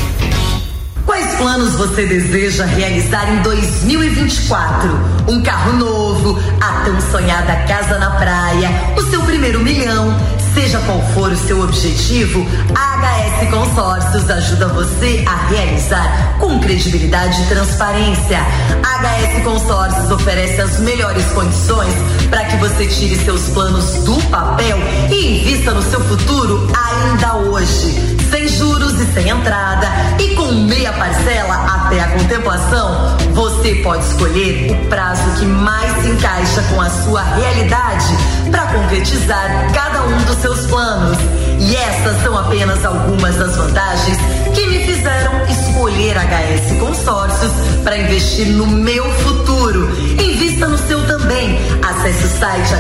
Quais 1.11 1.35
planos 1.35 1.75
você 1.75 2.07
deseja 2.07 2.65
realizar 2.65 3.29
em 3.35 3.43
2024? 3.43 4.89
Um 5.27 5.43
carro 5.43 5.73
novo, 5.73 6.39
a 6.61 6.85
tão 6.85 7.01
sonhada 7.01 7.53
casa 7.67 7.99
na 7.99 8.13
praia, 8.13 8.71
o 8.97 9.03
seu 9.11 9.21
primeiro 9.23 9.59
milhão. 9.59 10.17
Seja 10.55 10.79
qual 10.87 11.03
for 11.13 11.33
o 11.33 11.37
seu 11.37 11.63
objetivo, 11.63 12.47
a 12.77 12.97
HS 12.97 13.51
Consórcios 13.51 14.31
ajuda 14.31 14.69
você 14.69 15.25
a 15.27 15.49
realizar 15.49 16.39
com 16.39 16.61
credibilidade 16.61 17.43
e 17.43 17.47
transparência. 17.47 18.39
A 18.85 18.99
HS 19.03 19.43
Consórcios 19.43 20.13
oferece 20.13 20.61
as 20.61 20.79
melhores 20.79 21.25
condições 21.33 21.95
para 22.31 22.45
que 22.45 22.57
você 22.59 22.87
tire 22.87 23.17
seus 23.17 23.49
planos 23.49 24.05
do 24.05 24.15
papel 24.29 24.79
e 25.11 25.41
invista 25.41 25.75
no 25.75 25.83
seu 25.83 26.01
futuro 26.03 26.69
ainda 26.73 27.35
hoje 27.49 28.20
sem 28.31 28.47
juros 28.47 29.01
e 29.01 29.07
sem 29.13 29.29
entrada 29.29 29.89
e 30.19 30.35
com 30.37 30.53
meia 30.53 30.93
parcela 30.93 31.55
até 31.55 32.01
a 32.01 32.09
contemplação, 32.09 33.17
você 33.33 33.75
pode 33.77 34.05
escolher 34.05 34.71
o 34.71 34.89
prazo 34.89 35.23
que 35.39 35.47
mais 35.47 35.91
se 36.03 36.11
encaixa 36.11 36.63
com 36.73 36.81
a 36.81 36.89
sua 36.89 37.23
realidade 37.23 38.15
para 38.51 38.67
concretizar 38.69 39.73
cada 39.73 40.03
um 40.05 40.23
dos 40.23 40.37
seus 40.39 40.67
planos. 40.67 41.19
E 41.59 41.77
essas 41.77 42.23
são 42.23 42.39
apenas 42.39 42.85
algumas 42.85 43.37
das 43.37 43.57
vantagens 43.57 44.17
que 44.55 44.67
me 44.67 44.79
fizeram 44.85 45.33
escolher 45.47 46.17
HS 46.17 46.79
Consórcios 46.79 47.53
para 47.83 47.99
investir 47.99 48.47
no 48.47 48.67
meu 48.67 49.05
futuro. 49.13 49.91
Invista 50.23 50.69
no 50.69 50.79
seu 50.79 51.05
também. 51.07 51.59
Acesse 51.83 52.25
o 52.25 52.39
site 52.39 52.75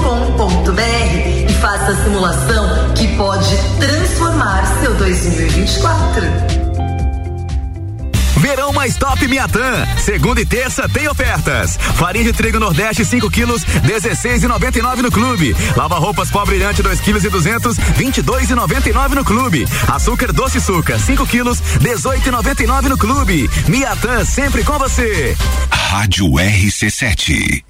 hsconsórcios.com.br 0.00 1.50
e 1.50 1.52
faça 1.60 1.92
a 1.92 2.04
simulação 2.04 2.94
que 2.94 3.08
pode 3.16 3.56
transformar 3.78 4.64
seu 4.80 4.94
2024. 4.94 6.60
Verão 8.38 8.72
mais 8.72 8.96
top 8.96 9.28
Miatã. 9.28 9.86
Segunda 9.98 10.40
e 10.40 10.46
terça 10.46 10.88
tem 10.88 11.06
ofertas. 11.06 11.76
Farinha 11.76 12.24
de 12.24 12.32
trigo 12.32 12.58
Nordeste 12.58 13.04
5 13.04 13.30
quilos, 13.30 13.62
16,99 13.64 15.02
no 15.02 15.12
clube. 15.12 15.54
Lava 15.76 15.98
roupas 15.98 16.30
pó 16.30 16.44
brilhante 16.46 16.82
2 16.82 17.00
quilos 17.00 17.22
e 17.22 17.28
200, 17.28 17.76
22,99 17.76 19.08
no 19.10 19.24
clube. 19.24 19.68
Açúcar 19.86 20.32
doce 20.32 20.60
suca 20.60 20.98
5 20.98 21.26
quilos, 21.26 21.60
18,99 21.80 22.88
no 22.88 22.96
clube. 22.96 23.50
Miatã 23.68 24.24
sempre 24.24 24.64
com 24.64 24.78
você. 24.78 25.36
Rádio 25.70 26.26
RC7. 26.30 27.69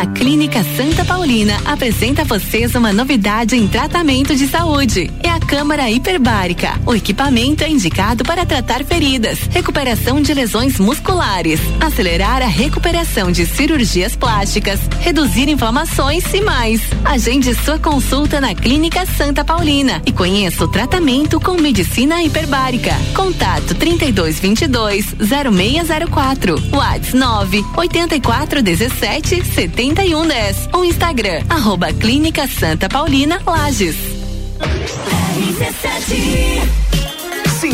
A 0.00 0.06
Clínica 0.06 0.64
Santa 0.78 1.04
Paulina 1.04 1.60
apresenta 1.62 2.22
a 2.22 2.24
vocês 2.24 2.74
uma 2.74 2.90
novidade 2.90 3.54
em 3.54 3.68
tratamento 3.68 4.34
de 4.34 4.48
saúde. 4.48 5.10
É 5.22 5.28
a 5.28 5.38
câmara 5.38 5.90
hiperbárica. 5.90 6.80
O 6.86 6.94
equipamento 6.94 7.62
é 7.62 7.68
indicado 7.68 8.24
para 8.24 8.46
tratar 8.46 8.82
feridas, 8.82 9.40
recuperação 9.50 10.22
de 10.22 10.32
lesões 10.32 10.78
musculares, 10.78 11.60
acelerar 11.78 12.40
a 12.40 12.46
recuperação 12.46 13.30
de 13.30 13.44
cirurgias 13.44 14.16
plásticas, 14.16 14.80
reduzir 15.00 15.50
inflamações 15.50 16.24
e 16.32 16.40
mais. 16.40 16.80
Agende 17.04 17.54
sua 17.62 17.78
consulta 17.78 18.40
na 18.40 18.54
Clínica 18.54 19.04
Santa 19.04 19.44
Paulina 19.44 20.00
e 20.06 20.12
conheça 20.12 20.64
o 20.64 20.68
tratamento 20.68 21.38
com 21.38 21.60
medicina 21.60 22.22
hiperbárica. 22.22 22.94
Contato 23.14 23.74
3222 23.74 25.14
0604. 25.18 26.54
WhatsApp 26.72 27.14
9 27.14 27.64
8417 27.76 29.44
70 29.44 29.89
3110 29.94 30.68
ou 30.72 30.84
Instagram, 30.84 31.42
arroba 31.48 31.92
Clínica 31.92 32.46
Santa 32.46 32.88
Paulina 32.88 33.40
Lages. 33.44 33.96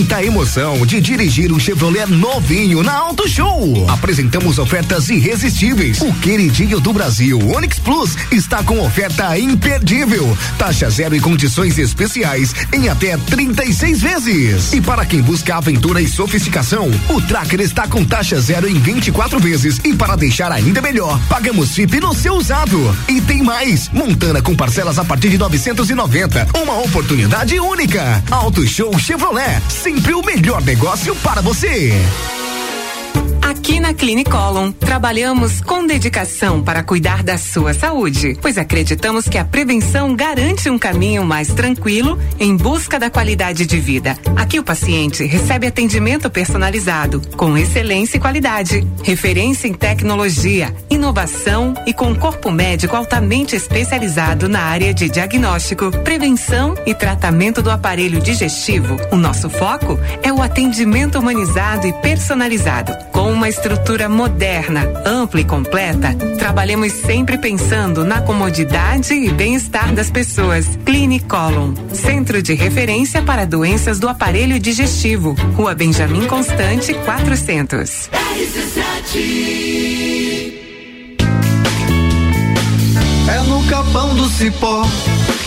Sinta 0.06 0.18
a 0.18 0.24
emoção 0.24 0.86
de 0.86 1.00
dirigir 1.00 1.52
um 1.52 1.58
Chevrolet 1.58 2.06
novinho 2.06 2.80
na 2.80 2.92
Auto 2.92 3.28
Show. 3.28 3.90
Apresentamos 3.90 4.56
ofertas 4.56 5.10
irresistíveis. 5.10 6.00
O 6.00 6.12
queridinho 6.20 6.78
do 6.78 6.92
Brasil, 6.92 7.40
Onix 7.50 7.80
Plus, 7.80 8.16
está 8.30 8.62
com 8.62 8.78
oferta 8.78 9.36
imperdível. 9.36 10.38
Taxa 10.56 10.88
zero 10.90 11.16
e 11.16 11.18
condições 11.18 11.76
especiais 11.76 12.54
em 12.72 12.88
até 12.88 13.16
36 13.16 14.00
vezes. 14.00 14.72
E 14.72 14.80
para 14.80 15.04
quem 15.04 15.20
busca 15.20 15.56
aventura 15.56 16.00
e 16.00 16.06
sofisticação, 16.06 16.88
o 17.08 17.20
Tracker 17.22 17.60
está 17.60 17.88
com 17.88 18.04
taxa 18.04 18.40
zero 18.40 18.68
em 18.68 18.78
24 18.78 19.40
vezes. 19.40 19.80
E 19.82 19.92
para 19.92 20.14
deixar 20.14 20.52
ainda 20.52 20.80
melhor, 20.80 21.20
pagamos 21.28 21.74
FIP 21.74 21.98
no 21.98 22.14
seu 22.14 22.34
usado. 22.34 22.96
E 23.08 23.20
tem 23.22 23.42
mais, 23.42 23.88
Montana 23.88 24.40
com 24.40 24.54
parcelas 24.54 25.00
a 25.00 25.04
partir 25.04 25.30
de 25.30 25.38
990. 25.38 26.46
Uma 26.62 26.78
oportunidade 26.78 27.58
única. 27.58 28.22
Auto 28.30 28.64
Show 28.68 28.96
Chevrolet 29.00 29.60
sempre 29.96 30.14
o 30.14 30.20
melhor 30.20 30.62
negócio 30.62 31.16
para 31.16 31.40
você. 31.40 31.90
Aqui 33.56 33.80
na 33.80 33.94
Clinicolon, 33.94 34.70
trabalhamos 34.70 35.60
com 35.60 35.84
dedicação 35.86 36.62
para 36.62 36.84
cuidar 36.84 37.24
da 37.24 37.38
sua 37.38 37.72
saúde, 37.72 38.38
pois 38.40 38.58
acreditamos 38.58 39.26
que 39.26 39.38
a 39.38 39.44
prevenção 39.44 40.14
garante 40.14 40.68
um 40.68 40.78
caminho 40.78 41.24
mais 41.24 41.48
tranquilo 41.48 42.18
em 42.38 42.54
busca 42.54 42.98
da 42.98 43.10
qualidade 43.10 43.66
de 43.66 43.80
vida. 43.80 44.16
Aqui 44.36 44.60
o 44.60 44.62
paciente 44.62 45.24
recebe 45.24 45.66
atendimento 45.66 46.30
personalizado, 46.30 47.20
com 47.36 47.56
excelência 47.56 48.18
e 48.18 48.20
qualidade, 48.20 48.86
referência 49.02 49.66
em 49.66 49.72
tecnologia, 49.72 50.72
inovação 50.88 51.74
e 51.86 51.94
com 51.94 52.14
corpo 52.14 52.52
médico 52.52 52.94
altamente 52.94 53.56
especializado 53.56 54.48
na 54.48 54.60
área 54.60 54.92
de 54.92 55.08
diagnóstico, 55.08 55.90
prevenção 56.04 56.74
e 56.86 56.94
tratamento 56.94 57.62
do 57.62 57.70
aparelho 57.70 58.20
digestivo. 58.20 58.96
O 59.10 59.16
nosso 59.16 59.48
foco 59.48 59.98
é 60.22 60.32
o 60.32 60.42
atendimento 60.42 61.18
humanizado 61.18 61.86
e 61.86 61.92
personalizado, 61.94 62.92
com 63.10 63.32
uma 63.32 63.45
estrutura 63.48 64.08
moderna, 64.08 65.02
ampla 65.04 65.40
e 65.40 65.44
completa, 65.44 66.14
trabalhamos 66.38 66.92
sempre 66.92 67.38
pensando 67.38 68.04
na 68.04 68.20
comodidade 68.20 69.14
e 69.14 69.30
bem-estar 69.30 69.94
das 69.94 70.10
pessoas. 70.10 70.78
Clinicolon, 70.84 71.74
centro 71.92 72.42
de 72.42 72.54
referência 72.54 73.22
para 73.22 73.44
doenças 73.44 73.98
do 73.98 74.08
aparelho 74.08 74.58
digestivo. 74.58 75.34
Rua 75.54 75.74
Benjamin 75.74 76.26
Constante, 76.26 76.94
400. 76.94 78.10
É 83.28 83.40
no 83.40 83.64
capão 83.66 84.14
do 84.14 84.28
cipó 84.28 84.82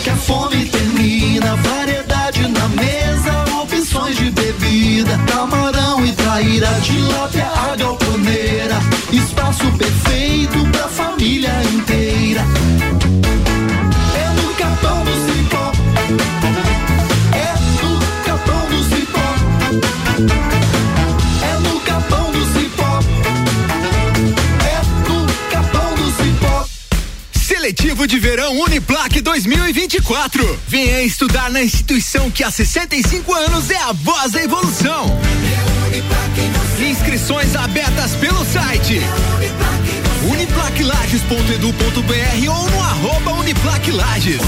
que 0.02 0.10
a 0.10 0.16
fome 0.16 0.66
termina. 0.66 1.56
Variedade 1.56 2.48
na 2.48 2.68
mesa, 2.68 3.44
opções 4.10 4.16
de 4.16 4.30
bebida. 4.30 5.18
Camarão 5.26 6.04
e 6.04 6.12
traíra, 6.12 6.68
tilápia, 6.82 7.46
a 7.46 7.76
galponeira. 7.76 8.78
Espaço 9.12 9.70
perfeito 9.72 10.64
pra 10.72 10.88
família 10.88 11.52
inteira. 11.74 12.44
Seletivo 27.70 28.04
de 28.04 28.18
Verão 28.18 28.58
Uniplac 28.62 29.20
2024. 29.20 30.60
Venha 30.66 31.02
estudar 31.02 31.48
na 31.50 31.62
instituição 31.62 32.28
que 32.28 32.42
há 32.42 32.50
65 32.50 33.32
anos 33.32 33.70
é 33.70 33.76
a 33.76 33.92
voz 33.92 34.32
da 34.32 34.42
evolução. 34.42 35.16
Inscrições 36.80 37.54
abertas 37.54 38.16
pelo 38.16 38.44
site 38.44 39.00
uniplaclages.edu.br 40.28 42.50
ou 42.50 42.70
no 42.70 42.80
arroba 42.80 43.34
uniplaclages. 43.34 44.40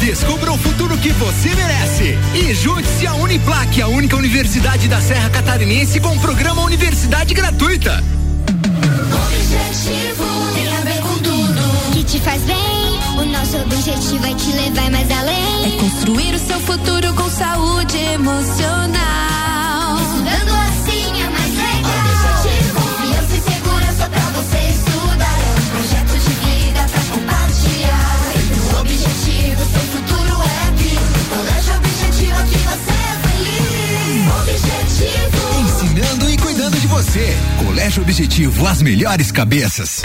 Descubra 0.00 0.52
o 0.52 0.58
futuro 0.58 0.98
que 0.98 1.12
você 1.12 1.54
merece. 1.54 2.18
E 2.34 2.52
junte-se 2.54 3.06
à 3.06 3.14
Uniplac, 3.14 3.80
a 3.80 3.86
única 3.86 4.16
universidade 4.16 4.88
da 4.88 5.00
Serra 5.00 5.30
Catarinense 5.30 6.00
com 6.00 6.18
programa 6.18 6.62
Universidade 6.62 7.32
Gratuita. 7.32 8.02
Objetivo 8.74 10.24
tem 10.54 10.76
a 10.76 10.80
ver 10.80 11.00
com 11.02 11.18
tudo 11.18 11.92
que 11.92 12.04
te 12.04 12.20
faz 12.20 12.42
bem. 12.42 12.56
O 13.18 13.24
nosso 13.24 13.56
objetivo 13.58 14.26
é 14.26 14.34
te 14.34 14.52
levar 14.52 14.90
mais 14.90 15.10
além. 15.10 15.74
É 15.74 15.80
construir 15.80 16.34
o 16.34 16.38
seu 16.38 16.58
futuro 16.60 17.14
com 17.14 17.28
saúde 17.30 17.98
emocional. 17.98 19.96
Estudando 20.00 20.63
Colégio 37.94 38.02
Objetivo, 38.02 38.66
as 38.66 38.82
melhores 38.82 39.30
cabeças. 39.30 40.02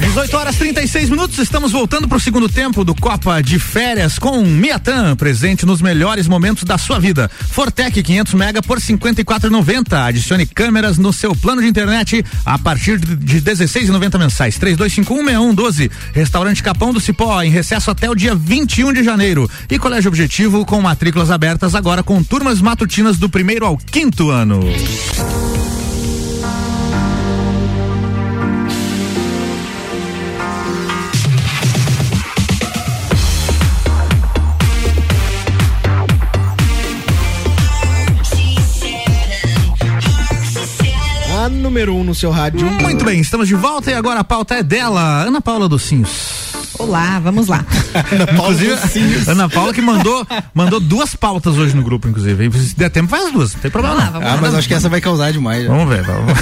18 0.00 0.36
horas 0.36 0.56
36 0.56 1.08
minutos, 1.08 1.38
estamos 1.38 1.70
voltando 1.70 2.08
para 2.08 2.16
o 2.16 2.20
segundo 2.20 2.48
tempo 2.48 2.84
do 2.84 2.92
Copa 2.92 3.40
de 3.40 3.60
Férias 3.60 4.18
com 4.18 4.42
Miatan, 4.42 5.14
presente 5.14 5.64
nos 5.64 5.80
melhores 5.80 6.26
momentos 6.26 6.64
da 6.64 6.76
sua 6.76 6.98
vida. 6.98 7.30
Fortec 7.50 8.02
500 8.02 8.34
mega 8.34 8.62
por 8.62 8.80
54,90. 8.80 10.08
Adicione 10.08 10.44
câmeras 10.44 10.98
no 10.98 11.12
seu 11.12 11.36
plano 11.36 11.62
de 11.62 11.68
internet 11.68 12.24
a 12.44 12.58
partir 12.58 12.98
de 12.98 13.40
16,90 13.40 14.18
mensais. 14.18 14.58
32516112. 14.58 15.90
Restaurante 16.12 16.64
Capão 16.64 16.92
do 16.92 16.98
Cipó 16.98 17.40
em 17.42 17.50
recesso 17.50 17.92
até 17.92 18.10
o 18.10 18.14
dia 18.14 18.34
21 18.34 18.92
de 18.92 19.04
janeiro. 19.04 19.48
E 19.70 19.78
Colégio 19.78 20.08
Objetivo 20.08 20.66
com 20.66 20.80
matrículas 20.80 21.30
abertas 21.30 21.76
agora 21.76 22.02
com 22.02 22.24
turmas 22.24 22.60
matutinas 22.60 23.18
do 23.18 23.28
primeiro 23.28 23.66
ao 23.66 23.76
quinto 23.76 24.30
ano. 24.30 24.60
Número 41.70 41.94
um 41.94 42.02
no 42.02 42.16
seu 42.16 42.32
rádio. 42.32 42.68
Muito 42.82 43.04
bem, 43.04 43.20
estamos 43.20 43.46
de 43.46 43.54
volta 43.54 43.92
e 43.92 43.94
agora 43.94 44.18
a 44.18 44.24
pauta 44.24 44.56
é 44.56 44.62
dela, 44.62 45.22
Ana 45.22 45.40
Paula 45.40 45.68
Docinhos. 45.68 46.50
Olá, 46.76 47.20
vamos 47.20 47.46
lá. 47.46 47.64
Inclusive, 48.34 49.30
Ana 49.30 49.48
Paula 49.48 49.72
que 49.72 49.80
mandou, 49.80 50.26
mandou 50.52 50.80
duas 50.80 51.14
pautas 51.14 51.56
hoje 51.56 51.76
no 51.76 51.84
grupo, 51.84 52.08
inclusive. 52.08 52.50
Se 52.58 52.76
der 52.76 52.90
tempo, 52.90 53.08
faz 53.08 53.26
as 53.26 53.32
duas, 53.32 53.54
não 53.54 53.60
tem 53.60 53.70
problema. 53.70 53.94
Vamos 53.94 54.12
lá, 54.12 54.18
vamos 54.18 54.28
Ah, 54.28 54.38
mas 54.42 54.54
acho 54.56 54.66
que 54.66 54.74
essa 54.74 54.88
vai 54.88 55.00
causar 55.00 55.32
demais. 55.32 55.64
Vamos 55.68 55.88
ver, 55.88 56.02
vamos. 56.02 56.32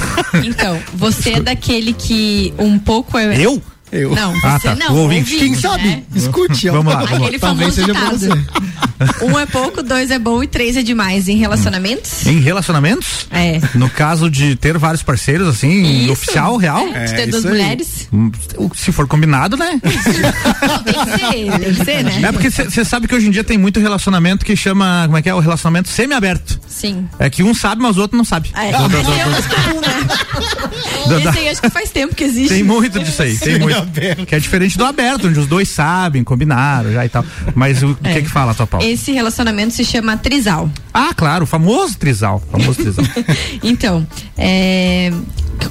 Então, 0.47 0.81
você 0.95 1.35
é 1.35 1.41
daquele 1.41 1.93
que 1.93 2.55
um 2.59 2.79
pouco 2.79 3.19
é. 3.19 3.39
Eu? 3.39 3.61
Eu. 3.91 4.15
Não, 4.15 4.35
Ah, 4.43 4.59
você 4.59 4.69
tá. 4.69 4.75
não. 4.77 4.95
O 4.95 4.99
ouvinte. 5.03 5.37
Quem 5.37 5.55
sabe? 5.55 5.83
né? 5.89 6.03
Escute. 6.15 6.69
ó. 6.69 6.73
Vamos 6.73 6.93
lá, 6.93 7.01
vamos 7.01 7.11
lá. 7.21 7.27
Aquele 7.27 7.39
Talvez 7.39 7.75
famoso 7.77 7.93
seja 7.93 7.95
pra 7.99 8.11
caso. 8.11 9.25
Um 9.25 9.39
é 9.39 9.47
pouco, 9.47 9.83
dois 9.83 10.11
é 10.11 10.19
bom 10.19 10.43
e 10.43 10.47
três 10.47 10.77
é 10.77 10.83
demais 10.83 11.29
em 11.29 11.37
relacionamentos. 11.37 12.27
Em 12.27 12.41
relacionamentos? 12.41 13.27
É. 13.31 13.61
No 13.75 13.89
caso 13.89 14.29
de 14.31 14.57
ter 14.57 14.77
vários 14.77 15.03
parceiros, 15.03 15.47
assim, 15.49 16.03
Isso. 16.03 16.13
oficial, 16.13 16.57
real? 16.57 16.87
É, 16.89 17.05
de 17.05 17.15
ter 17.15 17.21
É, 17.23 17.27
duas 17.29 17.45
mulheres. 17.45 18.09
Hum, 18.13 18.31
Se 18.75 18.91
for 18.93 19.07
combinado, 19.07 19.57
né? 19.57 19.81
Tem 19.83 19.93
que 19.93 20.03
ser, 20.03 21.59
tem 21.61 21.75
que 21.75 21.85
ser, 21.85 22.05
né? 22.05 22.21
É 22.29 22.33
porque 22.33 22.51
você 22.51 22.85
sabe 22.85 23.07
que 23.09 23.15
hoje 23.15 23.29
em 23.29 23.31
dia 23.31 23.45
tem 23.45 23.57
muito 23.59 23.79
relacionamento 23.81 24.45
que 24.45 24.57
chama, 24.57 25.03
como 25.07 25.17
é 25.17 25.23
que 25.23 25.29
é? 25.29 25.35
O 25.35 25.39
relacionamento 25.41 25.89
semi-aberto. 25.89 26.59
Sim. 26.69 27.09
É 27.19 27.29
que 27.31 27.43
um 27.43 27.55
sabe, 27.55 27.83
mas 27.83 27.97
o 27.97 28.01
outro 28.01 28.17
não 28.17 28.25
sabe. 28.25 28.51
É, 28.55 28.73
Do- 28.77 28.89
do- 28.89 28.97
esse 28.99 29.11
é 29.11 29.13
o 29.23 29.25
do- 29.25 29.31
mais 29.31 29.47
comum, 29.47 29.81
né? 29.81 30.09
do- 31.07 31.21
da- 31.25 31.31
Esse 31.31 31.39
aí 31.39 31.49
acho 31.49 31.63
que 31.63 31.71
faz 31.71 31.91
tempo 31.91 32.15
que 32.15 32.25
existe. 32.25 32.55
Tem 32.55 32.63
muito 32.65 32.99
disso 33.01 33.23
aí, 33.23 33.37
tem 33.39 33.59
muito. 33.85 34.27
Que 34.27 34.35
é 34.35 34.39
diferente 34.39 34.77
do 34.79 34.85
aberto, 34.85 35.29
onde 35.29 35.39
os 35.39 35.47
dois 35.47 35.69
sabem, 35.69 36.23
combinaram 36.25 36.93
já 36.93 37.05
e 37.05 37.09
tal. 37.09 37.25
Mas 37.55 37.83
o 37.83 37.97
É. 38.03 38.15
que 38.15 38.23
que 38.23 38.29
fala 38.29 38.53
a 38.53 38.55
tua 38.55 38.67
pauta? 38.67 38.87
Esse 38.87 39.13
relacionamento 39.13 39.75
se 39.75 39.85
chama 39.85 40.17
trisal. 40.17 40.71
Ah, 40.93 41.13
claro, 41.15 41.45
o 41.45 41.47
famoso 41.47 41.97
trisal. 41.99 42.43
Famoso 42.51 42.75
trisal. 42.83 43.05
Então, 43.63 44.07
é, 44.37 45.13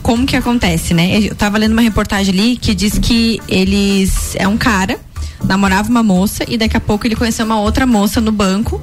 como 0.01 0.25
que 0.25 0.35
acontece, 0.35 0.93
né? 0.93 1.19
Eu 1.21 1.35
tava 1.35 1.57
lendo 1.57 1.71
uma 1.73 1.81
reportagem 1.81 2.33
ali 2.33 2.57
que 2.57 2.73
diz 2.75 2.97
que 2.97 3.39
eles 3.47 4.35
é 4.35 4.47
um 4.47 4.57
cara, 4.57 4.99
namorava 5.43 5.89
uma 5.89 6.03
moça 6.03 6.43
e 6.47 6.57
daqui 6.57 6.75
a 6.77 6.79
pouco 6.79 7.05
ele 7.07 7.15
conheceu 7.15 7.45
uma 7.45 7.59
outra 7.59 7.85
moça 7.85 8.19
no 8.19 8.31
banco. 8.31 8.81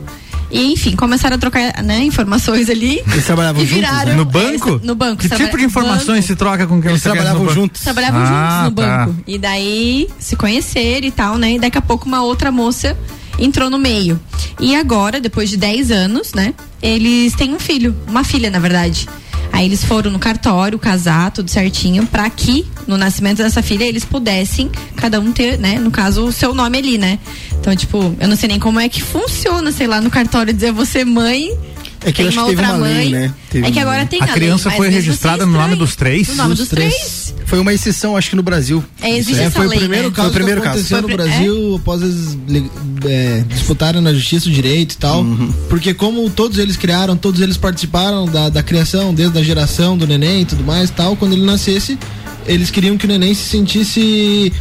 E, 0.55 0.73
enfim, 0.73 0.95
começaram 0.95 1.35
a 1.35 1.39
trocar 1.39 1.83
né, 1.83 2.05
informações 2.05 2.71
ali. 2.71 3.03
Eles 3.11 3.25
trabalhavam 3.27 3.61
e 3.63 3.67
juntos, 3.67 3.81
viraram, 3.85 4.17
no 4.17 4.25
banco? 4.25 4.81
é, 4.83 4.87
no 4.87 4.95
banco. 4.95 5.23
Que 5.23 5.29
traba- 5.29 5.45
tipo 5.45 5.59
de 5.59 5.65
informações 5.65 6.07
banco. 6.19 6.27
se 6.29 6.37
troca 6.37 6.67
com 6.67 6.81
quem 6.81 6.91
Eles 6.93 7.03
trabalhavam 7.03 7.41
no 7.41 7.47
banco? 7.47 7.55
juntos. 7.61 7.81
Trabalhavam 7.83 8.21
Ah, 8.23 8.27
juntos 8.27 8.65
no 8.71 8.71
tá. 8.89 9.07
banco. 9.07 9.17
E 9.27 9.37
daí 9.37 10.09
se 10.19 10.37
conheceram 10.37 11.07
e 11.07 11.11
tal, 11.11 11.37
né? 11.39 11.55
E 11.55 11.59
daqui 11.59 11.77
a 11.77 11.83
pouco 11.83 12.07
uma 12.07 12.23
outra 12.23 12.53
moça 12.53 12.97
entrou 13.37 13.69
no 13.69 13.79
meio. 13.79 14.21
E 14.61 14.77
agora, 14.77 15.21
depois 15.21 15.51
de 15.51 15.57
10 15.57 15.91
anos, 15.91 16.33
né? 16.35 16.55
Eles 16.81 17.33
têm 17.35 17.53
um 17.53 17.59
filho, 17.59 17.95
uma 18.07 18.23
filha, 18.23 18.49
na 18.49 18.61
verdade. 18.61 19.09
Aí 19.55 19.67
eles 19.67 19.85
foram 19.85 20.11
no 20.11 20.19
cartório 20.19 20.77
casar, 20.81 21.31
tudo 21.31 21.49
certinho, 21.49 22.05
pra 22.05 22.29
que 22.29 22.67
no 22.89 22.99
nascimento 22.99 23.37
dessa 23.37 23.63
filha 23.63 23.85
eles 23.85 24.05
pudessem, 24.05 24.69
cada 24.97 25.21
um 25.21 25.31
ter, 25.31 25.57
né, 25.61 25.79
no 25.79 25.93
caso, 25.93 26.25
o 26.25 26.33
seu 26.33 26.53
nome 26.53 26.77
ali, 26.77 26.99
né? 26.99 27.21
Então, 27.61 27.75
tipo, 27.77 28.17
eu 28.19 28.27
não 28.27 28.35
sei 28.35 28.49
nem 28.49 28.59
como 28.59 28.81
é 28.81 28.89
que 28.89 29.01
funciona, 29.01 29.71
sei 29.71 29.87
lá, 29.87 30.01
no 30.01 30.11
cartório 30.11 30.53
dizer 30.53 30.73
você 30.73 31.05
mãe. 31.05 31.57
É 32.05 32.13
que 32.13 32.19
tem 32.19 32.25
eu 32.27 32.29
acho 32.29 32.39
uma 32.39 32.45
que 32.51 32.57
teve 32.57 32.63
outra 32.63 32.77
uma 32.77 32.87
lei, 32.87 32.95
mãe. 32.97 33.11
né? 33.11 33.35
Teve 33.51 33.67
é 33.67 33.71
que 33.71 33.79
agora 33.81 33.99
lei. 33.99 34.07
tem 34.07 34.21
A 34.23 34.25
lei, 34.27 34.35
criança 34.35 34.69
mas 34.69 34.77
foi 34.77 34.89
assim 34.89 34.97
registrada 34.97 35.43
é 35.43 35.47
no 35.47 35.53
nome 35.53 35.75
dos 35.77 35.97
três? 35.97 36.29
No 36.29 36.35
nome 36.37 36.55
Dos 36.55 36.69
três. 36.69 36.95
três. 36.95 37.35
Foi 37.47 37.59
uma 37.59 37.73
exceção, 37.73 38.17
acho 38.17 38.31
que 38.31 38.37
no 38.37 38.43
Brasil. 38.43 38.85
É, 39.01 39.17
existe 39.17 39.41
É, 39.41 39.45
essa 39.45 39.57
foi 39.57 39.67
o 39.67 39.71
lei, 39.71 39.79
primeiro 39.79 40.09
né? 40.09 40.15
caso 40.15 40.29
Foi 40.29 40.31
o 40.31 40.35
primeiro 40.35 40.61
que 40.61 40.67
caso. 40.67 40.79
aconteceu 40.81 41.03
no 41.03 41.09
Foi 41.09 41.15
o 41.15 41.17
pri- 41.19 41.27
Brasil 41.29 41.77
após 41.81 42.03
eles 42.03 42.39
le- 42.49 42.71
é, 43.07 43.45
disputarem 43.49 44.01
na 44.03 44.13
justiça 44.13 44.49
o 44.49 44.53
direito 44.53 44.93
e 44.93 44.97
tal. 44.99 45.23
Uhum. 45.23 45.53
Porque 45.69 45.95
como 45.95 46.29
todos 46.31 46.59
eles 46.59 46.77
criaram, 46.77 47.17
todos 47.17 47.41
eles 47.41 47.57
participaram 47.57 48.27
da, 48.27 48.49
da 48.49 48.63
criação, 48.63 49.15
desde 49.15 49.39
a 49.39 49.43
geração 49.43 49.97
do 49.97 50.07
neném 50.07 50.43
e 50.43 50.45
tudo 50.45 50.63
mais 50.65 50.91
tal, 50.91 51.17
quando 51.17 51.33
ele 51.33 51.45
nascesse, 51.45 51.99
eles 52.47 52.71
queriam 52.71 52.97
que 52.99 53.05
o 53.07 53.09
neném 53.09 53.33
se 53.35 53.43
sentisse 53.49 54.53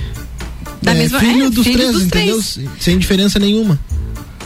Da 0.81 0.91
é, 0.91 0.95
mesma- 0.95 1.19
filho 1.19 1.45
é, 1.45 1.49
dos 1.49 1.63
filho 1.63 1.77
três, 1.77 1.91
dos 1.93 2.03
entendeu? 2.03 2.35
três. 2.41 2.59
Sem 2.79 2.97
diferença 2.97 3.39
nenhuma. 3.39 3.79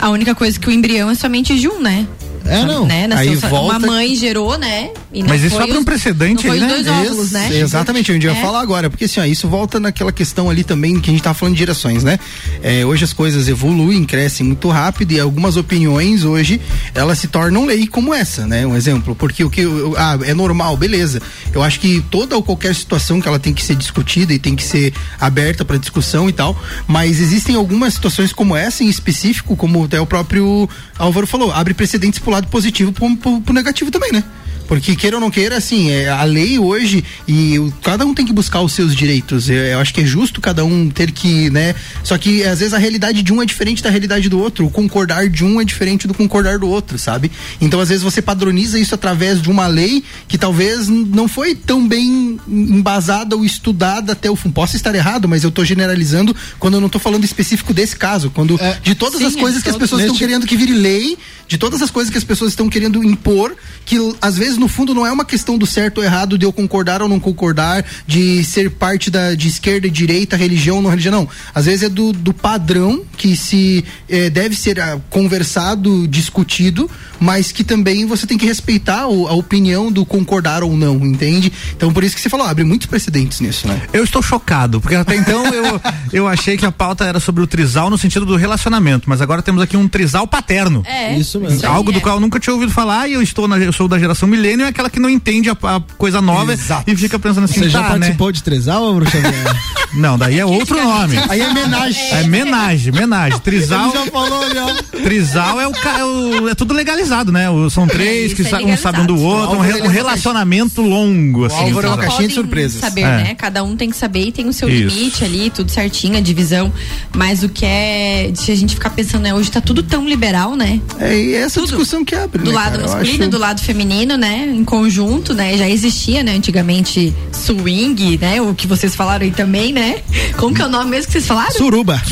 A 0.00 0.10
única 0.10 0.32
coisa 0.34 0.58
que 0.60 0.68
o 0.68 0.70
embrião 0.72 1.10
é 1.10 1.14
somente 1.16 1.58
de 1.58 1.66
um, 1.68 1.80
né? 1.80 2.06
É, 2.48 2.64
não. 2.64 2.86
Né? 2.86 3.06
Nasceu 3.06 3.30
Aí 3.32 3.36
volta- 3.36 3.78
Uma 3.78 3.86
mãe 3.86 4.14
gerou, 4.14 4.56
né? 4.58 4.90
Mas 5.28 5.42
isso 5.42 5.58
abre 5.58 5.76
um 5.76 5.84
precedente 5.84 6.48
aí, 6.48 6.60
né? 6.60 6.82
óvulos, 6.90 7.32
né? 7.32 7.48
Ex- 7.50 7.62
Exatamente, 7.62 8.10
a 8.10 8.14
gente 8.14 8.26
É. 8.28 8.34
falar 8.34 8.60
agora, 8.60 8.88
porque 8.90 9.04
assim, 9.04 9.20
ó, 9.20 9.24
isso 9.24 9.48
volta 9.48 9.78
naquela 9.80 10.12
questão 10.12 10.48
ali 10.50 10.64
também 10.64 11.00
que 11.00 11.10
a 11.10 11.12
gente 11.12 11.22
tá 11.22 11.32
falando 11.34 11.54
de 11.54 11.60
gerações, 11.60 12.02
né? 12.04 12.18
É, 12.62 12.84
hoje 12.84 13.04
as 13.04 13.12
coisas 13.12 13.48
evoluem, 13.48 14.04
crescem 14.04 14.46
muito 14.46 14.68
rápido 14.68 15.12
e 15.12 15.20
algumas 15.20 15.56
opiniões 15.56 16.24
hoje 16.24 16.60
elas 16.94 17.18
se 17.18 17.28
tornam 17.28 17.64
lei 17.66 17.86
como 17.86 18.12
essa, 18.14 18.46
né? 18.46 18.66
Um 18.66 18.76
exemplo, 18.76 19.14
porque 19.14 19.42
o 19.44 19.50
que 19.50 19.62
eu- 19.62 19.94
ah, 19.96 20.18
é 20.22 20.34
normal, 20.34 20.76
beleza. 20.76 21.20
Eu 21.52 21.62
acho 21.62 21.80
que 21.80 22.02
toda 22.10 22.36
ou 22.36 22.42
qualquer 22.42 22.74
situação 22.74 23.20
que 23.20 23.28
ela 23.28 23.38
tem 23.38 23.52
que 23.54 23.64
ser 23.64 23.74
discutida 23.76 24.32
e 24.32 24.38
tem 24.38 24.54
que 24.54 24.62
ser 24.64 24.92
aberta 25.20 25.64
para 25.64 25.76
discussão 25.78 26.28
e 26.28 26.32
tal, 26.32 26.56
mas 26.86 27.20
existem 27.20 27.54
algumas 27.56 27.94
situações 27.94 28.32
como 28.32 28.54
essa 28.56 28.84
em 28.84 28.88
específico, 28.88 29.56
como 29.56 29.84
até 29.84 30.00
o 30.00 30.06
próprio 30.06 30.68
Álvaro 30.98 31.26
falou, 31.26 31.52
abre 31.52 31.74
precedentes 31.74 32.18
pro 32.18 32.30
lado 32.38 32.48
positivo 32.48 32.92
pro, 32.92 33.16
pro, 33.16 33.40
pro 33.40 33.54
negativo 33.54 33.90
também, 33.90 34.12
né? 34.12 34.22
Porque 34.68 34.94
queira 34.94 35.16
ou 35.16 35.20
não 35.20 35.30
queira, 35.30 35.56
assim, 35.56 35.90
é, 35.90 36.08
a 36.10 36.22
lei 36.24 36.58
hoje 36.58 37.02
e 37.26 37.58
o- 37.58 37.72
cada 37.82 38.04
um 38.06 38.14
tem 38.14 38.24
que 38.26 38.32
buscar 38.32 38.60
os 38.60 38.72
seus 38.72 38.94
direitos. 38.94 39.48
Eu, 39.48 39.56
eu 39.56 39.80
acho 39.80 39.92
que 39.94 40.02
é 40.02 40.04
justo 40.06 40.40
cada 40.40 40.64
um 40.64 40.88
ter 40.90 41.10
que, 41.10 41.48
né? 41.50 41.74
Só 42.04 42.16
que 42.18 42.44
às 42.44 42.58
vezes 42.60 42.74
a 42.74 42.78
realidade 42.78 43.22
de 43.22 43.32
um 43.32 43.42
é 43.42 43.46
diferente 43.46 43.82
da 43.82 43.88
realidade 43.90 44.28
do 44.28 44.38
outro. 44.38 44.66
O 44.66 44.70
concordar 44.70 45.28
de 45.28 45.42
um 45.44 45.60
é 45.60 45.64
diferente 45.64 46.06
do 46.06 46.12
concordar 46.14 46.58
do 46.58 46.68
outro, 46.68 46.98
sabe? 46.98 47.32
Então 47.60 47.80
às 47.80 47.88
vezes 47.88 48.04
você 48.04 48.20
padroniza 48.20 48.78
isso 48.78 48.94
através 48.94 49.40
de 49.40 49.50
uma 49.50 49.66
lei 49.66 50.04
que 50.28 50.36
talvez 50.36 50.86
não 50.88 51.26
foi 51.26 51.54
tão 51.54 51.88
bem 51.88 52.38
embasada 52.46 53.34
ou 53.36 53.44
estudada 53.44 54.12
até 54.12 54.30
o 54.30 54.36
fim. 54.36 54.50
Posso 54.50 54.76
estar 54.76 54.94
errado, 54.94 55.26
mas 55.26 55.44
eu 55.44 55.50
tô 55.50 55.64
generalizando 55.64 56.36
quando 56.58 56.74
eu 56.74 56.80
não 56.80 56.88
tô 56.90 56.98
falando 56.98 57.24
específico 57.24 57.72
desse 57.72 57.96
caso. 57.96 58.30
Quando 58.30 58.58
de 58.82 58.94
todas 58.94 59.20
sim, 59.20 59.26
as 59.26 59.34
coisas 59.34 59.62
que 59.62 59.70
as 59.70 59.76
é, 59.76 59.78
pessoas 59.78 60.02
estão 60.02 60.16
querendo 60.16 60.46
que 60.46 60.56
vire 60.56 60.72
lei, 60.72 61.16
de 61.46 61.56
todas 61.56 61.80
as 61.80 61.90
coisas 61.90 62.10
que 62.10 62.18
as 62.18 62.24
pessoas 62.24 62.52
estão 62.52 62.68
querendo 62.68 63.02
impor, 63.02 63.54
que 63.86 63.96
às 64.20 64.36
vezes 64.36 64.57
no 64.58 64.68
fundo 64.68 64.94
não 64.94 65.06
é 65.06 65.12
uma 65.12 65.24
questão 65.24 65.56
do 65.58 65.66
certo 65.66 65.98
ou 65.98 66.04
errado, 66.04 66.36
de 66.38 66.44
eu 66.44 66.52
concordar 66.52 67.02
ou 67.02 67.08
não 67.08 67.18
concordar, 67.20 67.84
de 68.06 68.42
ser 68.44 68.70
parte 68.70 69.10
da 69.10 69.34
de 69.34 69.48
esquerda 69.48 69.86
e 69.86 69.90
direita, 69.90 70.36
religião 70.36 70.76
ou 70.76 70.82
não 70.82 70.90
religião, 70.90 71.12
não. 71.12 71.28
Às 71.54 71.66
vezes 71.66 71.82
é 71.84 71.88
do, 71.88 72.12
do 72.12 72.32
padrão 72.32 73.02
que 73.16 73.36
se 73.36 73.84
eh, 74.08 74.30
deve 74.30 74.54
ser 74.56 74.80
ah, 74.80 74.98
conversado, 75.10 76.06
discutido, 76.08 76.90
mas 77.20 77.52
que 77.52 77.62
também 77.62 78.06
você 78.06 78.26
tem 78.26 78.38
que 78.38 78.46
respeitar 78.46 79.06
o- 79.08 79.28
a 79.28 79.32
opinião 79.34 79.92
do 79.92 80.04
concordar 80.06 80.62
ou 80.62 80.76
não, 80.76 80.96
entende? 81.06 81.52
Então 81.76 81.92
por 81.92 82.02
isso 82.02 82.14
que 82.14 82.20
você 82.20 82.28
falou, 82.28 82.46
abre 82.46 82.64
muitos 82.64 82.86
precedentes 82.86 83.40
nisso, 83.40 83.68
né? 83.68 83.80
Eu 83.92 84.02
estou 84.04 84.22
chocado, 84.22 84.80
porque 84.80 84.94
até 84.94 85.16
então 85.16 85.44
eu, 85.46 85.80
eu 86.12 86.26
achei 86.28 86.56
que 86.56 86.64
a 86.66 86.72
pauta 86.72 87.04
era 87.04 87.20
sobre 87.20 87.42
o 87.42 87.46
trisal 87.46 87.90
no 87.90 87.98
sentido 87.98 88.24
do 88.26 88.36
relacionamento, 88.36 89.08
mas 89.08 89.20
agora 89.20 89.42
temos 89.42 89.62
aqui 89.62 89.76
um 89.76 89.86
trisal 89.86 90.26
paterno. 90.26 90.82
É. 90.86 91.14
Isso 91.16 91.38
mesmo. 91.40 91.66
Algo 91.68 91.92
do 91.92 92.00
qual 92.00 92.16
eu 92.16 92.20
nunca 92.20 92.40
tinha 92.40 92.54
ouvido 92.54 92.72
falar 92.72 93.08
e 93.08 93.12
eu 93.12 93.22
estou 93.22 93.46
na, 93.46 93.58
eu 93.58 93.72
sou 93.72 93.86
da 93.88 93.98
geração 93.98 94.28
milênio, 94.28 94.47
é 94.56 94.66
aquela 94.68 94.88
que 94.90 94.98
não 95.00 95.08
entende 95.10 95.48
a, 95.50 95.52
a 95.62 95.80
coisa 95.96 96.20
nova 96.20 96.52
Exato. 96.52 96.90
e 96.90 96.96
fica 96.96 97.18
pensando 97.18 97.44
assim, 97.44 97.60
Você 97.60 97.68
já 97.70 97.78
tá, 97.80 97.84
né? 97.90 97.90
participou 97.98 98.32
de 98.32 98.42
trisal, 98.42 98.94
Bruxa 98.94 99.20
Xavier? 99.20 99.56
Não, 99.94 100.18
daí 100.18 100.38
é 100.38 100.44
outro 100.44 100.76
nome. 100.82 101.16
Aí 101.30 101.40
é 101.40 101.48
homenagem. 101.48 102.02
É 102.12 102.22
menagem, 102.24 102.92
menagem. 102.92 103.38
Trisal, 103.40 103.90
já 103.96 104.04
falou, 104.10 104.44
já. 104.54 104.66
trisal 105.02 105.58
é 105.58 105.66
o, 105.66 105.72
é 105.72 106.04
o- 106.04 106.48
é 106.50 106.54
tudo 106.54 106.74
legalizado, 106.74 107.32
né? 107.32 107.48
O- 107.48 107.70
São 107.70 107.86
três 107.86 108.26
isso 108.26 108.36
que 108.36 108.42
é 108.42 108.50
sa- 108.50 108.60
um 108.62 108.76
sabe 108.76 109.00
um 109.00 109.06
do 109.06 109.18
outro, 109.18 109.56
um, 109.56 109.60
re- 109.60 109.78
ele 109.78 109.82
um 109.82 109.90
é 109.90 109.94
relacionamento 109.94 110.82
longo, 110.82 111.46
assim. 111.46 111.56
Álvaro 111.56 111.86
é 111.86 111.90
uma 111.90 111.96
caixinha 111.96 112.28
de 112.28 112.34
surpresas. 112.34 112.78
saber, 112.80 113.00
É. 113.00 113.04
né? 113.16 113.34
Cada 113.34 113.64
um 113.64 113.74
tem 113.76 113.88
que 113.88 113.96
saber 113.96 114.26
e 114.26 114.32
tem 114.32 114.46
o 114.46 114.52
seu 114.52 114.68
Isso. 114.68 114.94
limite 114.94 115.24
ali, 115.24 115.48
tudo 115.48 115.70
certinho, 115.70 116.18
a 116.18 116.20
divisão. 116.20 116.70
Mas 117.16 117.42
o 117.42 117.48
que 117.48 117.64
é. 117.64 118.30
Se 118.34 118.52
a 118.52 118.54
gente 118.56 118.74
ficar 118.74 118.90
pensando, 118.90 119.22
né? 119.22 119.32
Hoje 119.32 119.50
tá 119.50 119.62
tudo 119.62 119.82
tão 119.82 120.06
liberal, 120.06 120.54
né? 120.54 120.80
É 121.00 121.16
e 121.18 121.34
essa 121.34 121.60
Tudo. 121.60 121.68
discussão 121.68 122.04
que 122.04 122.14
abre. 122.14 122.42
Do 122.42 122.50
né, 122.50 122.56
lado 122.56 122.72
cara? 122.78 122.82
Masculino, 122.82 123.22
acho- 123.22 123.30
do 123.30 123.38
lado 123.38 123.60
feminino, 123.62 124.18
né? 124.18 124.37
Em 124.46 124.64
conjunto, 124.64 125.34
né? 125.34 125.56
Já 125.56 125.68
existia, 125.68 126.22
né? 126.22 126.32
Antigamente 126.36 127.14
swing, 127.32 128.18
né? 128.18 128.40
O 128.40 128.54
que 128.54 128.66
vocês 128.66 128.94
falaram 128.94 129.24
aí 129.24 129.30
também, 129.30 129.72
né? 129.72 129.96
Como 130.36 130.54
que 130.54 130.62
é 130.62 130.66
o 130.66 130.68
nome 130.68 130.90
mesmo 130.90 131.06
que 131.06 131.12
vocês 131.12 131.26
falaram? 131.26 131.50
Suruba. 131.52 132.00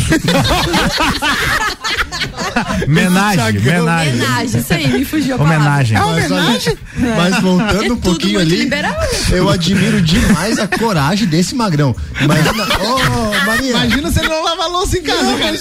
Menagem, 2.89 3.61
menagem. 3.61 4.15
Homenagem, 4.15 4.61
isso 4.61 4.73
aí, 4.75 4.89
me 4.89 5.05
fugiu 5.05 5.35
a 5.35 5.39
palavra. 5.39 5.59
Homenagem. 5.59 5.99
Mas, 5.99 6.31
olha, 6.31 6.79
mas 7.17 7.41
voltando 7.41 7.75
É 7.75 7.79
um 7.79 7.89
tudo 7.89 7.97
pouquinho 8.01 8.35
muito 8.35 8.53
ali, 8.53 8.63
liberal. 8.63 8.95
eu 9.31 9.49
admiro 9.51 10.01
demais 10.01 10.59
a 10.59 10.67
coragem 10.67 11.27
desse 11.27 11.55
magrão. 11.55 11.95
Imagina, 12.21 12.65
ô 12.65 13.31
Maria, 13.57 13.71
Imagina 13.71 14.11
se 14.13 14.19
ele 14.21 14.29
não 14.29 14.43
lava 14.45 14.63
a 14.65 14.67
louça 14.69 14.99
em 14.99 15.03
casa, 15.03 15.37
cara. 15.39 15.59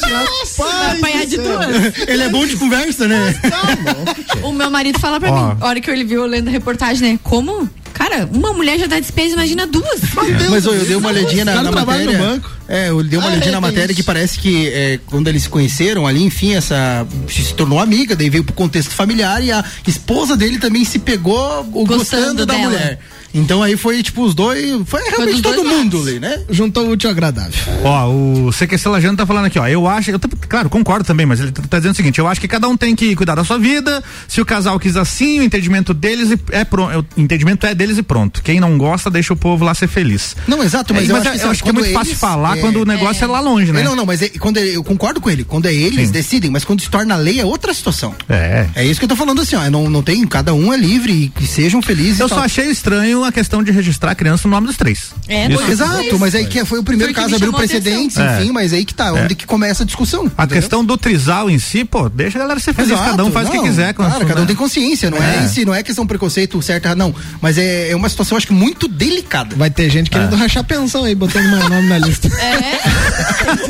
Vai 0.57 0.97
apanhar 0.97 1.25
de 1.25 1.37
duas. 1.37 2.07
Ele 2.07 2.23
é 2.23 2.29
bom 2.29 2.45
de 2.45 2.55
conversa, 2.57 3.07
né? 3.07 3.35
O 4.43 4.51
meu 4.51 4.69
marido 4.69 4.99
fala 4.99 5.19
pra 5.19 5.31
Ó. 5.31 5.47
mim, 5.53 5.57
a 5.59 5.65
hora 5.67 5.81
que 5.81 5.89
ele 5.89 6.03
viu 6.03 6.25
lendo 6.25 6.47
a 6.47 6.51
reportagem, 6.51 7.13
né? 7.13 7.19
Como? 7.23 7.69
Cara, 7.93 8.29
uma 8.31 8.51
mulher 8.51 8.77
já 8.77 8.87
dá 8.87 8.99
despesa, 8.99 9.33
imagina 9.35 9.65
duas. 9.65 10.01
Mas 10.49 10.65
ô, 10.67 10.73
eu 10.73 10.85
dei 10.85 10.95
uma 10.97 11.07
olhadinha 11.09 11.45
na, 11.45 11.63
na 11.63 11.71
trabalha 11.71 12.03
no 12.05 12.11
matéria. 12.11 12.17
banco. 12.35 12.51
É, 12.67 12.89
eu 12.89 13.01
dei 13.01 13.17
uma 13.17 13.27
Ah, 13.27 13.31
olhadinha 13.31 13.51
é, 13.51 13.53
na 13.53 13.61
matéria 13.61 13.85
isso. 13.93 13.95
que 13.95 14.03
parece 14.03 14.37
que 14.37 14.67
é, 14.67 14.99
quando 15.05 15.27
eles 15.29 15.43
se 15.43 15.49
conheceram 15.49 16.05
ali, 16.05 16.21
enfim, 16.21 16.53
essa 16.55 17.07
se 17.29 17.53
tornou 17.53 17.79
amiga, 17.79 18.13
daí 18.15 18.29
veio 18.29 18.43
pro 18.43 18.53
contexto 18.53 18.89
familiar 18.93 19.41
e 19.41 19.49
a 19.51 19.63
esposa 19.87 20.35
dele 20.35 20.59
também 20.59 20.83
se 20.83 20.99
pegou 20.99 21.61
o- 21.61 21.85
gostando, 21.85 21.97
Gostando 21.97 22.45
da 22.45 22.53
dela. 22.53 22.65
mulher. 22.69 22.99
Então 23.37 23.61
aí 23.61 23.75
foi 23.75 24.01
tipo 24.01 24.23
os 24.23 24.33
dois, 24.33 24.81
foi 24.85 25.01
realmente 25.03 25.33
dos 25.33 25.41
todo 25.41 25.55
dois 25.55 25.67
mundo 25.67 25.97
lados. 25.97 26.07
ali, 26.07 26.19
né? 26.19 26.39
Juntou 26.49 26.87
o 26.87 26.91
útil 26.91 27.09
ao 27.09 27.11
agradável. 27.11 27.51
Ó, 27.83 28.09
o 28.09 28.49
CQC 28.51 28.87
Lajano 28.89 29.17
tá 29.17 29.25
falando 29.25 29.45
aqui, 29.45 29.59
ó. 29.59 29.67
Eu 29.67 29.87
acho, 29.87 30.09
eu 30.11 30.19
claro, 30.47 30.69
concordo 30.69 31.03
também, 31.05 31.25
mas 31.25 31.39
ele 31.41 31.51
tá 31.51 31.61
tá 31.69 31.77
dizendo 31.77 31.93
o 31.93 31.95
seguinte: 31.95 32.17
eu 32.19 32.27
acho 32.27 32.39
que 32.39 32.47
cada 32.47 32.67
um 32.67 32.77
tem 32.77 32.95
que 32.95 33.15
cuidar 33.15 33.35
da 33.35 33.43
sua 33.43 33.57
vida. 33.59 34.03
Se 34.27 34.39
o 34.39 34.45
casal 34.45 34.79
quis 34.79 34.95
assim, 34.95 35.39
o 35.39 35.43
entendimento 35.43 35.93
deles 35.93 36.31
e- 36.31 36.39
é 36.51 36.63
pronto. 36.63 37.05
O 37.17 37.21
entendimento 37.21 37.65
é 37.67 37.75
deles 37.75 37.97
e 37.97 38.03
pronto. 38.03 38.41
Quem 38.41 38.59
não 38.59 38.77
gosta, 38.77 39.11
deixa 39.11 39.33
o 39.33 39.37
povo 39.37 39.65
lá 39.65 39.73
ser 39.73 39.87
feliz. 39.87 40.35
Não, 40.47 40.63
exato, 40.63 40.93
mas 40.93 41.09
É, 41.09 41.11
eu 41.11 41.17
mas 41.17 41.27
acho 41.27 41.39
que, 41.39 41.45
eu 41.45 41.51
acho 41.51 41.63
que 41.63 41.69
é 41.69 41.73
muito 41.73 41.91
fácil 41.91 42.11
eles- 42.11 42.19
falar 42.19 42.57
quando 42.57 42.77
o 42.81 42.85
negócio 42.85 43.23
é 43.23 43.27
lá 43.27 43.41
longe, 43.41 43.71
né? 43.73 43.81
É, 43.81 43.83
Não, 43.83 43.95
não, 43.95 44.05
mas 44.05 44.21
é- 44.21 44.29
quando 44.29 44.57
é- 44.57 44.75
eu 44.75 44.83
concordo 44.83 45.19
com 45.19 45.29
ele. 45.29 45.43
Quando 45.43 45.65
é 45.65 45.73
eles, 45.73 46.09
decidem, 46.09 46.49
mas 46.49 46.63
quando 46.63 46.81
se 46.81 46.89
torna 46.89 47.15
lei 47.17 47.39
é 47.41 47.45
outra 47.45 47.73
situação. 47.73 48.15
É. 48.29 48.67
É 48.75 48.85
isso 48.85 48.99
que 48.99 49.03
eu 49.05 49.09
tô 49.09 49.15
falando 49.15 49.41
assim, 49.41 49.55
ó. 49.57 49.69
Não, 49.69 49.89
não 49.89 50.01
tem, 50.01 50.25
cada 50.25 50.53
um 50.53 50.71
é 50.73 50.77
livre 50.77 51.11
e 51.11 51.27
que 51.29 51.45
sejam 51.45 51.81
felizes. 51.81 52.19
Eu 52.19 52.27
e 52.27 52.29
só 52.29 52.35
tal. 52.35 52.45
achei 52.45 52.69
estranho 52.69 53.24
a 53.25 53.31
questão 53.31 53.63
de 53.63 53.71
registrar 53.71 54.11
a 54.11 54.15
criança 54.15 54.47
no 54.47 54.53
nome 54.53 54.67
dos 54.67 54.77
três. 54.77 55.11
É, 55.27 55.47
Isso- 55.47 55.57
pois, 55.57 55.69
exato, 55.69 56.19
mas 56.19 56.35
aí 56.35 56.45
que 56.45 56.63
foi 56.65 56.79
o 56.79 56.83
primeiro 56.83 57.13
Foi 57.13 57.21
o 57.21 57.23
caso, 57.23 57.35
abriu 57.35 57.53
precedentes, 57.53 58.17
atenção. 58.17 58.39
enfim, 58.41 58.49
É. 58.49 58.53
mas 58.53 58.73
aí 58.73 58.85
que 58.85 58.93
tá, 58.93 59.07
É. 59.07 59.11
onde 59.11 59.35
que 59.35 59.45
começa 59.45 59.83
a 59.83 59.85
discussão. 59.85 60.31
A 60.37 60.47
questão 60.47 60.83
do 60.83 60.97
trisal 60.97 61.49
em 61.49 61.59
si, 61.59 61.83
pô, 61.83 62.07
deixa 62.09 62.37
a 62.37 62.41
galera 62.41 62.59
ser 62.59 62.73
feliz, 62.73 62.91
Exato, 62.91 63.11
cada 63.11 63.25
um 63.25 63.31
faz 63.31 63.49
o 63.49 63.53
não, 63.53 63.61
que 63.63 63.69
quiser. 63.69 63.93
Claro, 63.93 64.11
isso, 64.17 64.25
cada 64.25 64.39
um 64.39 64.43
né? 64.43 64.47
tem 64.47 64.55
consciência, 64.55 65.09
não 65.09 65.21
é, 65.21 65.37
É. 65.41 65.45
esse, 65.45 65.65
não 65.65 65.73
é 65.73 65.83
questão 65.83 66.05
preconceito 66.07 66.61
certo, 66.61 66.93
não. 66.95 67.13
Mas 67.41 67.57
é, 67.57 67.89
é 67.91 67.95
uma 67.95 68.09
situação, 68.09 68.37
acho 68.37 68.47
que 68.47 68.53
muito 68.53 68.87
delicada. 68.87 69.55
Vai 69.55 69.69
ter 69.69 69.89
gente 69.89 70.09
querendo 70.09 70.35
rachar 70.35 70.63
pensão 70.63 71.03
aí, 71.03 71.15
botando 71.15 71.45
meu 71.49 71.69
nome 71.69 71.87
na 71.87 71.97
lista. 71.97 72.29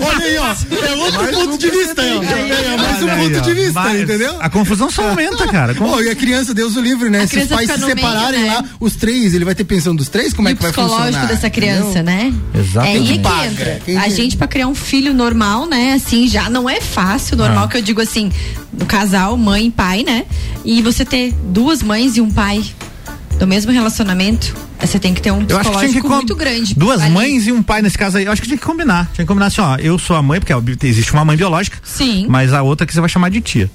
Olha 0.01 0.26
aí, 0.26 0.38
ó. 0.38 0.56
É 0.86 0.95
outro 0.95 1.28
ponto 1.28 1.58
de 1.58 1.70
vista 1.70 2.01
aí, 2.01 2.18
ó. 2.18 2.24
É 2.24 2.78
mais 2.78 3.03
um 3.03 3.08
ponto 3.08 3.41
de 3.41 3.53
vista, 3.53 3.97
entendeu? 3.97 4.36
A 4.39 4.49
confusão 4.49 4.89
só 4.89 5.08
aumenta, 5.10 5.47
cara. 5.47 5.74
Pô, 5.76 6.01
e 6.01 6.10
a 6.10 6.16
criança, 6.16 6.53
Deus 6.53 6.76
o 6.76 6.82
livre, 6.82 7.10
né? 7.10 7.26
Se 7.28 7.39
os 7.39 7.47
pais 7.47 7.70
se 7.72 7.80
separarem 7.82 8.45
lá, 8.45 8.64
os 8.80 8.95
três, 8.95 9.34
ele 9.34 9.45
vai 9.46 9.56
ter 9.56 9.64
pensão 9.64 9.96
dos 9.96 10.10
três? 10.10 10.34
Como 10.34 10.48
e 10.48 10.52
é 10.52 10.54
o 10.54 10.58
que 10.58 10.64
vai 10.64 10.72
funcionar? 10.74 11.04
psicológico 11.04 11.28
dessa 11.34 11.50
criança, 11.50 12.00
Entendeu? 12.00 12.04
né? 12.04 12.34
É 12.54 12.80
aí 12.82 13.06
Quem 13.06 13.22
que 13.22 13.30
entra. 13.46 13.82
Quem 13.86 13.98
a 13.98 14.10
gente, 14.10 14.36
pra 14.38 14.48
criar 14.48 14.68
um 14.68 14.76
filho 14.76 15.14
normal, 15.14 15.66
né? 15.68 15.93
Assim, 15.93 16.28
já 16.28 16.50
não 16.50 16.70
é 16.70 16.82
fácil. 16.82 17.38
Normal 17.38 17.66
Ah. 17.66 17.68
que 17.68 17.78
eu 17.78 17.82
digo 17.82 18.02
assim, 18.02 18.32
no 18.74 18.86
casal, 18.86 19.38
mãe 19.38 19.68
e 19.68 19.72
pai, 19.72 20.04
né? 20.04 20.26
E 20.64 20.82
você 20.82 21.06
ter 21.06 21.34
duas 21.46 21.82
mães 21.82 22.18
e 22.18 22.22
um 22.22 22.30
pai 22.32 22.64
do 23.39 23.46
mesmo 23.46 23.72
relacionamento, 23.72 24.56
você 24.80 24.98
tem 24.98 25.14
que 25.14 25.22
ter 25.22 25.32
um 25.32 25.39
acho 25.39 25.48
que 25.48 25.54
que 25.54 25.60
psicológico 25.60 26.10
muito 26.10 26.36
grande. 26.36 26.74
Duas 26.74 27.02
ali. 27.02 27.12
mães 27.12 27.48
e 27.48 27.52
um 27.52 27.62
pai 27.62 27.82
nesse 27.82 27.98
caso 27.98 28.18
aí. 28.18 28.26
Eu 28.26 28.32
acho 28.32 28.41
que 28.41 28.48
tinha 28.48 28.58
que 28.58 28.64
combinar. 28.66 29.06
Tinha 29.14 29.26
que 29.26 29.28
combinar 29.28 29.48
assim, 29.48 29.62
ó. 29.62 29.76
Eu 29.78 30.00
sou 30.00 30.16
a 30.16 30.22
mãe, 30.22 30.39
porque 30.39 30.54
existe 30.88 31.12
uma 31.14 31.26
mãe 31.26 31.36
biológica. 31.36 31.78
Sim. 31.84 32.26
Mas 32.30 32.54
a 32.54 32.62
outra 32.62 32.86
que 32.88 32.93
você 32.93 33.00
vai 33.00 33.10
chamar 33.10 33.30
de 33.30 33.41
tia. 33.41 33.70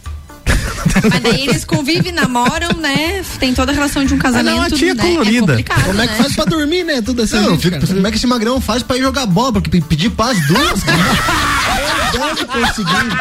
Mas 1.10 1.20
daí 1.22 1.42
eles 1.48 1.64
convivem, 1.64 2.12
namoram, 2.12 2.70
né? 2.78 3.22
Tem 3.38 3.54
toda 3.54 3.72
a 3.72 3.74
relação 3.74 4.04
de 4.04 4.14
um 4.14 4.18
casamento. 4.18 4.56
não, 4.56 4.62
a 4.62 4.70
tia 4.70 4.94
né? 4.94 5.02
colorida. 5.02 5.60
É 5.60 5.62
Como 5.62 6.00
é 6.02 6.06
que 6.06 6.12
né? 6.14 6.18
faz 6.22 6.34
pra 6.34 6.44
dormir, 6.44 6.84
né? 6.84 7.00
Tudo 7.02 7.22
assim. 7.22 7.36
Não, 7.36 7.58
fico 7.58 7.78
como 7.86 8.06
é 8.06 8.10
que 8.10 8.16
esse 8.16 8.26
magrão 8.26 8.60
faz 8.60 8.82
pra 8.82 8.96
ir 8.96 9.02
jogar 9.02 9.26
bola? 9.26 9.52
Porque 9.52 9.70
pe- 9.70 9.80
pedir 9.80 10.10
paz 10.10 10.38
duas, 10.46 10.82
cara. 10.82 10.98
Não 12.12 12.26
deve 12.34 12.44
conseguir. 12.44 13.18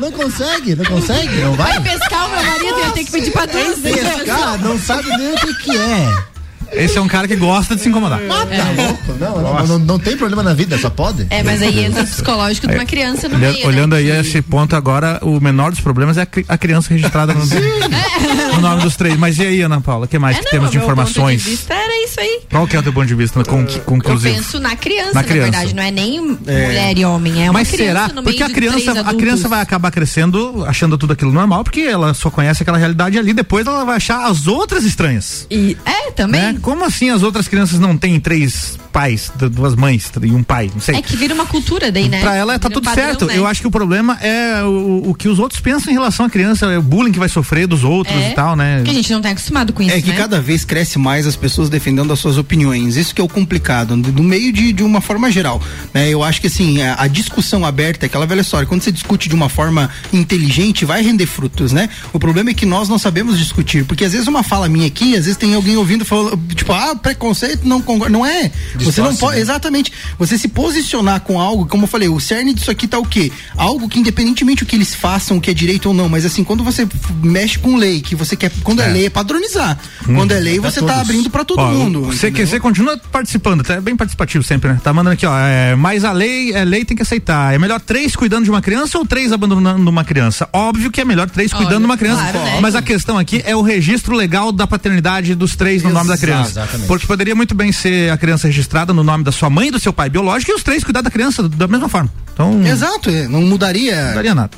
Não 0.00 0.12
consegue, 0.12 0.74
não 0.74 0.84
consegue, 0.86 1.34
não 1.42 1.52
vai? 1.54 1.78
Vai 1.78 1.98
pescar 1.98 2.26
o 2.26 2.30
meu 2.30 2.42
marido 2.42 2.78
e 2.78 2.82
eu 2.86 2.90
tenho 2.92 3.06
que 3.06 3.12
pedir 3.12 3.30
pra 3.32 3.44
duas 3.44 3.78
vezes. 3.80 4.00
Pescar, 4.00 4.58
não 4.58 4.78
sabe 4.78 5.08
nem 5.18 5.34
o 5.34 5.36
que 5.36 5.54
que 5.56 5.76
é. 5.76 6.24
Esse 6.72 6.98
é 6.98 7.00
um 7.00 7.08
cara 7.08 7.26
que 7.28 7.36
gosta 7.36 7.74
de 7.76 7.82
se 7.82 7.88
incomodar. 7.88 8.20
Ah, 8.30 8.46
tá 8.46 8.82
louco. 8.82 9.12
Não, 9.20 9.40
não, 9.42 9.66
não, 9.66 9.78
não 9.80 9.98
tem 9.98 10.16
problema 10.16 10.42
na 10.42 10.54
vida, 10.54 10.78
só 10.78 10.88
pode. 10.90 11.26
É, 11.30 11.42
mas 11.42 11.60
aí 11.62 11.84
entra 11.84 12.02
o 12.02 12.06
psicológico 12.08 12.66
de 12.68 12.74
uma 12.74 12.84
criança 12.86 13.28
no 13.28 13.36
Olhando, 13.36 13.52
meio, 13.54 13.66
olhando 13.66 13.92
né? 13.92 13.98
aí 13.98 14.12
a 14.12 14.20
esse 14.20 14.40
ponto 14.42 14.74
agora, 14.76 15.18
o 15.22 15.40
menor 15.40 15.70
dos 15.70 15.80
problemas 15.80 16.16
é 16.18 16.22
a, 16.22 16.26
cri- 16.26 16.44
a 16.48 16.56
criança 16.56 16.90
registrada 16.94 17.34
no, 17.34 17.44
no 18.54 18.60
nome 18.60 18.82
dos 18.82 18.96
três. 18.96 19.16
Mas 19.18 19.38
e 19.38 19.42
aí, 19.46 19.60
Ana 19.62 19.80
Paula, 19.80 20.04
o 20.06 20.08
que 20.08 20.18
mais 20.18 20.36
É, 20.36 20.40
que 20.40 20.44
não, 20.46 20.50
temos 20.52 20.70
de 20.70 20.78
meu 20.78 20.86
ponto 20.86 20.92
informações? 21.00 21.42
de 21.42 21.50
vista 21.50 21.74
era 21.74 22.04
isso 22.04 22.20
aí. 22.20 22.40
Qual 22.50 22.66
que 22.66 22.76
é 22.76 22.78
o 22.78 22.82
teu 22.82 22.92
ponto 22.92 23.06
de 23.06 23.14
vista 23.14 23.44
com, 23.44 23.60
Eu 23.62 23.80
conclusivo? 23.80 24.34
penso 24.34 24.58
na 24.60 24.76
criança, 24.76 25.14
Na 25.14 25.22
na, 25.22 25.24
criança. 25.24 25.50
verdade, 25.50 25.74
não 25.74 25.82
é 25.82 25.90
nem 25.90 26.18
É. 26.46 26.66
mulher 26.66 26.98
e 26.98 27.04
homem, 27.04 27.44
é 27.44 27.50
uma 27.50 27.54
Mas 27.60 27.70
criança 27.70 27.92
será? 27.92 28.08
no 28.08 28.14
meio 28.22 28.24
Porque 28.24 28.42
a 28.42 28.50
criança, 28.50 28.92
a 29.00 29.14
criança 29.14 29.48
vai 29.48 29.60
acabar 29.60 29.90
crescendo 29.90 30.64
achando 30.66 30.96
tudo 30.96 31.12
aquilo 31.12 31.32
normal, 31.32 31.64
porque 31.64 31.80
ela 31.80 32.14
só 32.14 32.30
conhece 32.30 32.62
aquela 32.62 32.78
realidade 32.78 33.18
ali, 33.18 33.32
depois 33.32 33.66
ela 33.66 33.84
vai 33.84 33.96
achar 33.96 34.26
as 34.26 34.46
outras 34.46 34.84
estranhas. 34.84 35.46
E, 35.50 35.76
é, 35.84 36.10
também. 36.12 36.40
Né? 36.40 36.56
Como 36.62 36.84
assim 36.84 37.10
as 37.10 37.22
outras 37.22 37.48
crianças 37.48 37.78
não 37.78 37.96
têm 37.96 38.20
três 38.20 38.78
pais, 38.92 39.30
duas 39.50 39.74
mães 39.74 40.10
e 40.22 40.30
um 40.32 40.42
pai? 40.42 40.70
Não 40.72 40.80
sei. 40.80 40.96
É 40.96 41.02
que 41.02 41.16
vira 41.16 41.34
uma 41.34 41.46
cultura 41.46 41.90
daí, 41.90 42.08
né? 42.08 42.20
Pra 42.20 42.34
ela 42.34 42.58
tá 42.58 42.68
Vira 42.68 42.78
um 42.78 42.82
tudo 42.82 42.84
padrão, 42.84 43.04
certo. 43.06 43.26
né? 43.26 43.38
Eu 43.38 43.46
acho 43.46 43.60
que 43.60 43.66
o 43.66 43.70
problema 43.70 44.18
é 44.20 44.62
o, 44.64 45.10
o 45.10 45.14
que 45.14 45.28
os 45.28 45.38
outros 45.38 45.60
pensam 45.60 45.90
em 45.90 45.94
relação 45.94 46.26
à 46.26 46.30
criança, 46.30 46.66
é 46.66 46.78
o 46.78 46.82
bullying 46.82 47.12
que 47.12 47.18
vai 47.18 47.28
sofrer 47.28 47.66
dos 47.66 47.84
outros 47.84 48.16
É, 48.16 48.30
e 48.30 48.34
tal, 48.34 48.54
né? 48.56 48.76
Porque 48.78 48.90
a 48.90 48.94
gente 48.94 49.12
não 49.12 49.20
tá 49.22 49.30
acostumado 49.30 49.72
com 49.72 49.82
isso, 49.82 49.92
É 49.94 50.00
que 50.00 50.10
né? 50.10 50.16
cada 50.16 50.40
vez 50.40 50.64
cresce 50.64 50.98
mais 50.98 51.26
as 51.26 51.36
pessoas 51.36 51.68
defendendo 51.68 52.12
as 52.12 52.18
suas 52.18 52.36
opiniões. 52.36 52.96
Isso 52.96 53.14
que 53.14 53.20
é 53.20 53.24
o 53.24 53.28
complicado, 53.28 53.96
no 53.96 54.10
no 54.10 54.24
meio 54.24 54.52
de, 54.52 54.72
de 54.72 54.82
uma 54.82 55.00
forma 55.00 55.30
geral. 55.30 55.62
né? 55.94 56.08
Eu 56.08 56.22
acho 56.22 56.40
que 56.40 56.46
assim, 56.48 56.82
a, 56.82 57.02
a 57.02 57.06
discussão 57.06 57.64
aberta 57.64 58.04
é 58.04 58.06
aquela 58.06 58.26
velha 58.26 58.40
história. 58.40 58.66
Quando 58.66 58.82
você 58.82 58.90
discute 58.92 59.28
de 59.28 59.34
uma 59.34 59.48
forma 59.48 59.88
inteligente, 60.12 60.84
vai 60.84 61.02
render 61.02 61.26
frutos, 61.26 61.72
né? 61.72 61.88
O 62.12 62.18
problema 62.18 62.50
é 62.50 62.54
que 62.54 62.66
nós 62.66 62.88
não 62.88 62.98
sabemos 62.98 63.38
discutir. 63.38 63.84
Porque 63.84 64.04
às 64.04 64.12
vezes 64.12 64.26
uma 64.28 64.42
fala 64.42 64.68
minha 64.68 64.86
aqui, 64.86 65.14
às 65.16 65.24
vezes 65.24 65.36
tem 65.36 65.54
alguém 65.54 65.76
ouvindo 65.76 66.04
falando, 66.04 66.38
tipo, 66.54 66.72
ah, 66.72 66.94
preconceito, 66.94 67.66
não 67.66 67.80
concordo. 67.80 68.12
Não 68.12 68.26
é. 68.26 68.50
Você 68.84 69.00
não 69.00 69.14
pode. 69.16 69.36
né? 69.36 69.42
Exatamente. 69.42 69.92
Você 70.18 70.36
se 70.38 70.48
posicionar 70.48 71.20
com 71.20 71.40
algo, 71.40 71.66
como 71.66 71.84
eu 71.84 71.88
falei, 71.88 72.08
o 72.08 72.20
cerne 72.20 72.54
disso 72.54 72.70
aqui 72.70 72.86
tá 72.86 72.98
o 72.98 73.04
quê? 73.04 73.30
Algo 73.56 73.88
que 73.88 73.98
independentemente 73.98 74.62
o 74.62 74.66
que 74.66 74.76
eles 74.76 74.94
façam, 74.94 75.36
o 75.36 75.40
que 75.40 75.50
é 75.50 75.54
direito 75.54 75.86
ou 75.86 75.94
não, 75.94 76.08
mas 76.08 76.24
assim, 76.24 76.44
quando 76.44 76.62
você 76.64 76.86
mexe 77.22 77.58
com 77.58 77.76
lei, 77.76 78.00
que 78.00 78.14
você 78.14 78.36
quer, 78.36 78.50
quando 78.62 78.80
é, 78.82 78.86
É. 78.88 78.92
lei 78.92 79.06
é 79.06 79.10
padronizar. 79.10 79.78
Hum. 80.08 80.14
Quando 80.14 80.32
é 80.32 80.38
lei, 80.40 80.60
Pra 80.60 80.70
você 80.70 80.80
tá 80.80 80.86
todos. 80.86 81.00
abrindo 81.02 81.30
pra 81.30 81.44
todo 81.44 81.58
Ó, 81.60 81.70
mundo. 81.72 82.08
O 82.08 82.12
CQC 82.12 82.60
continua 82.60 82.96
participando, 83.10 83.62
tá 83.62 83.80
bem 83.80 83.96
participativo 83.96 84.42
sempre, 84.44 84.70
né? 84.70 84.80
Tá 84.82 84.92
mandando 84.92 85.14
aqui, 85.14 85.26
ó. 85.26 85.36
É, 85.38 85.74
mas 85.74 86.04
a 86.04 86.12
lei, 86.12 86.52
é 86.52 86.64
lei 86.64 86.84
tem 86.84 86.96
que 86.96 87.02
aceitar. 87.02 87.54
É 87.54 87.58
melhor 87.58 87.80
três 87.80 88.14
cuidando 88.16 88.44
de 88.44 88.50
uma 88.50 88.60
criança 88.62 88.98
ou 88.98 89.04
três 89.06 89.32
abandonando 89.32 89.88
uma 89.88 90.04
criança? 90.04 90.48
Óbvio 90.52 90.90
que 90.90 91.00
é 91.00 91.04
melhor 91.04 91.28
três 91.28 91.52
cuidando 91.52 91.70
Olha, 91.74 91.80
de 91.80 91.84
uma 91.86 91.96
criança. 91.96 92.22
claro, 92.22 92.38
né? 92.38 92.58
Mas 92.60 92.74
a 92.74 92.82
questão 92.82 93.18
aqui 93.18 93.42
é 93.44 93.54
o 93.56 93.62
registro 93.62 94.14
legal 94.14 94.52
da 94.52 94.66
paternidade 94.66 95.34
dos 95.34 95.54
três 95.56 95.82
no 95.82 95.90
nome 95.90 96.08
da 96.08 96.16
criança. 96.18 96.50
Exatamente. 96.50 96.86
Porque 96.86 97.06
poderia 97.06 97.34
muito 97.34 97.54
bem 97.54 97.72
ser 97.72 98.10
a 98.10 98.16
criança 98.16 98.46
registrada 98.46 98.69
no 98.94 99.02
nome 99.02 99.24
da 99.24 99.32
sua 99.32 99.50
mãe 99.50 99.68
e 99.68 99.70
do 99.70 99.78
seu 99.78 99.92
pai 99.92 100.08
biológico 100.08 100.52
e 100.52 100.54
os 100.54 100.62
três 100.62 100.82
cuidar 100.84 101.02
da 101.02 101.10
criança 101.10 101.48
da 101.48 101.66
mesma 101.66 101.88
forma. 101.88 102.10
Então, 102.32 102.64
Exato, 102.66 103.10
é, 103.10 103.28
não 103.28 103.42
mudaria. 103.42 104.06
não 104.06 104.14
daria 104.14 104.34
nada. 104.34 104.50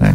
É. 0.00 0.14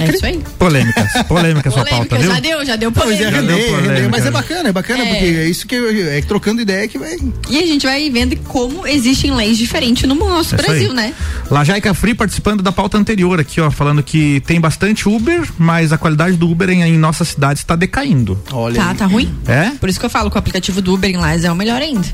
É 0.00 0.10
isso 0.14 0.24
aí. 0.26 0.40
Polêmicas, 0.58 1.10
polêmica 1.28 1.70
sua 1.70 1.84
Polêmica, 1.84 2.08
pauta, 2.16 2.18
viu? 2.24 2.34
já 2.34 2.40
deu, 2.40 2.64
já 2.64 2.76
deu 2.76 2.92
Pois 2.92 3.20
é, 3.20 3.30
polêmica. 3.30 3.30
Já 3.30 3.42
deu 3.56 3.68
polêmica. 3.74 4.08
mas 4.10 4.26
é 4.26 4.30
bacana, 4.30 4.68
é 4.68 4.72
bacana, 4.72 5.02
É. 5.02 5.06
porque 5.08 5.24
é 5.24 5.48
isso 5.48 5.66
que 5.66 5.74
eu- 5.74 6.08
é 6.10 6.20
trocando 6.22 6.60
ideia 6.62 6.86
que 6.88 6.98
vai. 6.98 7.16
E 7.48 7.58
a 7.58 7.66
gente 7.66 7.86
vai 7.86 8.08
vendo 8.10 8.36
como 8.44 8.86
existem 8.86 9.34
leis 9.34 9.58
diferentes 9.58 10.08
no 10.08 10.14
nosso 10.14 10.54
É 10.54 10.58
Brasil, 10.58 10.90
aí. 10.90 10.96
né? 10.96 11.14
Lajaica 11.50 11.94
Free 11.94 12.14
participando 12.14 12.62
da 12.62 12.70
pauta 12.72 12.96
anterior 12.98 13.40
aqui, 13.40 13.60
ó, 13.60 13.70
falando 13.70 14.02
que 14.02 14.40
tem 14.46 14.60
bastante 14.60 15.08
Uber, 15.08 15.48
mas 15.58 15.92
a 15.92 15.98
qualidade 15.98 16.36
do 16.36 16.48
Uber 16.50 16.70
em, 16.70 16.82
em 16.82 16.98
nossa 16.98 17.24
cidade 17.24 17.60
está 17.60 17.74
decaindo. 17.76 18.40
Olha. 18.52 18.76
Tá, 18.76 18.94
tá 18.94 19.06
ruim? 19.06 19.32
É? 19.46 19.70
Por 19.80 19.88
isso 19.88 19.98
que 19.98 20.06
eu 20.06 20.10
falo 20.10 20.30
que 20.30 20.36
o 20.36 20.38
aplicativo 20.38 20.80
do 20.80 20.94
Uber 20.94 21.10
em 21.10 21.16
Lages 21.16 21.44
é 21.44 21.52
o 21.52 21.56
melhor 21.56 21.80
ainda. 21.80 22.06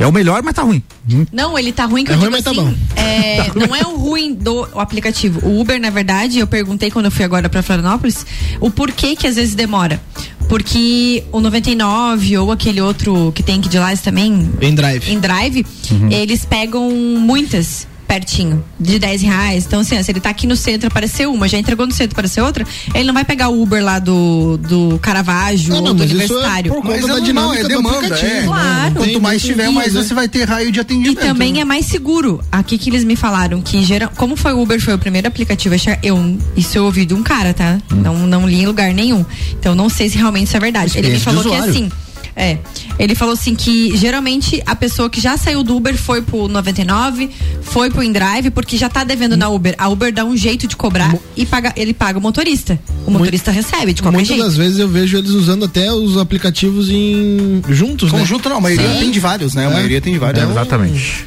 É 0.00 0.06
o 0.06 0.12
melhor, 0.12 0.42
mas 0.44 0.54
tá 0.54 0.62
ruim. 0.62 0.80
Hum. 1.12 1.26
Não, 1.32 1.58
ele 1.58 1.72
tá 1.72 1.84
ruim 1.84 2.04
que 2.04 2.12
É 2.12 2.14
eu 2.14 2.18
ruim, 2.20 2.30
digo 2.30 2.36
mas 2.36 2.44
tá 2.44 2.50
assim, 2.52 2.70
bom. 2.70 3.00
é, 3.00 3.50
não 3.66 3.74
é 3.74 3.80
o 3.82 3.96
ruim 3.96 4.32
do 4.32 4.68
o 4.72 4.78
aplicativo. 4.78 5.40
O 5.44 5.60
Uber, 5.60 5.80
na 5.80 5.90
verdade, 5.90 6.38
eu 6.38 6.46
perguntei 6.46 6.88
quando 6.90 7.07
eu 7.08 7.12
fui 7.12 7.24
agora 7.24 7.48
pra 7.48 7.62
Florianópolis, 7.62 8.24
o 8.60 8.70
porquê 8.70 9.16
que 9.16 9.26
às 9.26 9.36
vezes 9.36 9.54
demora. 9.54 10.00
Porque 10.48 11.24
o 11.32 11.40
99 11.40 12.38
ou 12.38 12.50
aquele 12.52 12.80
outro 12.80 13.32
que 13.34 13.42
tem 13.42 13.58
aqui 13.58 13.68
de 13.68 13.78
Lages 13.78 14.00
também, 14.00 14.50
Em 14.62 14.74
drive. 14.74 15.10
em 15.12 15.18
drive, 15.18 15.66
eles 16.10 16.44
pegam 16.44 16.90
muitas 16.90 17.86
pertinho, 18.08 18.64
de 18.80 18.98
10 18.98 19.20
reais. 19.22 19.66
Então, 19.66 19.80
assim, 19.80 19.98
ó, 19.98 20.02
se 20.02 20.10
ele 20.10 20.18
tá 20.20 20.30
aqui 20.30 20.46
no 20.46 20.56
centro, 20.56 20.88
apareceu 20.88 21.30
uma, 21.32 21.46
já 21.46 21.58
entregou 21.58 21.86
no 21.86 21.92
centro, 21.92 22.14
apareceu 22.14 22.44
outra, 22.44 22.66
ele 22.94 23.04
não 23.04 23.12
vai 23.14 23.24
pegar 23.24 23.50
o 23.50 23.62
Uber 23.62 23.84
lá 23.84 23.98
do, 23.98 24.56
do 24.56 24.98
Caravaggio 25.00 25.74
Ah, 25.76 25.80
não, 25.80 25.88
ou 25.88 25.94
do 25.94 25.98
mas 26.00 26.10
isso 26.10 26.14
é 26.22 26.24
universitário. 26.24 26.72
por 26.72 26.82
Mas 26.84 26.94
conta 26.94 26.96
é 26.96 27.00
da 27.00 27.06
normal, 27.08 27.24
dinâmica 27.24 27.58
é 27.58 27.62
do 27.62 27.68
demanda, 27.68 27.96
aplicativo. 27.98 28.26
é. 28.30 28.40
né? 28.40 28.46
Claro. 28.46 28.94
Não 28.94 29.02
Quanto 29.02 29.20
mais 29.20 29.42
tiver, 29.42 29.70
mais 29.70 29.92
né? 29.92 30.02
você 30.02 30.14
vai 30.14 30.26
ter 30.26 30.44
raio 30.48 30.72
de 30.72 30.78
E 30.78 30.80
atendimento. 30.80 31.20
também 31.20 31.60
é 31.60 31.64
mais 31.64 31.84
seguro. 31.86 32.40
Aqui 32.50 32.78
que 32.78 32.88
eles 32.88 33.04
me 33.04 33.14
falaram 33.14 33.60
que 33.60 33.84
geral, 33.84 34.10
como 34.16 34.34
foi 34.36 34.54
o 34.54 34.62
Uber 34.62 34.80
foi 34.80 34.94
o 34.94 34.98
primeiro 34.98 35.28
aplicativo, 35.28 35.74
a 35.74 35.78
chegar- 35.78 35.98
eu 36.02 36.38
isso 36.56 36.78
eu 36.78 36.84
ouvi 36.86 37.04
de 37.04 37.12
um 37.14 37.22
cara, 37.22 37.52
tá? 37.52 37.78
Não 37.92 38.26
não 38.26 38.48
li 38.48 38.62
em 38.62 38.66
lugar 38.66 38.92
nenhum. 38.94 39.24
Então 39.58 39.74
não 39.74 39.88
sei 39.90 40.08
se 40.08 40.16
realmente 40.16 40.46
isso 40.48 40.56
é 40.56 40.60
verdade. 40.60 40.96
Ele 40.96 41.10
me 41.10 41.20
falou 41.20 41.42
que 41.42 41.48
usuário. 41.48 41.70
assim, 41.70 41.90
é, 42.38 42.56
ele 43.00 43.16
falou 43.16 43.34
assim 43.34 43.56
que 43.56 43.96
geralmente 43.96 44.62
a 44.64 44.76
pessoa 44.76 45.10
que 45.10 45.20
já 45.20 45.36
saiu 45.36 45.64
do 45.64 45.76
Uber 45.76 45.96
foi 45.96 46.22
pro 46.22 46.46
99, 46.46 47.28
foi 47.62 47.90
pro 47.90 48.00
InDrive 48.02 48.50
porque 48.50 48.76
já 48.76 48.88
tá 48.88 49.02
devendo 49.02 49.36
na 49.36 49.48
Uber. 49.48 49.74
A 49.76 49.88
Uber 49.88 50.12
dá 50.12 50.24
um 50.24 50.36
jeito 50.36 50.68
de 50.68 50.76
cobrar 50.76 51.16
e 51.36 51.44
paga, 51.44 51.72
ele 51.76 51.92
paga 51.92 52.16
o 52.18 52.22
motorista. 52.22 52.78
O 53.04 53.10
motorista 53.10 53.50
recebe 53.50 53.92
de 53.92 54.02
qualquer 54.02 54.18
Muitas 54.18 54.36
jeito. 54.36 54.46
das 54.46 54.56
vezes 54.56 54.78
eu 54.78 54.88
vejo 54.88 55.18
eles 55.18 55.30
usando 55.30 55.64
até 55.64 55.92
os 55.92 56.16
aplicativos 56.16 56.88
em 56.88 57.60
juntos, 57.68 58.12
né? 58.12 58.20
Conjunto 58.20 58.48
não, 58.48 58.58
a 58.58 58.60
maioria 58.60 58.92
Sim. 58.92 58.98
tem 59.00 59.10
de 59.10 59.18
vários, 59.18 59.54
né? 59.54 59.66
A 59.66 59.70
maioria 59.70 60.00
tem 60.00 60.12
de 60.12 60.18
vários. 60.20 60.48
Exatamente. 60.48 61.26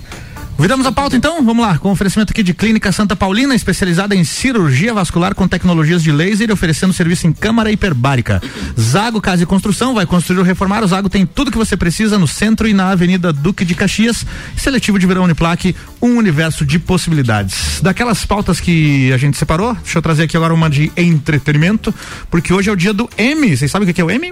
Viramos 0.59 0.85
a 0.85 0.91
pauta 0.91 1.17
então? 1.17 1.43
Vamos 1.43 1.65
lá, 1.65 1.77
com 1.79 1.91
oferecimento 1.91 2.31
aqui 2.31 2.43
de 2.43 2.53
Clínica 2.53 2.91
Santa 2.91 3.15
Paulina, 3.15 3.55
especializada 3.55 4.15
em 4.15 4.23
cirurgia 4.23 4.93
vascular 4.93 5.33
com 5.33 5.47
tecnologias 5.47 6.03
de 6.03 6.11
laser 6.11 6.51
oferecendo 6.51 6.93
serviço 6.93 7.25
em 7.25 7.33
câmara 7.33 7.71
hiperbárica. 7.71 8.41
Zago 8.79 9.19
Casa 9.19 9.41
e 9.41 9.45
Construção, 9.45 9.95
vai 9.95 10.05
construir 10.05 10.37
ou 10.37 10.45
reformar. 10.45 10.83
O 10.83 10.87
Zago 10.87 11.09
tem 11.09 11.25
tudo 11.25 11.51
que 11.51 11.57
você 11.57 11.75
precisa 11.75 12.19
no 12.19 12.27
centro 12.27 12.67
e 12.67 12.73
na 12.73 12.89
Avenida 12.89 13.33
Duque 13.33 13.65
de 13.65 13.73
Caxias. 13.73 14.23
Seletivo 14.55 14.99
de 14.99 15.07
Verão 15.07 15.23
Uniplaque, 15.23 15.75
um 15.99 16.17
universo 16.17 16.63
de 16.63 16.77
possibilidades. 16.77 17.81
Daquelas 17.81 18.23
pautas 18.23 18.59
que 18.59 19.11
a 19.11 19.17
gente 19.17 19.37
separou, 19.37 19.73
deixa 19.73 19.97
eu 19.97 20.01
trazer 20.01 20.23
aqui 20.23 20.37
agora 20.37 20.53
uma 20.53 20.69
de 20.69 20.91
entretenimento, 20.95 21.93
porque 22.29 22.53
hoje 22.53 22.69
é 22.69 22.73
o 22.73 22.75
dia 22.75 22.93
do 22.93 23.09
M. 23.17 23.57
Vocês 23.57 23.71
sabem 23.71 23.89
o 23.89 23.93
que 23.93 23.99
é 23.99 24.03
o 24.03 24.11
M? 24.11 24.31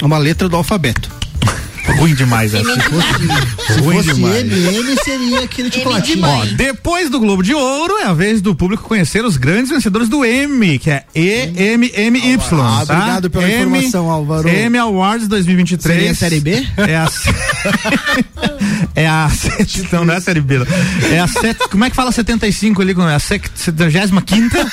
Uma 0.00 0.18
letra 0.18 0.48
do 0.48 0.56
alfabeto. 0.56 1.23
Ruim 1.98 2.14
demais 2.14 2.52
essa. 2.54 2.64
Se 2.64 2.80
fosse, 2.80 3.72
se 3.74 3.80
Ruim 3.80 3.96
fosse 3.96 4.14
demais. 4.14 4.36
MM, 4.52 4.96
seria 5.04 5.40
aquele 5.40 5.70
chocolatinho. 5.70 6.24
Ó, 6.24 6.44
depois 6.56 7.10
do 7.10 7.20
Globo 7.20 7.42
de 7.42 7.54
Ouro, 7.54 7.98
é 7.98 8.04
a 8.04 8.14
vez 8.14 8.40
do 8.40 8.54
público 8.54 8.82
conhecer 8.84 9.24
os 9.24 9.36
grandes 9.36 9.70
vencedores 9.70 10.08
do 10.08 10.24
M, 10.24 10.78
que 10.78 10.90
é 10.90 11.04
EMMY. 11.14 12.38
Ah, 12.60 12.84
tá? 12.86 12.94
obrigado 12.94 13.30
pela 13.30 13.44
M- 13.48 13.54
informação, 13.54 14.10
Álvaro. 14.10 14.48
M 14.48 14.78
Awards 14.78 15.28
2023. 15.28 15.94
Seria 15.96 16.10
a 16.10 16.14
série 16.14 16.40
B? 16.40 16.66
É 16.76 16.96
a. 16.96 17.08
é 18.94 19.06
a. 19.06 19.28
Não, 19.92 20.04
não 20.04 20.14
é 20.14 20.18
a 20.18 20.20
série 20.20 20.40
B. 20.40 20.56
É 21.12 21.20
a. 21.20 21.26
Set, 21.26 21.58
como 21.68 21.84
é 21.84 21.90
que 21.90 21.96
fala 21.96 22.12
75 22.12 22.80
ali? 22.82 22.94
É 23.10 23.14
a 23.14 23.18
75 23.18 24.70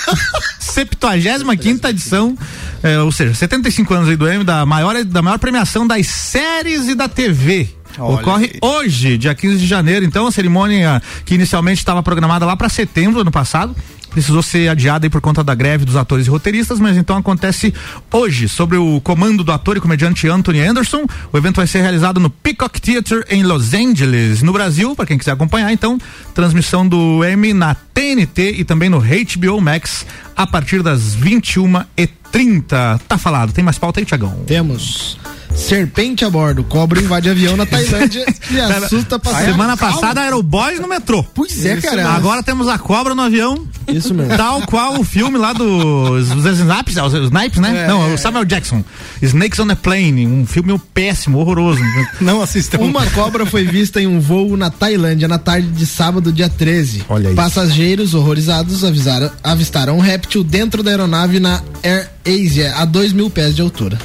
75 0.59 1.87
edição. 1.87 2.37
é, 2.83 2.99
ou 2.99 3.11
seja, 3.11 3.33
75 3.33 3.93
anos 3.93 4.09
aí 4.09 4.15
do 4.15 4.27
M, 4.27 4.43
da 4.43 4.65
maior, 4.65 5.03
da 5.03 5.21
maior 5.21 5.39
premiação 5.39 5.87
das 5.87 6.07
séries 6.07 6.87
e 6.87 6.95
da 6.95 7.07
TV. 7.07 7.69
Olha 7.97 8.21
Ocorre 8.21 8.51
aí. 8.53 8.59
hoje, 8.61 9.17
dia 9.17 9.35
15 9.35 9.57
de 9.57 9.67
janeiro. 9.67 10.05
Então, 10.05 10.25
a 10.27 10.31
cerimônia 10.31 11.01
que 11.25 11.35
inicialmente 11.35 11.79
estava 11.79 12.01
programada 12.01 12.45
lá 12.45 12.55
para 12.55 12.69
setembro 12.69 13.15
do 13.15 13.21
ano 13.21 13.31
passado. 13.31 13.75
Precisou 14.11 14.43
ser 14.43 14.67
adiada 14.67 15.09
por 15.09 15.21
conta 15.21 15.43
da 15.43 15.55
greve 15.55 15.85
dos 15.85 15.95
atores 15.95 16.27
e 16.27 16.29
roteiristas, 16.29 16.79
mas 16.79 16.97
então 16.97 17.17
acontece 17.17 17.73
hoje, 18.11 18.47
sobre 18.47 18.77
o 18.77 19.01
comando 19.01 19.43
do 19.43 19.51
ator 19.51 19.77
e 19.77 19.79
comediante 19.79 20.27
Anthony 20.27 20.59
Anderson. 20.61 21.05
O 21.31 21.37
evento 21.37 21.55
vai 21.55 21.65
ser 21.65 21.81
realizado 21.81 22.19
no 22.19 22.29
Peacock 22.29 22.79
Theater 22.79 23.25
em 23.29 23.41
Los 23.43 23.73
Angeles, 23.73 24.43
no 24.43 24.51
Brasil, 24.51 24.95
para 24.95 25.05
quem 25.05 25.17
quiser 25.17 25.31
acompanhar. 25.31 25.71
Então, 25.71 25.97
transmissão 26.35 26.87
do 26.87 27.23
M 27.23 27.53
na 27.53 27.73
TNT 27.73 28.55
e 28.57 28.63
também 28.63 28.89
no 28.89 28.99
HBO 28.99 29.61
Max 29.61 30.05
a 30.35 30.45
partir 30.45 30.83
das 30.83 31.15
21h30. 31.15 32.99
Tá 33.07 33.17
falado. 33.17 33.53
Tem 33.53 33.63
mais 33.63 33.77
pauta 33.77 33.99
aí, 33.99 34.05
Tiagão? 34.05 34.43
Temos. 34.45 35.17
Serpente 35.55 36.25
a 36.25 36.29
bordo. 36.29 36.63
Cobra 36.63 36.99
invade 36.99 37.29
avião 37.29 37.55
na 37.55 37.65
Tailândia 37.65 38.25
e 38.49 38.59
assusta 38.59 39.15
A 39.15 39.19
passageiros. 39.19 39.53
semana 39.53 39.77
passada 39.77 40.21
era 40.21 40.35
o 40.37 40.43
Boys 40.43 40.79
no 40.79 40.87
metrô. 40.87 41.23
Pois 41.33 41.63
é, 41.65 41.77
cara. 41.77 42.09
Agora 42.09 42.41
temos 42.43 42.67
a 42.67 42.77
cobra 42.77 43.13
no 43.13 43.21
avião. 43.21 43.65
Isso 43.87 44.13
mesmo. 44.13 44.35
Tal 44.35 44.61
qual 44.63 44.99
o 44.99 45.03
filme 45.03 45.37
lá 45.37 45.53
dos 45.53 46.27
Snipes, 46.29 46.97
os 46.97 47.13
Snipes, 47.13 47.59
né? 47.59 47.83
É. 47.85 47.87
Não, 47.87 48.13
o 48.13 48.17
Samuel 48.17 48.45
Jackson. 48.45 48.83
Snakes 49.21 49.59
on 49.59 49.69
a 49.71 49.75
Plane, 49.75 50.25
um 50.27 50.45
filme 50.45 50.79
péssimo, 50.93 51.39
horroroso. 51.39 51.81
Não 52.21 52.41
assistam. 52.41 52.79
Uma 52.79 53.05
cobra 53.07 53.45
foi 53.45 53.63
vista 53.63 54.01
em 54.01 54.07
um 54.07 54.19
voo 54.19 54.55
na 54.57 54.69
Tailândia 54.69 55.27
na 55.27 55.37
tarde 55.37 55.67
de 55.67 55.85
sábado, 55.85 56.31
dia 56.31 56.49
13. 56.49 57.05
Olha 57.09 57.27
isso. 57.27 57.35
Passageiros 57.35 58.13
horrorizados 58.13 58.83
avisaram, 58.83 59.29
avistaram 59.43 59.97
um 59.97 60.01
réptil 60.01 60.43
dentro 60.43 60.81
da 60.83 60.91
aeronave 60.91 61.39
na 61.39 61.61
Air 61.83 62.09
Asia, 62.25 62.75
a 62.77 62.85
2 62.85 63.13
mil 63.13 63.29
pés 63.29 63.55
de 63.55 63.61
altura. 63.61 63.97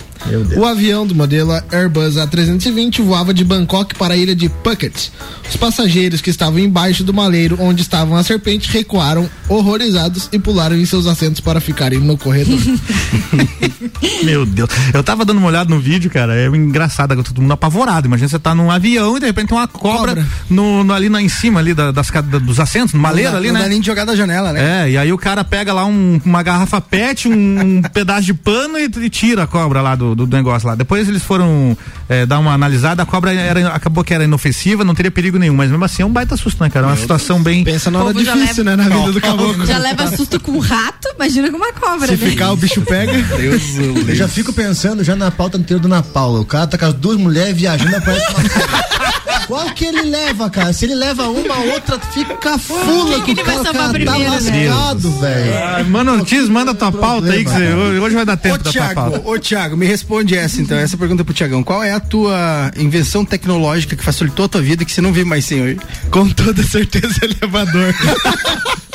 O 0.57 0.65
avião 0.65 1.07
do 1.07 1.15
modelo 1.15 1.53
Airbus 1.71 2.17
A320 2.17 3.03
voava 3.03 3.33
de 3.33 3.45
Bangkok 3.45 3.95
para 3.95 4.15
a 4.15 4.17
ilha 4.17 4.35
de 4.35 4.51
Phuket. 4.65 5.11
Os 5.49 5.57
passageiros 5.57 6.21
que 6.21 6.31
estavam 6.31 6.59
embaixo 6.59 7.05
do 7.05 7.15
maleiro 7.15 7.57
onde 7.61 7.83
estavam 7.83 8.17
as 8.17 8.27
serpentes 8.27 8.69
recuaram 8.71 9.29
horrorizados 9.49 10.29
e 10.33 10.39
pularam 10.39 10.77
em 10.77 10.85
seus 10.85 11.07
assentos 11.07 11.41
para 11.41 11.61
ficarem 11.61 11.99
no 12.01 12.17
corredor. 12.19 12.59
Meu 14.25 14.45
Deus. 14.45 14.69
Eu 14.93 15.03
tava 15.03 15.25
dando 15.25 15.39
uma 15.39 15.49
olhada 15.49 15.71
no 15.73 15.81
vídeo, 15.81 16.11
cara. 16.11 16.35
É 16.35 16.47
engraçado, 16.47 17.13
agora 17.13 17.27
todo 17.27 17.41
mundo 17.41 17.53
apavorado. 17.53 18.07
Imagina 18.07 18.29
você 18.29 18.39
tá 18.39 18.55
num 18.55 18.71
avião 18.71 19.17
e 19.17 19.21
de 19.21 19.27
repente 19.27 19.49
tem 19.49 19.57
uma 19.59 19.69
cobra, 19.69 19.97
Cobra. 20.17 20.27
No, 20.51 20.83
no- 20.85 20.93
ali 20.93 21.09
na, 21.09 21.21
em 21.23 21.29
cima 21.29 21.61
ali 21.61 21.75
da- 21.75 21.91
das, 21.93 22.11
da- 22.11 22.21
dos 22.39 22.59
assentos, 22.61 22.93
no 22.95 23.01
maleiro 23.01 23.31
Não 23.31 23.39
ali, 23.39 23.49
não 23.49 23.55
né? 23.55 23.63
dá 23.63 23.69
nem 23.69 23.81
de 23.81 23.87
jogar 23.87 24.05
da 24.05 24.17
janela, 24.17 24.53
né? 24.53 24.85
É, 24.87 24.91
e 24.91 24.99
aí 24.99 25.13
o 25.13 25.19
cara 25.19 25.45
pega 25.45 25.73
lá 25.73 25.85
um- 25.85 26.21
uma 26.25 26.43
garrafa 26.43 26.81
pet, 26.81 27.29
um, 27.29 27.83
pedaço 27.93 28.23
de 28.27 28.35
pano 28.35 28.79
e, 28.79 28.85
e 29.05 29.11
tira 29.11 29.45
a 29.45 29.47
cobra 29.47 29.81
lá 29.81 29.95
do, 29.95 30.06
do 30.15 30.27
negócio 30.27 30.69
lá. 30.69 30.75
Depois 30.75 31.09
eles 31.09 31.23
foram 31.23 31.77
é, 32.09 32.25
dar 32.27 32.39
uma 32.39 32.53
analisada, 32.53 33.03
a 33.03 33.07
cobra 33.07 33.33
era, 33.33 33.69
acabou 33.69 34.05
que 34.05 34.13
era 34.15 34.25
inofensiva, 34.25 34.85
não 34.85 34.95
teria 34.95 35.11
perigo 35.11 35.39
nenhum, 35.39 35.55
mas 35.55 35.71
mesmo 35.71 35.85
assim 35.85 36.03
é 36.03 36.07
um 36.07 36.13
baita 36.13 36.37
susto, 36.37 36.63
né, 36.63 36.71
cara? 36.71 36.87
É 36.87 36.91
uma 36.91 36.97
situação 36.97 37.43
bem. 37.43 37.65
Pensa 37.65 37.91
na 37.91 38.03
hora 38.03 38.15
difícil, 38.15 38.63
né, 38.65 38.77
leva- 38.77 38.89
na 38.91 38.97
vida 38.97 39.13
do 39.13 39.21
caboclo. 39.23 39.67
Já 39.67 39.79
leva 39.79 40.07
susto 40.17 40.39
com 40.39 40.53
um 40.53 40.59
rato, 40.59 41.09
imagina 41.17 41.51
com 41.51 41.57
uma 41.57 41.73
cobra. 41.73 42.07
Se 42.07 42.17
né? 42.17 42.31
ficar, 42.31 42.53
o 42.53 42.57
bicho 42.57 42.83
pega. 42.83 43.13
Eu 44.07 44.15
já 44.15 44.29
fico 44.29 44.53
pensando 44.53 45.03
já 45.03 45.17
na 45.17 45.31
pauta 45.31 45.57
anterior 45.59 45.81
do 45.81 45.87
Ana 45.87 46.03
Paula. 46.03 46.41
O 46.41 46.45
cara 46.45 46.67
tá 46.67 46.77
com 46.79 46.85
as 46.87 46.95
duas 46.95 47.17
mulheres 47.17 47.57
viajando, 47.57 47.97
aparece 47.97 48.27
uma 48.31 48.49
cobra. 48.49 49.06
Qual 49.47 49.71
que 49.71 49.85
ele 49.85 50.03
leva, 50.03 50.51
cara? 50.51 50.73
Se 50.73 50.85
ele 50.87 50.95
leva 50.97 51.29
uma, 51.29 51.55
a 51.55 51.59
outra 51.75 52.01
fica 52.13 52.59
fula 52.59 53.21
que 53.21 53.27
que 53.27 53.31
o 53.31 53.33
ele 53.35 53.43
vai 53.45 53.55
cara, 53.55 53.65
salvar 53.65 53.73
cara 53.75 53.87
tá 53.87 53.91
primeiro, 54.15 54.43
né? 54.45 54.69
lascado, 54.69 55.11
velho. 55.21 55.55
Ah, 55.57 55.85
Mano 55.85 56.13
Ortiz, 56.15 56.49
manda 56.49 56.75
tua 56.75 56.91
pauta 56.91 57.31
aí, 57.31 57.45
que 57.45 57.51
você- 57.51 57.73
hoje 57.75 58.15
vai 58.17 58.25
dar 58.25 58.37
tempo 58.37 58.57
Ô 58.57 58.59
da 58.59 58.73
tua 58.73 58.95
pauta. 58.95 59.11
Tiago, 59.19 59.31
ô 59.31 59.39
Tiago, 59.39 59.77
me 59.77 59.87
responde 59.87 60.37
essa 60.37 60.61
então, 60.61 60.77
essa 60.77 60.97
pergunta 60.97 61.25
pro 61.25 61.33
Tiagão. 61.33 61.63
Qual 61.63 61.83
é 61.83 61.93
a 61.93 62.01
tua 62.01 62.71
invenção 62.77 63.25
tecnológica 63.25 63.95
que 63.95 64.03
facilitou 64.03 64.47
a 64.47 64.49
tua 64.49 64.61
vida 64.63 64.85
que 64.85 64.91
você 64.93 65.01
não 65.01 65.13
vive 65.13 65.29
mais 65.29 65.45
sem 65.45 65.63
hoje? 65.63 65.79
Com 66.11 66.29
toda 66.29 66.63
certeza, 66.65 67.15
elevador. 67.23 67.95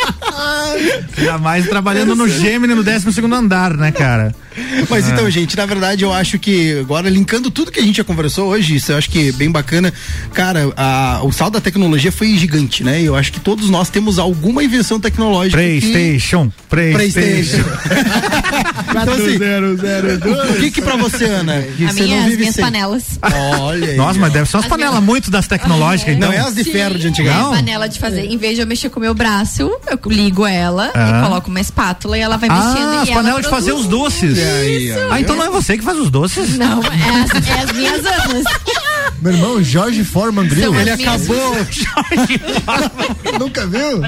Jamais 1.17 1.67
trabalhando 1.67 2.15
no 2.15 2.27
Gemini 2.27 2.73
no 2.73 2.83
12 2.83 3.11
segundo 3.13 3.35
andar, 3.35 3.75
né, 3.75 3.91
cara? 3.91 4.33
Mas 4.89 5.07
Ah. 5.07 5.13
então, 5.13 5.29
gente, 5.29 5.55
na 5.55 5.65
verdade 5.65 6.03
eu 6.03 6.11
acho 6.11 6.37
que 6.37 6.77
agora 6.79 7.09
linkando 7.09 7.49
tudo 7.49 7.71
que 7.71 7.79
a 7.79 7.83
gente 7.83 7.97
já 7.97 8.03
conversou 8.03 8.49
hoje, 8.49 8.75
isso 8.75 8.91
eu 8.91 8.97
acho 8.97 9.09
que 9.09 9.29
é 9.29 9.31
bem 9.31 9.49
bacana. 9.49 9.93
Cara, 10.33 10.71
a- 10.75 11.21
o 11.23 11.31
salto 11.31 11.53
da 11.53 11.61
tecnologia 11.61 12.11
foi 12.11 12.35
gigante, 12.37 12.83
né? 12.83 13.01
Eu 13.01 13.15
acho 13.15 13.31
que 13.31 13.39
todos 13.39 13.69
nós 13.69 13.89
temos 13.89 14.19
alguma 14.19 14.63
invenção 14.63 14.99
tecnológica. 14.99 15.57
que- 15.61 15.79
PlayStation, 15.81 16.51
PlayStation. 16.69 17.63
Então, 18.91 19.13
assim, 19.13 19.37
o 20.51 20.59
que 20.59 20.69
que 20.71 20.81
pra 20.81 20.95
você, 20.97 21.23
Ana? 21.25 21.61
Que 21.77 21.85
A 21.85 21.91
você 21.93 22.03
minha, 22.03 22.15
não 22.17 22.23
as 22.23 22.29
vive 22.29 22.37
minhas 22.41 22.55
sem? 22.55 22.63
panelas. 22.63 23.03
Olha 23.59 23.87
aí. 23.91 23.95
Nossa, 23.95 24.19
mas 24.19 24.33
deve 24.33 24.49
ser 24.49 24.57
umas 24.57 24.65
As 24.65 24.69
panelas 24.69 24.93
minhas- 24.95 25.05
muito 25.05 25.31
das 25.31 25.47
tecnológicas, 25.47 26.15
então. 26.15 26.29
Não 26.29 26.35
é 26.37 26.39
as 26.41 26.53
de 26.55 26.63
ferro 26.65 26.99
de 26.99 27.07
antigamente. 27.07 27.41
Não. 27.41 27.53
É 27.53 27.55
panela 27.57 27.87
de 27.87 27.97
fazer. 27.99 28.25
Em 28.25 28.37
vez 28.37 28.55
de 28.55 28.61
eu 28.61 28.67
mexer 28.67 28.89
com 28.89 28.99
o 28.99 29.01
meu 29.01 29.13
braço, 29.13 29.71
eu 29.91 29.99
ligo 30.11 30.45
ela 30.45 30.91
Ah. 30.93 31.19
e 31.19 31.23
coloco 31.27 31.49
uma 31.49 31.59
espátula 31.59 32.17
e 32.17 32.21
ela 32.21 32.37
vai 32.37 32.49
mexendo. 32.49 32.67
Ah, 32.97 33.01
as 33.01 33.07
ela 33.09 33.17
panelas 33.17 33.43
de 33.43 33.49
fazer 33.49 33.73
os 33.73 33.85
doces. 33.87 34.37
ó. 35.09 35.13
Ah, 35.13 35.19
então 35.19 35.35
não 35.35 35.45
é 35.45 35.49
você 35.49 35.77
que 35.77 35.83
faz 35.83 35.97
os 35.97 36.09
doces? 36.09 36.57
Não, 36.57 36.81
é 36.83 36.87
as, 37.37 37.47
é 37.47 37.59
as 37.61 37.71
minhas 37.71 38.05
anas. 38.05 38.43
Meu 39.21 39.33
irmão, 39.33 39.63
Jorge 39.63 40.03
Forman 40.03 40.47
Grill. 40.47 40.73
Ele 40.79 40.89
acabou. 40.89 41.55
Nunca 43.39 43.67
viu? 43.67 44.01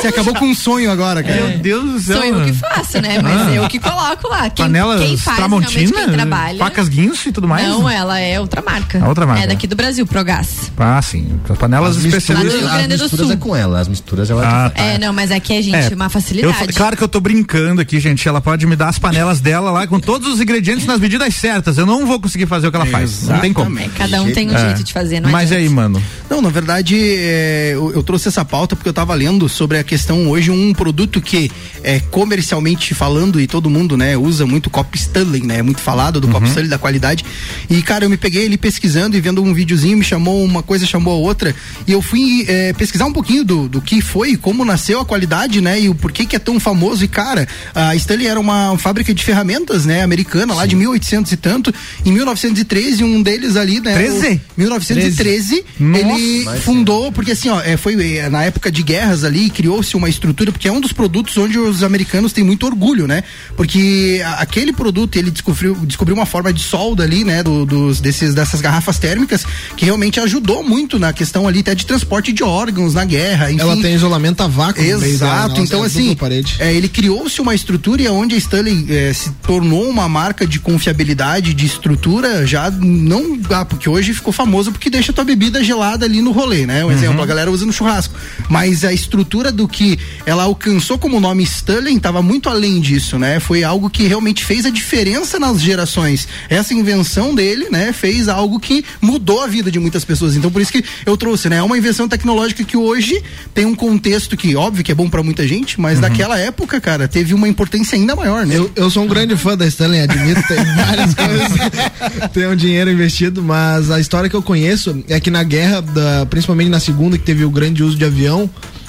Você 0.00 0.08
acabou 0.08 0.34
com 0.34 0.46
um 0.46 0.54
sonho 0.54 0.90
agora, 0.90 1.22
cara. 1.22 1.34
Meu 1.48 1.58
Deus 1.58 1.92
do 1.92 2.00
céu. 2.00 2.16
Sou 2.18 2.26
eu 2.26 2.34
mano. 2.34 2.46
que 2.46 2.52
faço, 2.52 3.00
né? 3.00 3.20
Mas 3.22 3.48
Ah. 3.48 3.50
eu 3.52 3.68
que 3.68 3.78
coloco 3.78 4.28
lá. 4.28 4.50
Quem, 4.50 4.66
Panelas 4.66 5.00
quem 5.00 5.16
faz 5.16 5.38
realmente 5.38 5.66
Tramontina, 5.72 6.04
quem 6.04 6.12
trabalha. 6.14 6.58
facas 6.58 6.88
guinso 6.88 7.28
e 7.28 7.32
tudo 7.32 7.48
mais? 7.48 7.66
Não, 7.66 7.88
ela 7.88 8.18
é 8.20 8.38
outra 8.40 8.60
marca. 8.62 8.98
É 8.98 9.04
outra 9.04 9.26
marca. 9.26 9.44
É 9.44 9.46
daqui 9.46 9.66
do 9.66 9.74
Brasil, 9.76 10.06
Progás. 10.06 10.70
Ah, 10.78 11.00
sim. 11.02 11.26
As 11.48 11.56
panelas 11.58 11.96
As 11.96 12.04
especialistas. 12.04 12.52
Rio 12.60 12.62
misturas, 12.68 12.92
as 13.00 13.00
misturas 13.02 13.30
é 13.30 13.36
com 13.36 13.56
ela, 13.56 13.80
as 13.80 13.88
misturas 13.88 14.30
ela 14.30 14.42
Ah, 14.66 14.70
que 14.70 14.78
faz. 14.80 14.94
É, 14.94 14.98
não, 14.98 15.12
mas 15.12 15.30
aqui 15.30 15.56
a 15.56 15.62
gente, 15.62 15.74
É, 15.76 15.94
uma 15.94 16.06
Eu, 16.06 16.10
facilidade. 16.10 16.72
claro 16.74 16.96
que 16.96 17.02
eu 17.02 17.08
tô 17.08 17.20
brincando 17.20 17.80
aqui, 17.80 17.98
gente. 17.98 18.28
Ela 18.28 18.40
pode 18.40 18.66
me 18.66 18.76
dar 18.76 18.88
as 18.88 18.98
panelas 18.98 19.40
dela 19.40 19.70
lá 19.70 19.86
com 19.86 19.98
todos 19.98 20.28
os 20.32 20.40
ingredientes 20.40 20.86
nas 20.86 21.00
medidas 21.00 21.34
certas. 21.34 21.78
Eu 21.78 21.86
não 21.86 22.06
vou 22.06 22.20
conseguir 22.20 22.46
fazer 22.46 22.66
o 22.66 22.70
que 22.70 22.76
ela 22.76 22.86
faz. 22.86 23.22
Não 23.26 23.38
tem 23.40 23.52
como. 23.52 23.78
É, 23.78 23.88
cada 23.96 24.22
um 24.22 24.32
tem 24.34 24.50
um 24.50 24.54
É. 24.54 24.58
jeito 24.58 24.84
de 24.84 24.92
fazer, 24.92 25.20
não 25.20 25.30
Mas 25.30 25.50
adianta. 25.52 25.62
aí, 25.62 25.68
mano. 25.68 26.02
Não, 26.28 26.40
na 26.42 26.48
verdade, 26.50 26.96
é, 26.98 27.70
eu, 27.74 27.92
eu 27.92 28.02
trouxe 28.02 28.28
essa 28.28 28.44
pauta 28.44 28.74
porque 28.74 28.88
eu 28.88 28.92
tava 28.92 29.14
lendo 29.14 29.48
sobre 29.48 29.78
a 29.78 29.84
questão 29.84 30.28
hoje, 30.28 30.50
um 30.50 30.72
produto 30.72 31.20
que 31.20 31.50
é 31.82 32.00
comercialmente 32.00 32.94
falando 32.94 33.40
e 33.40 33.46
todo 33.46 33.70
mundo, 33.70 33.96
né, 33.96 34.16
usa 34.16 34.46
muito 34.46 34.68
copo 34.70 34.96
Stanley, 34.96 35.42
né, 35.42 35.58
é 35.58 35.62
muito 35.62 35.80
falado 35.80 36.20
do 36.20 36.28
copo 36.28 36.46
Stanley, 36.46 36.68
da 36.68 36.78
qualidade. 36.78 37.24
E, 37.70 37.82
cara, 37.82 38.04
eu 38.04 38.10
me 38.10 38.16
peguei 38.16 38.46
ali 38.46 38.56
pesquisando 38.56 39.16
e 39.16 39.20
vendo 39.20 39.42
um 39.42 39.52
videozinho, 39.54 39.96
me 39.98 40.04
chamou 40.04 40.42
uma 40.44 40.62
coisa, 40.62 40.86
chamou 40.86 41.14
a 41.14 41.16
outra, 41.16 41.54
e 41.86 41.92
eu 41.92 42.00
fui 42.02 42.44
é, 42.48 42.72
pesquisar 42.72 43.04
um 43.06 43.12
pouquinho 43.12 43.44
do, 43.44 43.68
do 43.68 43.80
que 43.80 44.00
foi, 44.00 44.36
como 44.36 44.64
nasceu 44.64 45.00
a 45.00 45.04
qualidade, 45.04 45.60
né, 45.60 45.80
e 45.80 45.88
o 45.88 45.94
porquê 45.94 46.24
que 46.26 46.34
é 46.36 46.38
tão 46.38 46.58
famoso. 46.58 47.04
E, 47.04 47.08
cara, 47.08 47.46
a 47.74 47.94
Stanley 47.96 48.26
era 48.26 48.40
uma 48.40 48.76
fábrica 48.78 49.12
de 49.14 49.22
ferramentas, 49.22 49.84
né, 49.84 50.02
americana, 50.02 50.54
lá 50.54 50.66
de 50.66 50.74
1800 50.74 51.30
e 51.32 51.36
tanto. 51.36 51.72
Em 52.04 52.12
1913, 52.12 53.04
um 53.04 53.22
deles 53.22 53.56
ali, 53.56 53.80
né, 53.80 53.92
13? 53.94 54.23
13? 54.24 54.40
1913, 54.56 55.64
ele 55.80 56.44
Nossa. 56.44 56.56
fundou, 56.60 57.12
porque 57.12 57.32
assim, 57.32 57.48
ó, 57.48 57.60
é, 57.60 57.76
foi 57.76 58.16
é, 58.16 58.28
na 58.28 58.42
época 58.44 58.70
de 58.70 58.82
guerras 58.82 59.24
ali, 59.24 59.50
criou-se 59.50 59.96
uma 59.96 60.08
estrutura, 60.08 60.50
porque 60.50 60.68
é 60.68 60.72
um 60.72 60.80
dos 60.80 60.92
produtos 60.92 61.36
onde 61.36 61.58
os 61.58 61.82
americanos 61.82 62.32
têm 62.32 62.44
muito 62.44 62.64
orgulho, 62.66 63.06
né? 63.06 63.22
Porque 63.56 64.22
aquele 64.38 64.72
produto, 64.72 65.16
ele 65.16 65.30
descobriu, 65.30 65.74
descobriu 65.74 66.16
uma 66.16 66.26
forma 66.26 66.52
de 66.52 66.60
solda 66.60 67.02
ali, 67.02 67.24
né, 67.24 67.42
do- 67.42 67.66
dos, 67.66 68.00
desses, 68.00 68.34
dessas 68.34 68.60
garrafas 68.60 68.98
térmicas, 68.98 69.44
que 69.76 69.84
realmente 69.84 70.18
ajudou 70.20 70.62
muito 70.62 70.98
na 70.98 71.12
questão 71.12 71.46
ali 71.46 71.60
até 71.60 71.74
de 71.74 71.84
transporte 71.84 72.32
de 72.32 72.42
órgãos 72.42 72.94
na 72.94 73.04
guerra, 73.04 73.50
enfim. 73.50 73.60
Ela 73.60 73.76
tem 73.76 73.94
isolamento 73.94 74.42
a 74.42 74.46
vácuo 74.46 74.82
Exato, 74.82 75.60
então 75.60 75.82
é 75.82 75.86
assim, 75.86 76.16
é, 76.58 76.72
ele 76.72 76.88
criou-se 76.88 77.40
uma 77.40 77.54
estrutura 77.54 78.02
e 78.02 78.08
onde 78.08 78.34
a 78.34 78.38
Stanley 78.38 78.86
eh, 78.88 79.12
se 79.12 79.30
tornou 79.46 79.88
uma 79.88 80.08
marca 80.08 80.46
de 80.46 80.58
confiabilidade, 80.58 81.52
de 81.54 81.66
estrutura, 81.66 82.46
já 82.46 82.70
não. 82.70 83.38
Ah, 83.50 83.64
porque 83.64 83.88
hoje 83.88 84.13
ficou 84.14 84.32
famoso 84.32 84.72
porque 84.72 84.88
deixa 84.88 85.12
tua 85.12 85.24
bebida 85.24 85.62
gelada 85.62 86.06
ali 86.06 86.22
no 86.22 86.32
rolê, 86.32 86.66
né? 86.66 86.84
Um 86.84 86.90
exemplo, 86.90 87.22
a 87.22 87.26
galera 87.26 87.50
usa 87.50 87.66
no 87.66 87.72
churrasco. 87.72 88.14
Mas 88.48 88.84
a 88.84 88.92
estrutura 88.92 89.50
do 89.50 89.66
que 89.68 89.98
ela 90.26 90.44
alcançou 90.44 90.98
como 90.98 91.20
nome 91.20 91.42
Stanley 91.42 91.96
estava 91.96 92.22
muito 92.22 92.48
além 92.48 92.80
disso, 92.80 93.18
né? 93.18 93.40
Foi 93.40 93.62
algo 93.62 93.90
que 93.90 94.06
realmente 94.06 94.44
fez 94.44 94.66
a 94.66 94.70
diferença 94.70 95.38
nas 95.38 95.60
gerações. 95.60 96.28
Essa 96.48 96.74
invenção 96.74 97.34
dele, 97.34 97.68
né, 97.70 97.92
fez 97.92 98.28
algo 98.28 98.58
que 98.60 98.84
mudou 99.00 99.42
a 99.42 99.46
vida 99.46 99.70
de 99.70 99.78
muitas 99.78 100.04
pessoas. 100.04 100.36
Então 100.36 100.50
por 100.50 100.62
isso 100.62 100.72
que 100.72 100.84
eu 101.04 101.16
trouxe, 101.16 101.48
né? 101.48 101.56
É 101.56 101.62
uma 101.62 101.76
invenção 101.76 102.08
tecnológica 102.08 102.64
que 102.64 102.76
hoje 102.76 103.22
tem 103.52 103.64
um 103.64 103.74
contexto 103.74 104.36
que, 104.36 104.54
óbvio, 104.56 104.84
que 104.84 104.92
é 104.92 104.94
bom 104.94 105.08
pra 105.08 105.22
muita 105.22 105.46
gente, 105.46 105.80
mas 105.80 106.00
naquela 106.00 106.38
época, 106.38 106.80
cara, 106.80 107.08
teve 107.08 107.34
uma 107.34 107.48
importância 107.48 107.96
ainda 107.96 108.14
maior, 108.14 108.46
né? 108.46 108.56
Eu, 108.56 108.70
eu 108.76 108.90
sou 108.90 109.04
um 109.04 109.06
grande 109.06 109.36
fã 109.36 109.56
da 109.56 109.66
Stanley, 109.66 110.00
admito, 110.00 110.42
tem 110.46 110.56
várias 110.74 111.14
coisas, 111.14 112.30
tem 112.32 112.46
um 112.46 112.56
dinheiro 112.56 112.90
investido, 112.90 113.42
mas 113.42 113.90
a 113.94 114.00
história 114.00 114.28
que 114.28 114.36
eu 114.36 114.42
conheço 114.42 115.02
é 115.08 115.20
que 115.20 115.30
na 115.30 115.42
guerra, 115.42 115.80
da, 115.80 116.26
principalmente 116.26 116.68
na 116.68 116.80
segunda, 116.80 117.16
que 117.16 117.24
teve 117.24 117.44
o 117.44 117.50
grande 117.50 117.82
uso 117.82 117.96
de 117.96 118.04
avião, 118.04 118.48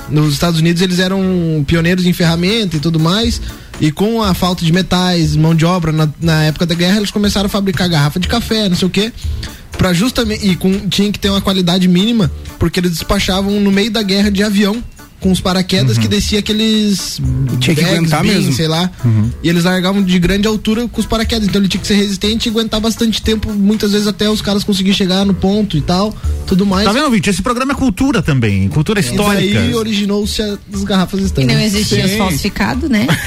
nos 0.09 0.33
Estados 0.33 0.59
Unidos 0.59 0.81
eles 0.81 0.99
eram 0.99 1.63
pioneiros 1.65 2.05
em 2.05 2.13
ferramenta 2.13 2.77
e 2.77 2.79
tudo 2.79 2.99
mais, 2.99 3.41
e 3.79 3.91
com 3.91 4.21
a 4.21 4.33
falta 4.33 4.63
de 4.63 4.71
metais, 4.71 5.35
mão 5.35 5.55
de 5.55 5.65
obra, 5.65 5.91
na, 5.91 6.09
na 6.21 6.43
época 6.43 6.65
da 6.65 6.75
guerra, 6.75 6.97
eles 6.97 7.11
começaram 7.11 7.47
a 7.47 7.49
fabricar 7.49 7.89
garrafa 7.89 8.19
de 8.19 8.27
café, 8.27 8.69
não 8.69 8.75
sei 8.75 8.87
o 8.87 8.91
quê, 8.91 9.11
para 9.77 9.93
justamente, 9.93 10.47
e 10.47 10.55
com, 10.55 10.87
tinha 10.87 11.11
que 11.11 11.19
ter 11.19 11.29
uma 11.29 11.41
qualidade 11.41 11.87
mínima, 11.87 12.31
porque 12.57 12.79
eles 12.79 12.91
despachavam 12.91 13.59
no 13.59 13.71
meio 13.71 13.91
da 13.91 14.01
guerra 14.01 14.31
de 14.31 14.43
avião, 14.43 14.83
com 15.25 15.31
os 15.31 15.41
paraquedas 15.41 15.97
que 15.97 16.07
descia 16.07 16.37
aqueles 16.37 17.19
Tinha 17.59 17.75
que 17.75 17.81
bags, 17.81 17.97
aguentar 17.97 18.21
beans, 18.21 18.35
mesmo. 18.35 18.53
sei 18.53 18.67
lá. 18.67 18.91
E 19.41 19.49
eles 19.49 19.63
largavam 19.63 20.03
de 20.03 20.19
grande 20.19 20.47
altura 20.47 20.87
com 20.87 21.01
os 21.01 21.07
paraquedas. 21.07 21.47
Então 21.47 21.59
ele 21.59 21.67
tinha 21.67 21.81
que 21.81 21.87
ser 21.87 21.95
resistente 21.95 22.47
e 22.47 22.51
aguentar 22.51 22.79
bastante 22.79 23.23
tempo, 23.23 23.51
muitas 23.51 23.91
vezes 23.91 24.05
até 24.05 24.29
os 24.29 24.39
caras 24.39 24.63
conseguirem 24.63 24.95
chegar 24.95 25.25
no 25.25 25.33
ponto 25.33 25.75
e 25.77 25.81
tal, 25.81 26.15
tudo 26.45 26.63
mais. 26.63 26.85
Tá 26.85 26.91
vendo, 26.93 27.09
Vinte? 27.09 27.27
Esse 27.27 27.41
programa 27.41 27.71
é 27.71 27.75
cultura 27.75 28.21
também, 28.21 28.67
cultura 28.69 28.99
histórica. 28.99 29.43
E 29.43 29.57
aí 29.57 29.73
originou-se 29.73 30.39
as 30.43 30.83
garrafas 30.83 31.19
E 31.21 31.23
Stanley. 31.25 31.55
não 31.55 31.63
existia 31.63 32.05
os 32.05 32.11
Sim. 32.11 32.17
falsificados, 32.19 32.87
né? 32.87 33.07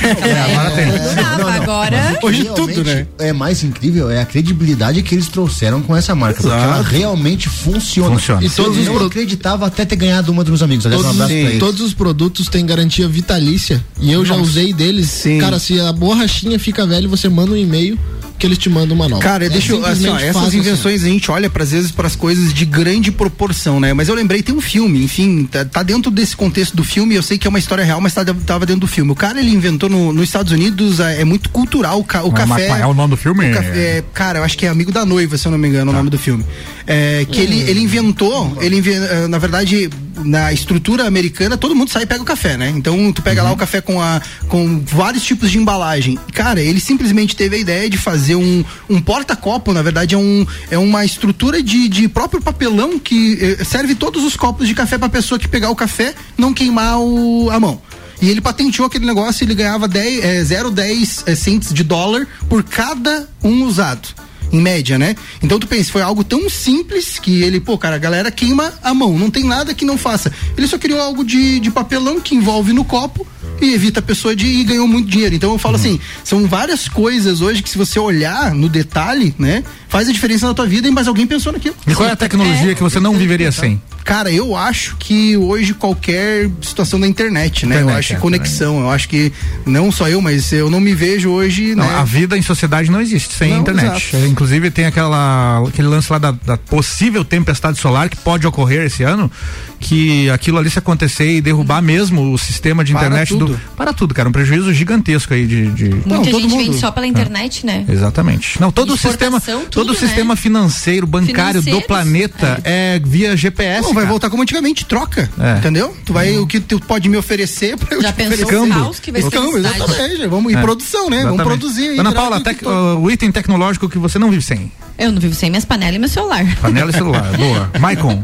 agora 0.55 0.71
tem. 0.71 1.55
Agora. 1.63 2.19
Hoje 2.23 2.45
tudo, 2.55 2.85
né? 2.85 3.09
É 3.19 3.33
mais 3.33 3.65
incrível 3.65 4.09
é 4.09 4.21
a 4.21 4.25
credibilidade 4.25 5.03
que 5.03 5.17
eles 5.17 5.27
trouxeram 5.27 5.83
com 5.83 5.97
essa 5.97 6.15
marca, 6.15 6.41
porque 6.43 6.55
ela 6.55 6.81
realmente 6.81 7.49
funciona. 7.49 8.15
Funciona. 8.15 8.45
E 8.45 8.49
todos 8.51 8.87
eu 8.87 8.95
os 8.95 9.07
acreditava 9.07 9.67
até 9.67 9.85
ter 9.85 9.97
ganhado 9.97 10.31
uma 10.31 10.45
dos 10.45 10.51
meus 10.51 10.63
amigos. 10.63 10.87
Aliás, 10.87 11.03
um 11.03 11.09
Todos, 11.09 11.21
abraço 11.21 11.41
pra 11.41 11.49
eles. 11.49 11.59
todos 11.59 11.81
os 11.81 11.88
produtos 11.95 12.49
têm 12.49 12.65
garantia 12.65 13.09
vitalícia 13.09 13.85
e 14.01 14.13
eu 14.13 14.25
já 14.25 14.37
Nossa. 14.37 14.51
usei 14.51 14.73
deles. 14.73 15.09
Sim. 15.11 15.39
Cara, 15.39 15.59
se 15.59 15.79
a 15.81 15.93
borrachinha 15.93 16.59
fica 16.59 16.87
velha, 16.87 17.09
você 17.09 17.29
manda 17.29 17.53
um 17.53 17.57
e-mail 17.57 17.99
que 18.39 18.47
eles 18.47 18.57
te 18.59 18.69
mandam 18.71 18.95
uma 18.95 19.09
nova. 19.09 19.23
Cara, 19.23 19.47
É 19.47 19.49
deixa 19.49 19.73
eu, 19.73 19.85
assim, 19.85 20.09
ó, 20.09 20.17
essas 20.17 20.33
fácil, 20.33 20.49
assim. 20.49 20.59
invenções 20.59 21.03
a 21.05 21.07
gente 21.09 21.31
olha 21.31 21.51
para 21.51 21.63
às 21.65 21.71
vezes 21.73 21.91
para 21.91 22.07
as 22.07 22.15
coisas 22.17 22.53
de 22.55 22.65
grande 22.65 23.11
proporção, 23.11 23.79
né? 23.81 23.93
Mas 23.93 24.09
eu 24.09 24.15
lembrei 24.15 24.43
tem 24.43 24.55
um 24.55 24.61
filme, 24.61 25.03
enfim, 25.05 25.45
tá, 25.51 25.65
tá 25.65 25.83
dentro 25.83 26.11
desse 26.11 26.37
contexto 26.37 26.77
do 26.77 26.85
filme. 26.85 27.15
Eu 27.15 27.23
sei 27.23 27.37
que 27.39 27.47
é 27.47 27.51
uma 27.51 27.59
história 27.59 27.85
real, 27.85 28.01
mas 28.01 28.15
tá, 28.15 28.25
tava 28.47 28.65
dentro 28.65 28.81
do 28.83 28.87
filme. 28.87 29.11
O 29.11 29.15
cara 29.15 29.41
ele 29.41 29.51
inventou 29.51 29.89
no- 29.89 30.13
nos 30.13 30.25
Estados 30.25 30.53
Unidos 30.53 31.01
é, 31.01 31.21
é 31.21 31.25
muito 31.25 31.51
cultural 31.51 31.99
o, 32.01 32.05
ca- 32.05 32.23
o 32.25 32.31
mas 32.33 32.49
café. 32.49 32.67
qual 32.69 32.79
é 32.79 32.87
o 32.87 32.95
nome 32.95 33.11
do 33.11 33.17
filme? 33.17 33.51
o 33.51 33.55
café- 33.55 33.77
é, 33.99 34.05
cara, 34.15 34.39
eu 34.39 34.45
acho 34.45 34.57
que 34.57 34.65
é 34.67 34.69
Amigo 34.69 34.93
da 34.93 35.05
Noiva, 35.05 35.37
se 35.37 35.47
eu 35.47 35.51
não 35.53 35.59
me 35.59 35.69
engano, 35.69 35.91
o 35.91 35.95
nome 35.95 36.11
do 36.11 36.19
filme. 36.19 36.45
É, 36.87 37.27
que 37.31 37.41
ele, 37.41 37.61
ele 37.69 37.81
inventou, 37.81 38.57
ele 38.61 38.77
inven- 38.77 38.95
eh, 39.05 39.27
na 39.29 39.37
verdade, 39.39 39.91
na 40.25 40.53
estrutura 40.53 41.07
americana, 41.07 41.57
todo 41.57 41.75
mundo 41.75 41.91
sai 41.91 42.05
e 42.05 42.07
pega 42.07 42.23
o 42.23 42.25
café, 42.25 42.57
né? 42.57 42.73
Então 42.75 43.13
tu 43.13 43.21
pega 43.23 43.43
lá 43.43 43.53
o 43.53 43.57
café 43.57 43.81
com, 43.81 44.01
a, 44.01 44.21
com 44.49 44.81
vários 44.85 45.23
tipos 45.23 45.51
de 45.51 45.59
embalagem. 45.59 46.19
Cara, 46.33 46.61
ele 46.61 46.81
simplesmente 46.81 47.37
teve 47.37 47.57
a 47.57 47.59
ideia 47.59 47.91
de 47.91 47.99
fazer 47.99 48.28
um, 48.37 48.65
um 48.89 49.01
porta-copo, 49.01 49.73
na 49.73 49.83
verdade 49.83 50.15
é, 50.15 50.19
um, 50.19 50.47
é 50.71 50.79
uma 50.79 51.05
estrutura 51.05 51.63
de, 51.63 51.89
de 51.89 52.09
próprio 52.09 52.41
papelão 52.41 52.99
que 52.99 53.39
eh, 53.41 53.65
serve 53.65 53.95
todos 53.95 54.25
os 54.25 54.37
copos 54.37 54.67
de 54.67 54.75
café 54.75 54.99
pra 54.99 55.09
pessoa 55.09 55.39
que 55.39 55.49
pegar 55.49 55.71
o 55.71 55.77
café 55.77 56.15
não 56.37 56.53
queimar 56.53 56.99
o, 57.01 57.51
a 57.51 57.59
mão. 57.59 57.81
E 58.21 58.29
ele 58.29 58.41
patenteou 58.41 58.87
aquele 58.87 59.07
negócio 59.07 59.43
e 59.43 59.47
ele 59.47 59.55
ganhava 59.55 59.87
10, 59.87 60.25
é, 60.25 60.43
0,10 60.43 61.23
é, 61.27 61.35
cents 61.35 61.73
de 61.73 61.85
dólar 61.85 62.27
por 62.49 62.63
cada 62.65 63.29
um 63.43 63.65
usado. 63.65 64.09
Em 64.51 64.61
média, 64.61 64.99
né? 64.99 65.15
Então 65.43 65.59
tu 65.59 65.67
pensa, 65.67 65.93
foi 65.93 66.01
algo 66.01 66.25
tão 66.25 66.49
simples 66.49 67.19
que 67.19 67.43
ele, 67.43 67.61
pô, 67.61 67.77
cara, 67.77 67.97
a 67.97 67.99
galera 67.99 68.31
queima 68.31 68.73
a 68.83 68.95
mão, 68.95 69.19
não 69.19 69.31
tem 69.31 69.45
nada 69.45 69.75
que 69.75 69.85
não 69.85 69.99
faça. 69.99 70.33
Ele 70.57 70.67
só 70.67 70.79
criou 70.79 70.99
algo 71.01 71.23
de, 71.23 71.61
de 71.61 71.71
papelão 71.71 72.19
que 72.19 72.35
envolve 72.35 72.73
no 72.73 72.83
copo 72.83 73.27
e 73.61 73.75
evita 73.75 74.01
a 74.01 74.03
pessoa 74.03 74.35
de 74.35 74.47
ir 74.47 74.61
e 74.61 74.65
ganhou 74.65 74.87
muito 74.87 75.09
dinheiro. 75.09 75.35
Então 75.35 75.53
eu 75.53 75.59
falo 75.59 75.77
assim, 75.77 75.99
são 76.25 76.47
várias 76.47 76.89
coisas 76.89 77.41
hoje 77.41 77.63
que 77.63 77.69
se 77.71 77.79
você 77.79 77.99
olhar 77.99 78.55
no 78.55 78.69
detalhe, 78.69 79.35
né, 79.39 79.65
faz 79.89 80.09
a 80.09 80.13
diferença 80.13 80.47
na 80.47 80.55
tua 80.55 80.67
vida, 80.67 80.91
mas 80.91 81.09
alguém 81.09 81.27
pensou 81.27 81.53
naquilo. 81.53 81.75
E 81.87 81.95
qual 81.95 82.09
é 82.09 82.13
a 82.13 82.17
tecnologia 82.17 82.75
que 82.75 82.83
você 82.83 83.01
não 83.01 83.15
viveria 83.17 83.51
sem? 83.53 83.81
Cara, 84.05 84.33
eu 84.33 84.57
acho 84.57 84.97
que 84.99 85.37
hoje 85.37 85.75
qualquer 85.75 86.49
situação 86.63 86.99
da 86.99 87.07
internet, 87.07 87.67
né? 87.67 87.77
eu 87.77 87.81
Internet, 87.81 87.99
acho 87.99 88.09
que 88.09 88.15
é, 88.15 88.19
conexão, 88.19 88.81
eu 88.81 88.91
acho 88.91 89.07
que 89.07 89.31
não 89.67 89.93
só 89.93 90.09
eu, 90.09 90.23
mas 90.23 90.51
eu 90.51 90.71
não 90.71 90.81
me 90.81 90.95
vejo 90.95 91.29
hoje, 91.29 91.75
Não, 91.75 91.85
né? 91.85 91.95
a 91.97 92.05
vida 92.05 92.39
em 92.39 92.41
sociedade 92.41 92.91
não 92.91 93.03
existe 93.03 93.35
sem 93.35 93.51
Não, 93.51 93.61
internet. 93.61 94.09
exato. 94.15 94.27
Inclusive 94.27 94.71
tem 94.71 94.87
aquela, 94.87 95.63
aquele 95.69 95.89
lance 95.89 96.11
lá 96.11 96.17
da, 96.19 96.31
da 96.31 96.57
possível 96.57 97.23
tempestade 97.23 97.79
solar 97.79 98.09
que 98.09 98.17
pode 98.17 98.47
ocorrer 98.47 98.87
esse 98.87 99.03
ano, 99.03 99.31
que 99.79 100.31
aquilo 100.31 100.57
ali 100.57 100.71
se 100.71 100.79
acontecer 100.79 101.37
e 101.37 101.41
derrubar 101.43 101.83
mesmo 101.83 102.33
o 102.33 102.39
sistema 102.39 102.83
de 102.83 102.95
Para 102.95 103.09
internet 103.09 103.37
do. 103.37 103.48
Tudo. 103.53 103.61
Para 103.77 103.93
tudo, 103.93 104.15
cara. 104.15 104.29
Um 104.29 104.33
prejuízo 104.33 104.73
gigantesco 104.73 105.35
aí 105.35 105.47
de. 105.47 105.71
de- 105.73 105.89
Muita 105.91 106.31
todo 106.31 106.41
gente 106.41 106.51
mundo. 106.51 106.57
vende 106.65 106.79
só 106.79 106.91
pela 106.91 107.07
internet, 107.07 107.65
né? 107.67 107.85
Exatamente. 107.89 108.61
Não, 108.61 108.71
todo 108.71 108.93
o 108.95 108.97
sistema, 108.97 109.37
Exportação, 109.39 109.65
todo 109.71 109.91
o 109.91 109.95
tudo, 109.95 110.01
né? 110.01 110.07
sistema 110.07 110.37
financeiro, 110.37 111.07
bancário 111.07 111.63
do 111.63 111.81
planeta 111.83 112.61
é, 112.65 113.01
via 113.05 113.37
GPS. 113.37 113.83
Não, 113.83 113.95
vai 113.95 114.07
voltar 114.07 114.31
como 114.31 114.43
antigamente, 114.43 114.85
troca. 114.85 115.29
É. 115.39 115.59
Entendeu? 115.59 115.97
Tu 116.05 116.13
vai, 116.13 116.37
o 116.39 116.47
que 116.47 116.61
tu 116.61 116.81
pode 116.81 117.09
me 117.09 117.17
oferecer 117.17 117.77
pra 117.77 117.95
eu 117.97 118.03
Já 118.03 118.13
te 118.13 118.17
pensou 118.17 118.45
oferecer. 118.47 118.71
o 118.71 118.75
caos 118.75 119.01
que 119.01 119.13
vai 119.13 119.23
cidade? 119.23 119.77
exatamente. 119.77 120.27
Vamos, 120.29 120.53
e 120.53 120.57
É. 120.57 120.61
produção, 120.61 121.11
né? 121.11 121.23
Vamos 121.23 121.35
Exatamente. 121.35 121.59
produzir. 121.59 121.89
aí, 121.91 121.99
Ana 121.99 122.13
Paula, 122.13 122.37
tudo 122.37 122.45
tec- 122.45 122.63
todo- 122.63 123.01
o 123.01 123.11
item 123.11 123.31
tecnológico 123.33 123.89
que 123.89 123.99
você 123.99 124.19
não 124.19 124.31
vive 124.31 124.43
sem. 124.43 124.71
Eu 124.99 125.13
não 125.13 125.21
vivo 125.21 125.35
sem 125.35 125.49
minhas 125.51 125.65
panelas 125.65 125.95
e 125.97 125.99
meu 125.99 126.09
celular. 126.09 126.45
Panela 126.61 126.91
e 126.91 126.93
celular. 126.93 127.37
Boa. 127.37 127.71
Maicon. 127.79 128.23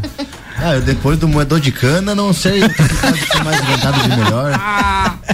Ah, 0.56 0.74
eu, 0.76 0.82
depois 0.82 1.18
do 1.18 1.26
moedor 1.28 1.60
de 1.60 1.72
cana, 1.72 2.14
não 2.14 2.32
sei 2.32 2.62
o 2.64 2.68
que 2.68 2.82
pode 2.94 3.18
ser 3.20 3.44
mais 3.44 3.60
inventado 3.60 4.00
de 4.02 4.08
melhor. 4.08 4.52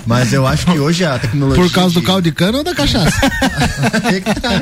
Mas 0.07 0.33
eu 0.33 0.47
acho 0.47 0.67
que 0.67 0.79
hoje 0.79 1.05
a 1.05 1.19
tecnologia. 1.19 1.63
Por 1.63 1.71
causa 1.73 1.95
do 1.95 2.03
caldo 2.03 2.23
de 2.23 2.33
cana 2.33 2.59
ou 2.59 2.65
da 2.65 2.75
cachaça? 2.75 3.17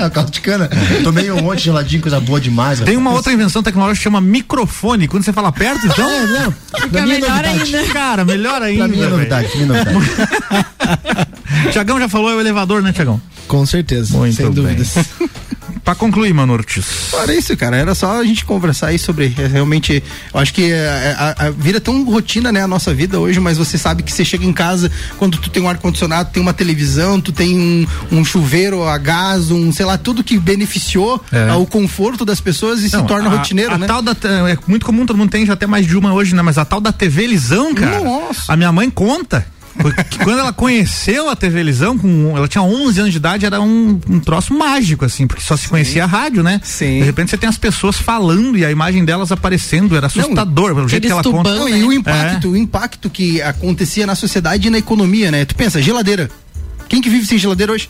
do 0.05 0.11
caldo 0.11 0.31
de 0.31 0.41
cana. 0.41 0.69
Tomei 1.05 1.31
um 1.31 1.41
monte 1.43 1.59
de 1.59 1.65
geladinho, 1.67 2.03
coisa 2.03 2.21
boa 2.21 2.41
demais. 2.41 2.81
Tem 2.81 2.97
uma 2.97 3.13
outra 3.13 3.33
invenção 3.33 3.63
tecnológica 3.63 3.97
que 3.99 4.03
chama 4.05 4.21
microfone. 4.21 5.07
Quando 5.09 5.25
você 5.25 5.33
fala 5.33 5.53
perto, 5.53 5.87
então. 5.87 6.09
É, 6.09 6.27
não. 6.27 6.53
Pra 6.91 7.03
mim 7.03 7.13
é 7.13 7.15
melhor 7.21 7.31
novidade. 7.43 7.77
ainda. 7.77 7.93
Cara, 7.93 8.25
melhor 8.25 8.63
ainda. 8.63 8.85
Pra 8.85 8.89
mim 8.89 8.97
é 8.97 9.01
velho. 9.01 9.11
novidade, 9.17 9.49
é 9.55 9.65
novidade. 9.65 9.99
Tiagão 11.73 11.99
já 11.99 12.09
falou, 12.09 12.31
é 12.31 12.35
o 12.35 12.41
elevador, 12.41 12.83
né, 12.83 12.93
Tiagão? 12.93 13.21
Com 13.47 13.65
certeza, 13.65 14.17
Muito 14.17 14.37
sem 14.37 14.47
bem. 14.47 14.55
dúvidas. 14.55 14.95
Pra 15.89 15.95
concluir, 15.95 16.35
mano 16.35 16.53
Ortiz. 16.53 17.15
Era 17.15 17.35
isso, 17.35 17.57
cara. 17.57 17.75
Era 17.75 17.95
só 17.95 18.21
a 18.21 18.23
gente 18.23 18.45
conversar 18.45 18.89
aí 18.89 18.99
sobre. 18.99 19.35
é, 19.39 19.47
realmente, 19.47 20.03
eu 20.35 20.39
acho 20.39 20.53
que 20.53 20.71
é, 20.71 21.15
a, 21.19 21.47
a 21.47 21.51
vira 21.51 21.81
tão 21.81 22.05
rotina, 22.05 22.53
né, 22.53 22.61
a 22.63 22.69
nossa 22.69 22.93
vida 22.93 23.19
hoje, 23.19 23.41
mas 23.41 23.57
você 23.57 23.79
sabe 23.79 24.03
que 24.03 24.13
você 24.13 24.23
chega 24.23 24.45
em 24.45 24.53
casa, 24.53 24.91
quando 25.17 25.39
tu 25.39 25.49
tem 25.49 25.63
um 25.63 25.69
ar-condicionado, 25.69 26.29
tem 26.31 26.43
uma 26.43 26.53
televisão, 26.53 27.19
tu 27.23 27.33
tem 27.33 27.59
um, 27.59 27.87
um 28.19 28.23
chuveiro 28.23 28.85
a 28.87 28.99
gás, 28.99 29.51
um, 29.51 29.73
sei 29.73 29.87
lá, 29.87 29.97
tudo 29.97 30.23
que 30.23 30.39
beneficiou 30.39 31.25
É. 31.33 31.49
ao 31.49 31.65
conforto 31.67 32.23
das 32.23 32.39
pessoas 32.39 32.81
e 32.81 32.93
Não, 32.93 33.01
se 33.01 33.07
torna 33.09 33.31
a- 33.31 33.37
rotineiro, 33.39 33.73
a 33.73 33.79
né? 33.79 33.87
Tal 33.87 34.03
da, 34.03 34.13
é 34.13 34.59
muito 34.67 34.85
comum, 34.85 35.07
todo 35.07 35.17
mundo 35.17 35.31
tem 35.31 35.47
já 35.47 35.55
até 35.55 35.67
mais 35.67 35.87
de 35.87 35.97
uma 35.97 36.13
hoje, 36.13 36.35
né? 36.35 36.43
Mas 36.43 36.59
a 36.59 36.67
tal 36.67 36.83
da 36.83 36.93
TV 36.93 37.27
Lisão, 37.29 37.75
cara. 37.75 38.01
Nossa. 38.05 38.53
A 38.53 38.57
minha 38.59 38.71
mãe 38.71 38.91
conta. 38.91 39.47
Que 40.11 40.19
quando 40.19 40.39
ela 40.39 40.53
conheceu 40.53 41.29
a 41.31 41.37
TV 41.37 41.63
Lisão, 41.63 41.97
com, 41.97 42.35
ela 42.37 42.49
tinha 42.49 42.63
11 42.63 43.01
anos 43.01 43.13
de 43.13 43.19
idade, 43.19 43.47
era 43.47 43.61
um, 43.61 44.01
um 44.09 44.21
troço 44.21 44.53
mágico, 44.55 45.05
assim, 45.05 45.27
porque 45.27 45.43
só 45.43 45.57
se 45.57 45.69
conhecia 45.69 46.05
a 46.05 46.07
rádio, 46.07 46.43
né? 46.43 46.61
Sim. 46.65 46.99
De 46.99 47.05
repente 47.05 47.31
você 47.31 47.37
tem 47.39 47.49
as 47.49 47.57
pessoas 47.59 47.97
falando 47.97 48.57
e 48.59 48.65
a 48.65 48.71
imagem 48.71 49.05
delas 49.05 49.31
aparecendo, 49.33 49.97
era 49.97 50.07
assustador, 50.07 50.75
pelo 50.75 50.89
jeito 50.89 51.07
que 51.07 51.13
ela 51.13 51.23
conta. 51.23 51.55
Não, 51.55 51.69
e 51.69 51.85
o 51.85 51.93
impacto, 51.93 52.49
É. 52.49 52.51
o 52.51 52.57
impacto 52.57 53.09
que 53.11 53.41
acontecia 53.43 54.07
na 54.07 54.15
sociedade 54.15 54.69
e 54.69 54.71
na 54.71 54.79
economia, 54.79 55.31
né? 55.31 55.45
Tu 55.45 55.55
pensa, 55.55 55.81
geladeira. 55.81 56.31
Quem 56.89 57.01
que 57.01 57.11
vive 57.11 57.27
sem 57.27 57.39
geladeira 57.39 57.73
hoje? 57.73 57.89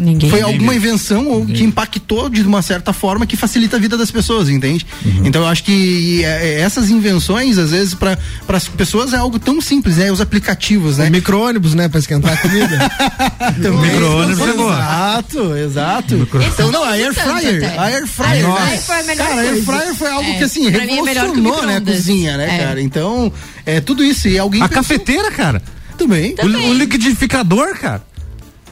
Ninguém. 0.00 0.30
Foi 0.30 0.40
Ninguém 0.40 0.54
alguma 0.54 0.74
invenção 0.74 1.28
ou 1.28 1.46
que 1.46 1.62
impactou 1.62 2.28
de 2.28 2.42
uma 2.42 2.62
certa 2.62 2.92
forma 2.92 3.26
que 3.26 3.36
facilita 3.36 3.76
a 3.76 3.80
vida 3.80 3.96
das 3.96 4.10
pessoas, 4.10 4.48
entende? 4.48 4.86
Então 5.24 5.42
eu 5.42 5.48
acho 5.48 5.62
que 5.64 6.24
é, 6.24 6.28
é, 6.58 6.60
essas 6.60 6.90
invenções, 6.90 7.58
às 7.58 7.70
vezes, 7.70 7.94
para 7.94 8.18
as 8.48 8.66
pessoas 8.68 9.12
é 9.12 9.16
algo 9.16 9.38
tão 9.38 9.60
simples, 9.60 9.96
né? 9.98 10.10
Os 10.10 10.20
aplicativos, 10.20 10.98
né? 10.98 11.10
Micro-ônibus, 11.10 11.74
né? 11.74 11.88
Pra 11.88 11.98
esquentar 12.00 12.32
a 12.32 12.36
comida. 12.36 12.78
Também. 13.62 13.90
Micro-ônibus 13.92 14.48
é 14.48 14.52
boa. 14.54 14.74
Exato, 14.74 15.56
exato. 15.56 16.28
Então, 16.54 16.70
não, 16.72 16.84
a 16.84 16.90
Air 16.92 17.12
Fryer. 17.14 17.78
A 17.80 17.84
Air 17.86 18.06
Fryer. 18.06 18.42
Nossa. 18.48 18.76
Foi 18.78 18.96
a 18.96 19.16
Cara, 19.16 19.34
a 19.34 19.40
Air. 19.40 19.62
Fryer 19.62 19.94
foi 19.94 20.10
algo 20.10 20.30
É, 20.30 20.34
que, 20.38 20.44
assim, 20.44 20.70
pra 20.70 20.86
mim 20.86 20.92
é 20.98 21.02
revolucionou, 21.12 21.66
né, 21.66 21.76
a 21.76 21.80
cozinha, 21.80 22.36
né, 22.36 22.54
É. 22.56 22.64
cara? 22.64 22.80
Então, 22.80 23.32
é 23.66 23.80
tudo 23.80 24.02
isso. 24.04 24.28
E 24.28 24.38
alguém 24.38 24.62
A 24.62 24.68
pensou- 24.68 24.82
cafeteira, 24.82 25.30
cara. 25.30 25.62
Também. 25.98 26.34
O, 26.42 26.46
o 26.70 26.74
liquidificador, 26.74 27.76
cara. 27.78 28.02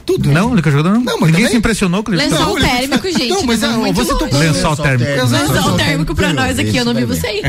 Tudo. 0.09 0.33
Não, 0.33 0.55
não. 0.55 1.01
Não, 1.03 1.21
mas 1.21 1.31
Ninguém 1.31 1.33
também- 1.33 1.49
se 1.51 1.57
impressionou 1.59 2.03
com 2.03 2.11
o. 2.11 2.15
Lençol 2.15 2.59
térmico, 2.59 3.07
gente. 3.09 3.29
Não, 3.29 3.43
mas 3.45 3.61
tá 3.61 3.67
é, 3.67 3.77
muito 3.77 3.95
você 3.95 4.15
tocou- 4.17 4.39
Lençol 4.39 4.75
térmico. 4.75 5.11
Lençol 5.13 5.73
térmico 5.77 6.15
pra 6.15 6.33
nós 6.33 6.59
aqui, 6.59 6.79
eu 6.79 6.85
não 6.87 6.95
vivo 6.95 7.15
sem. 7.15 7.43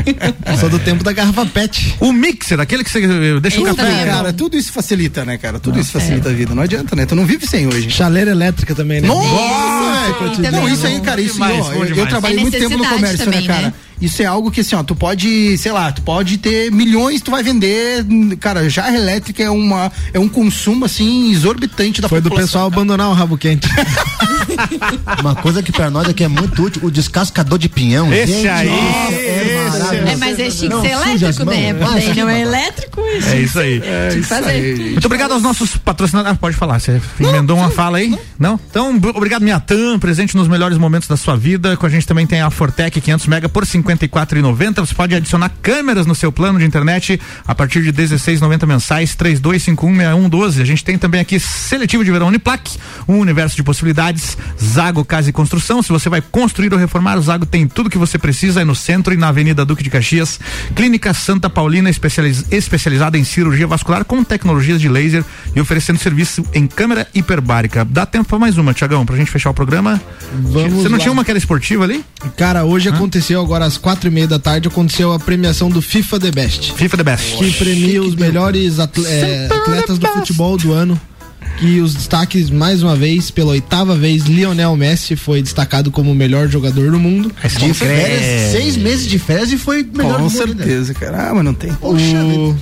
Sou 0.60 0.68
do 0.68 0.78
tempo 0.78 1.02
da 1.02 1.10
garrafa 1.10 1.46
PET. 1.46 1.96
O 2.00 2.12
mixer, 2.12 2.60
aquele 2.60 2.84
que 2.84 2.90
você 2.90 3.40
deixa 3.40 3.62
o 3.62 3.64
café. 3.64 4.04
cara, 4.04 4.30
tudo 4.34 4.58
isso 4.58 4.70
facilita, 4.72 5.24
né, 5.24 5.38
cara? 5.38 5.58
Tudo 5.58 5.80
isso 5.80 5.90
facilita 5.90 6.28
a 6.28 6.32
vida. 6.34 6.54
Não 6.54 6.62
adianta, 6.62 6.94
né? 6.94 7.06
Tu 7.06 7.14
não 7.16 7.24
vive 7.24 7.46
sem 7.46 7.66
hoje. 7.66 7.90
Chaleira 7.90 8.32
elétrica 8.32 8.74
também, 8.74 9.00
né? 9.00 9.08
Nossa! 9.08 10.10
Não, 10.20 10.42
também 10.42 10.74
isso 10.74 10.86
aí, 10.86 10.96
é 10.96 11.00
cara, 11.00 11.20
isso 11.22 11.34
demais, 11.34 11.58
ó, 11.66 11.70
bom 11.72 11.84
eu, 11.84 12.06
trabalhei 12.06 12.38
É 12.38 12.40
muito 12.42 12.58
tempo 12.58 12.76
no 12.76 12.84
comércio, 12.86 13.24
também, 13.24 13.40
né, 13.40 13.46
cara? 13.46 13.74
Isso 14.00 14.22
é 14.22 14.24
algo 14.24 14.50
que 14.50 14.60
assim, 14.60 14.74
ó, 14.74 14.82
tu 14.82 14.94
pode, 14.94 15.56
sei 15.58 15.72
lá, 15.72 15.92
tu 15.92 16.02
pode 16.02 16.38
ter 16.38 16.70
milhões, 16.72 17.20
tu 17.20 17.30
vai 17.30 17.42
vender, 17.42 18.04
cara, 18.38 18.68
jarra 18.68 18.96
elétrica 18.96 19.42
é 19.42 19.50
uma 19.50 19.92
é 20.12 20.18
um 20.18 20.28
consumo 20.28 20.84
assim 20.84 21.30
exorbitante 21.30 22.00
da 22.00 22.08
Foi 22.08 22.20
do 22.20 22.24
população. 22.24 22.46
pessoal 22.46 22.66
abandonar 22.66 23.08
o 23.08 23.12
rabo 23.12 23.36
quente. 23.36 23.68
Uma 25.20 25.34
coisa 25.34 25.62
que 25.62 25.72
pra 25.72 25.90
nós 25.90 26.08
aqui 26.08 26.24
é 26.24 26.28
muito 26.28 26.62
útil, 26.62 26.82
o 26.84 26.90
descascador 26.90 27.58
de 27.58 27.68
pinhão. 27.68 28.12
Esse 28.12 28.32
Gente, 28.32 28.48
aí, 28.48 28.68
nossa, 28.68 29.14
é 29.14 29.68
maravilhoso. 29.70 30.08
É, 30.12 30.16
mas 30.16 30.38
esse 30.38 30.58
tinha 30.58 30.70
que 30.70 30.76
Não 30.76 30.82
ser 30.82 30.90
elétrico, 30.90 31.44
né? 31.44 31.70
Ah, 31.70 32.14
não 32.14 32.28
é 32.28 32.40
elétrico, 32.40 33.00
isso. 33.16 33.28
É 33.28 33.40
isso 33.40 33.58
aí. 33.58 33.80
Tinha 33.80 34.10
que 34.10 34.22
fazer. 34.22 34.78
Muito 34.92 35.04
obrigado 35.04 35.32
aos 35.32 35.42
nossos 35.42 35.76
patrocinadores. 35.76 36.36
Ah, 36.36 36.38
pode 36.40 36.56
falar, 36.56 36.78
você 36.78 37.00
emendou 37.18 37.56
uma 37.56 37.70
fala 37.70 37.98
aí? 37.98 38.18
Não? 38.38 38.58
Então, 38.70 38.98
obrigado, 39.14 39.42
Miatan, 39.42 39.98
presente 39.98 40.36
nos 40.36 40.48
melhores 40.48 40.78
momentos 40.78 41.08
da 41.08 41.16
sua 41.16 41.36
vida. 41.36 41.76
Com 41.76 41.86
a 41.86 41.88
gente 41.88 42.06
também 42.06 42.26
tem 42.26 42.40
a 42.40 42.50
Fortec 42.50 43.00
500 43.00 43.26
mega 43.26 43.48
por 43.48 43.64
R$ 43.64 43.82
54,90. 43.96 44.80
Você 44.86 44.94
pode 44.94 45.14
adicionar 45.14 45.50
câmeras 45.62 46.06
no 46.06 46.14
seu 46.14 46.30
plano 46.32 46.58
de 46.58 46.64
internet 46.64 47.20
a 47.46 47.54
partir 47.54 47.82
de 47.82 47.90
R$ 47.90 48.08
16,90 48.08 48.66
mensais, 48.66 49.14
32516112. 49.16 50.60
A 50.60 50.64
gente 50.64 50.84
tem 50.84 50.98
também 50.98 51.20
aqui 51.20 51.38
Seletivo 51.40 52.04
de 52.04 52.10
Verão 52.10 52.28
Uniplac, 52.28 52.76
um 53.08 53.18
universo 53.18 53.56
de 53.56 53.62
possibilidades. 53.62 54.36
Zago 54.62 55.04
Casa 55.04 55.30
e 55.30 55.32
Construção. 55.32 55.82
Se 55.82 55.88
você 55.90 56.08
vai 56.08 56.20
construir 56.20 56.72
ou 56.72 56.78
reformar, 56.78 57.16
o 57.18 57.22
Zago 57.22 57.46
tem 57.46 57.66
tudo 57.66 57.90
que 57.90 57.98
você 57.98 58.18
precisa. 58.18 58.60
É 58.60 58.64
no 58.64 58.74
centro 58.74 59.12
e 59.14 59.16
na 59.16 59.28
Avenida 59.28 59.64
Duque 59.64 59.82
de 59.82 59.90
Caxias. 59.90 60.38
Clínica 60.74 61.12
Santa 61.14 61.48
Paulina, 61.50 61.88
especializ- 61.90 62.44
especializada 62.50 63.16
em 63.18 63.24
cirurgia 63.24 63.66
vascular 63.66 64.04
com 64.04 64.22
tecnologias 64.22 64.80
de 64.80 64.88
laser 64.88 65.24
e 65.54 65.60
oferecendo 65.60 65.98
serviço 65.98 66.44
em 66.54 66.66
câmera 66.66 67.06
hiperbárica. 67.14 67.84
Dá 67.84 68.04
tempo 68.06 68.28
pra 68.28 68.38
mais 68.38 68.58
uma, 68.58 68.72
Tiagão, 68.74 69.04
pra 69.06 69.16
gente 69.16 69.30
fechar 69.30 69.50
o 69.50 69.54
programa? 69.54 70.00
Vamos 70.42 70.82
Você 70.82 70.88
não 70.88 70.98
lá. 70.98 71.02
tinha 71.02 71.12
uma 71.12 71.24
que 71.24 71.30
era 71.30 71.38
esportiva 71.38 71.84
ali? 71.84 72.04
Cara, 72.36 72.64
hoje 72.64 72.88
aconteceu, 72.88 73.40
agora 73.40 73.64
às 73.64 73.76
quatro 73.80 74.08
e 74.08 74.10
meia 74.10 74.26
da 74.28 74.38
tarde, 74.38 74.68
aconteceu 74.68 75.12
a 75.12 75.18
premiação 75.18 75.68
do 75.70 75.80
FIFA 75.82 76.20
The 76.20 76.30
Best. 76.30 76.72
FIFA 76.74 76.96
The 76.98 77.04
Best. 77.04 77.36
Que 77.36 77.50
premia 77.52 78.02
os 78.02 78.14
melhores 78.14 78.78
atle- 78.78 79.06
é, 79.06 79.46
atletas 79.50 79.98
do 79.98 80.06
futebol 80.08 80.56
do 80.56 80.72
ano. 80.72 81.00
E 81.62 81.78
os 81.80 81.94
destaques, 81.94 82.48
mais 82.48 82.82
uma 82.82 82.96
vez, 82.96 83.30
pela 83.30 83.50
oitava 83.50 83.94
vez, 83.94 84.22
Lionel 84.24 84.74
Messi 84.76 85.14
foi 85.14 85.42
destacado 85.42 85.90
como 85.90 86.10
o 86.10 86.14
melhor 86.14 86.48
jogador 86.48 86.90
do 86.90 86.98
mundo. 86.98 87.30
De 87.58 87.74
férias, 87.74 88.52
seis 88.52 88.76
meses 88.78 89.06
de 89.06 89.18
férias 89.18 89.52
e 89.52 89.58
foi 89.58 89.82
melhor 89.82 90.18
Com 90.20 90.28
do 90.28 90.30
mundo, 90.32 90.54
né? 90.54 90.64
certeza, 90.64 90.94
cara. 90.94 91.28
Ah, 91.28 91.34
mas 91.34 91.44
não 91.44 91.52
tem. 91.52 91.70
O- 91.82 92.56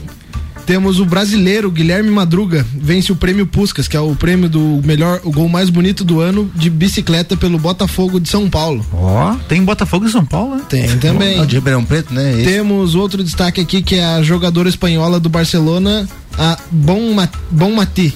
Temos 0.69 1.01
o 1.01 1.07
brasileiro 1.07 1.71
Guilherme 1.71 2.11
Madruga, 2.11 2.65
vence 2.75 3.11
o 3.11 3.17
prêmio 3.17 3.47
Puscas, 3.47 3.89
que 3.89 3.97
é 3.97 4.01
o 4.01 4.15
prêmio 4.15 4.51
do 4.51 4.83
melhor, 4.85 5.19
o 5.25 5.33
gol 5.33 5.49
mais 5.49 5.71
bonito 5.71 6.05
do 6.05 6.21
ano 6.21 6.51
de 6.55 6.69
bicicleta 6.69 7.39
pelo 7.39 7.59
Botafogo 7.59 8.21
de 8.21 8.29
São 8.29 8.51
Paulo. 8.51 8.85
Ó, 8.93 9.35
tem 9.49 9.65
Botafogo 9.65 10.05
em 10.05 10.11
São 10.11 10.27
Paulo, 10.27 10.57
né? 10.57 10.63
Tem 10.69 10.99
também. 10.99 11.39
É 11.39 11.41
o 11.41 11.47
de 11.47 11.55
Ribeirão 11.55 11.83
Preto, 11.83 12.13
né? 12.13 12.35
Esse. 12.35 12.45
Temos 12.53 12.95
outro 12.95 13.25
destaque 13.25 13.63
aqui 13.63 13.81
que 13.81 13.95
é 13.95 14.05
a 14.05 14.23
jogadora 14.23 14.69
espanhola 14.69 15.19
do 15.19 15.31
Barcelona, 15.31 16.07
a 16.37 16.59
Bon, 16.71 17.15
Ma 17.15 17.27
bon 17.51 17.73
Mati, 17.73 18.15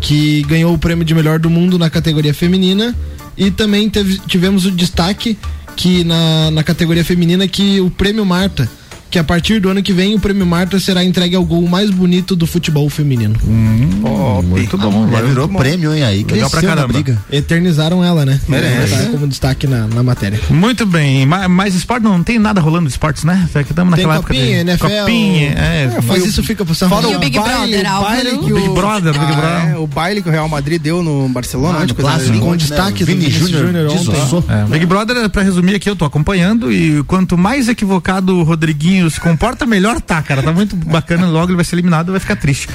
que 0.00 0.42
ganhou 0.48 0.74
o 0.74 0.78
prêmio 0.78 1.04
de 1.04 1.14
melhor 1.14 1.38
do 1.38 1.48
mundo 1.48 1.78
na 1.78 1.88
categoria 1.88 2.34
feminina. 2.34 2.92
E 3.36 3.52
também 3.52 3.88
teve- 3.88 4.18
tivemos 4.26 4.66
o 4.66 4.72
destaque 4.72 5.38
que 5.76 6.02
na, 6.02 6.50
na 6.50 6.64
categoria 6.64 7.04
feminina 7.04 7.46
que 7.46 7.80
o 7.80 7.88
prêmio 7.88 8.26
Marta, 8.26 8.68
que 9.10 9.18
a 9.18 9.24
partir 9.24 9.60
do 9.60 9.68
ano 9.70 9.82
que 9.82 9.92
vem 9.92 10.14
o 10.14 10.20
prêmio 10.20 10.44
Marta 10.46 10.78
será 10.78 11.02
entregue 11.04 11.34
ao 11.34 11.44
gol 11.44 11.66
mais 11.66 11.90
bonito 11.90 12.36
do 12.36 12.46
futebol 12.46 12.88
feminino. 12.90 13.34
muito 14.44 14.76
bom. 14.78 15.08
Já 15.10 15.20
virou 15.22 15.48
prêmio, 15.48 15.94
hein? 15.94 16.02
Aí 16.04 16.18
Legal 16.24 16.50
pra 16.50 16.60
cresceu 16.60 16.68
na 16.70 16.76
caramba. 16.76 16.92
briga. 16.92 17.18
Eternizaram 17.30 18.04
ela, 18.04 18.24
né? 18.24 18.40
Merece. 18.48 18.94
Tá 19.06 19.10
como 19.10 19.26
destaque 19.28 19.66
na, 19.66 19.86
na 19.86 20.02
matéria. 20.02 20.38
Muito 20.50 20.84
bem, 20.86 21.24
Ma- 21.26 21.48
mais 21.48 21.74
esporte 21.74 22.02
não 22.04 22.22
tem 22.22 22.38
nada 22.38 22.60
rolando 22.60 22.86
de 22.86 22.92
esportes, 22.92 23.24
né? 23.24 23.48
Estamos 23.54 23.74
Tem 23.74 24.04
naquela 24.06 24.16
época 24.16 24.34
copinha, 24.34 24.64
de 24.64 24.70
NFL. 24.70 24.86
copinha, 24.86 25.48
é, 25.52 25.90
Mas 26.06 26.24
isso 26.26 26.42
fica 26.42 26.64
pro 26.64 26.74
São 26.74 26.88
E 26.88 27.06
o 27.06 27.16
o 27.16 27.18
Big 27.18 27.38
baile, 27.38 27.78
Brother, 27.78 27.96
o 27.96 28.00
baile 28.02 28.30
que 28.30 28.52
o 28.52 28.54
Big 28.56 28.68
Brother, 28.70 29.12
Big 29.12 29.32
Ah, 29.32 29.36
Brother. 29.36 29.70
é, 29.74 29.78
o 29.78 29.86
baile 29.86 30.22
que 30.22 30.28
o 30.28 30.32
Real 30.32 30.48
Madrid 30.48 30.80
deu 30.80 31.02
no 31.02 31.28
Barcelona, 31.28 31.78
Ah, 31.80 31.84
de 31.86 31.88
no 31.88 31.94
clássico, 31.94 32.38
com 32.38 32.50
né? 32.52 32.56
destaque 32.56 33.02
O 33.02 33.06
do 33.06 33.12
Vini 33.12 33.20
Vinícius 33.26 33.50
Júnior 33.50 33.90
ontem. 33.90 34.44
É, 34.48 34.64
Big 34.66 34.86
Brother, 34.86 35.28
pra 35.30 35.42
resumir 35.42 35.74
aqui, 35.74 35.88
eu 35.88 35.96
tô 35.96 36.04
acompanhando 36.04 36.70
e 36.72 37.02
quanto 37.04 37.36
mais 37.38 37.68
equivocado 37.68 38.36
o 38.36 38.42
Rodriguinho 38.42 38.97
se 39.10 39.20
comporta, 39.20 39.66
melhor 39.66 40.00
tá, 40.00 40.22
cara. 40.22 40.42
Tá 40.42 40.52
muito 40.52 40.74
bacana, 40.76 41.26
logo 41.26 41.48
ele 41.48 41.56
vai 41.56 41.64
ser 41.64 41.76
eliminado, 41.76 42.10
vai 42.10 42.20
ficar 42.20 42.36
triste. 42.36 42.68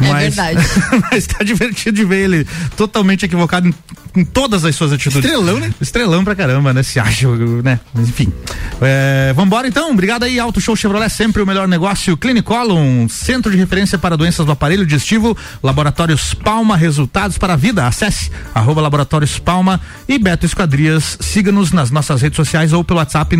É 0.00 0.12
Mas, 0.12 0.34
verdade. 0.34 0.60
mas 1.10 1.26
tá 1.26 1.44
divertido 1.44 1.96
de 1.96 2.04
ver 2.04 2.24
ele 2.24 2.46
totalmente 2.76 3.24
equivocado 3.24 3.68
em, 3.68 3.74
em 4.16 4.24
todas 4.24 4.64
as 4.64 4.74
suas 4.74 4.92
atitudes. 4.92 5.24
Estrelão, 5.24 5.60
né? 5.60 5.72
Estrelão 5.80 6.24
pra 6.24 6.34
caramba, 6.34 6.72
né? 6.72 6.82
Se 6.82 6.98
acha, 6.98 7.28
né? 7.62 7.80
Mas 7.92 8.08
enfim. 8.08 8.32
É, 8.80 9.32
vambora 9.34 9.66
então, 9.66 9.90
obrigado 9.90 10.22
aí, 10.22 10.38
Auto 10.38 10.60
Show 10.60 10.76
Chevrolet, 10.76 11.10
sempre 11.10 11.42
o 11.42 11.46
melhor 11.46 11.66
negócio. 11.66 12.16
Clinicolum, 12.16 13.08
centro 13.08 13.50
de 13.50 13.56
referência 13.56 13.98
para 13.98 14.16
doenças 14.16 14.46
do 14.46 14.52
aparelho 14.52 14.84
digestivo, 14.84 15.36
Laboratórios 15.62 16.34
Palma, 16.34 16.76
resultados 16.76 17.38
para 17.38 17.54
a 17.54 17.56
vida. 17.56 17.86
Acesse 17.86 18.30
arroba 18.54 18.80
Laboratórios 18.80 19.38
Palma 19.38 19.80
e 20.08 20.18
Beto 20.18 20.46
Esquadrias. 20.46 21.18
Siga-nos 21.20 21.72
nas 21.72 21.90
nossas 21.90 22.22
redes 22.22 22.36
sociais 22.36 22.72
ou 22.72 22.84
pelo 22.84 22.98
WhatsApp 22.98 23.36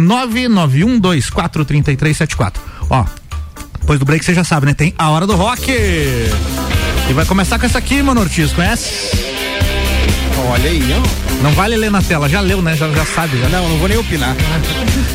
991243374. 2.37 2.53
Ó, 2.91 3.05
depois 3.81 3.99
do 3.99 4.05
break 4.05 4.25
você 4.25 4.35
já 4.35 4.45
sabe, 4.45 4.67
né? 4.67 4.75
Tem 4.75 4.95
a 4.99 5.11
hora 5.11 5.27
do 5.27 5.35
rock. 5.35 5.71
E 5.71 7.13
vai 7.13 7.25
começar 7.25 7.59
com 7.59 7.67
essa 7.67 7.79
aqui, 7.79 8.03
mano 8.03 8.21
Ortiz, 8.21 8.53
conhece? 8.53 9.17
Olha 10.51 10.71
aí, 10.71 10.83
ó. 10.93 11.28
Não 11.43 11.53
vale 11.53 11.77
ler 11.77 11.91
na 11.91 12.03
tela, 12.03 12.29
já 12.29 12.41
leu, 12.41 12.61
né? 12.61 12.77
Já, 12.77 12.89
já 12.91 13.05
sabe, 13.07 13.39
já. 13.39 13.49
Não, 13.49 13.69
não 13.69 13.79
vou 13.79 13.89
nem 13.89 13.97
opinar. 13.97 14.35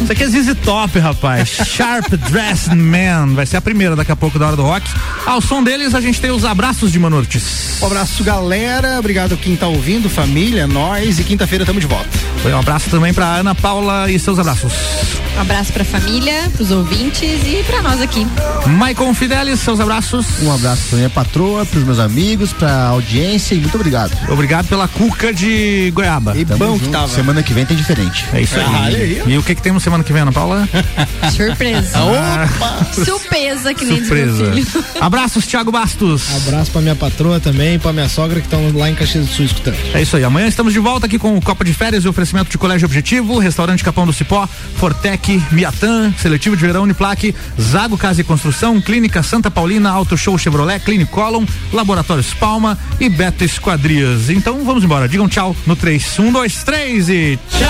Isso 0.01 0.11
aqui 0.11 0.23
é 0.23 0.27
ZZ 0.27 0.55
Top, 0.63 0.97
rapaz. 0.99 1.49
Sharp 1.65 2.13
Dressed 2.29 2.75
Man. 2.75 3.33
Vai 3.33 3.45
ser 3.45 3.57
a 3.57 3.61
primeira 3.61 3.95
daqui 3.95 4.11
a 4.11 4.15
pouco 4.15 4.39
da 4.39 4.47
hora 4.47 4.55
do 4.55 4.63
rock. 4.63 4.89
Ao 5.25 5.41
som 5.41 5.63
deles, 5.63 5.93
a 5.93 6.01
gente 6.01 6.21
tem 6.21 6.31
os 6.31 6.45
abraços 6.45 6.91
de 6.91 6.99
Manortes. 6.99 7.81
Um 7.81 7.85
abraço, 7.87 8.23
galera. 8.23 8.99
Obrigado 8.99 9.33
a 9.33 9.37
quem 9.37 9.55
tá 9.55 9.67
ouvindo, 9.67 10.09
família, 10.09 10.65
nós. 10.65 11.19
E 11.19 11.23
quinta-feira 11.23 11.65
tamo 11.65 11.79
de 11.79 11.87
volta. 11.87 12.09
Um 12.45 12.59
abraço 12.59 12.89
também 12.89 13.13
pra 13.13 13.25
Ana 13.25 13.55
Paula 13.55 14.09
e 14.11 14.19
seus 14.19 14.39
abraços. 14.39 14.73
Um 15.35 15.41
abraço 15.41 15.73
pra 15.73 15.83
família, 15.83 16.49
pros 16.55 16.69
ouvintes 16.71 17.41
e 17.45 17.63
pra 17.65 17.81
nós 17.81 18.01
aqui. 18.01 18.27
Maicon 18.67 19.13
Fidelis, 19.13 19.59
seus 19.59 19.79
abraços. 19.79 20.25
Um 20.41 20.53
abraço 20.53 20.83
pra 20.89 20.97
minha 20.97 21.09
patroa, 21.09 21.65
pros 21.65 21.83
meus 21.83 21.99
amigos, 21.99 22.53
pra 22.53 22.87
audiência 22.87 23.55
e 23.55 23.59
muito 23.59 23.75
obrigado. 23.75 24.11
Obrigado 24.29 24.67
pela 24.67 24.87
cuca 24.87 25.33
de 25.33 25.91
goiaba. 26.13 26.37
E 26.37 26.45
Tamo 26.45 26.59
bom 26.65 26.73
que 26.77 26.85
junto. 26.85 26.91
tava. 26.91 27.07
Semana 27.07 27.43
que 27.43 27.53
vem 27.53 27.65
tem 27.65 27.75
diferente. 27.77 28.25
É 28.33 28.41
isso 28.41 28.55
aí. 28.59 28.65
Ah, 28.65 28.83
aí, 28.85 29.23
e 29.27 29.37
o 29.37 29.43
que 29.43 29.55
que 29.55 29.61
temos 29.61 29.83
semana 29.83 30.03
que 30.03 30.11
vem, 30.13 30.21
Ana 30.21 30.31
Paula? 30.31 30.67
Surpresa. 31.35 31.99
Opa! 32.03 32.87
Surpresa, 32.93 33.73
que 33.73 33.85
nem 33.85 33.99
diz 34.01 34.09
meu 34.09 34.35
Surpresa. 34.35 34.53
filho. 34.73 34.85
Abraços, 35.01 35.45
Thiago 35.47 35.71
Bastos. 35.71 36.23
Abraço 36.35 36.71
pra 36.71 36.81
minha 36.81 36.95
patroa 36.95 37.39
também, 37.39 37.79
pra 37.79 37.93
minha 37.93 38.09
sogra 38.09 38.39
que 38.39 38.47
estão 38.47 38.71
lá 38.77 38.89
em 38.89 38.95
Caxias 38.95 39.25
do 39.27 39.33
Sul 39.33 39.45
escutando. 39.45 39.77
É 39.93 40.01
isso 40.01 40.15
aí. 40.15 40.23
Amanhã 40.23 40.47
estamos 40.47 40.73
de 40.73 40.79
volta 40.79 41.05
aqui 41.05 41.17
com 41.17 41.37
o 41.37 41.41
Copa 41.41 41.63
de 41.63 41.73
Férias 41.73 42.03
e 42.03 42.07
oferecimento 42.07 42.49
de 42.49 42.57
Colégio 42.57 42.85
Objetivo, 42.85 43.39
Restaurante 43.39 43.83
Capão 43.83 44.05
do 44.05 44.13
Cipó, 44.13 44.47
Fortec, 44.75 45.41
Miatan, 45.51 46.13
Seletivo 46.17 46.55
de 46.55 46.65
Verão 46.65 46.83
Uniplaque, 46.83 47.35
Zago 47.59 47.97
Casa 47.97 48.21
e 48.21 48.23
Construção, 48.23 48.79
Clínica 48.81 49.23
Santa 49.23 49.49
Paulina, 49.49 49.89
Auto 49.89 50.17
Show 50.17 50.37
Chevrolet, 50.37 50.79
Clinicolum, 50.79 51.45
Laboratórios 51.71 52.33
Palma 52.33 52.77
e 52.99 53.09
Beto 53.09 53.43
Esquadrias. 53.43 54.29
Então 54.29 54.63
vamos 54.63 54.83
embora. 54.83 55.07
Digam 55.07 55.27
tchau 55.27 55.55
no 55.65 55.75
3 55.75 56.02
um, 56.19 56.31
dois, 56.31 56.63
três 56.63 57.09
e 57.09 57.39
tchau! 57.49 57.69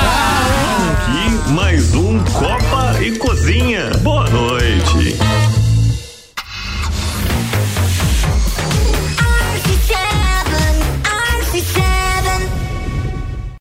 Mais 1.54 1.94
um 1.96 2.20
Copa 2.26 3.02
e 3.02 3.18
Cozinha. 3.18 3.73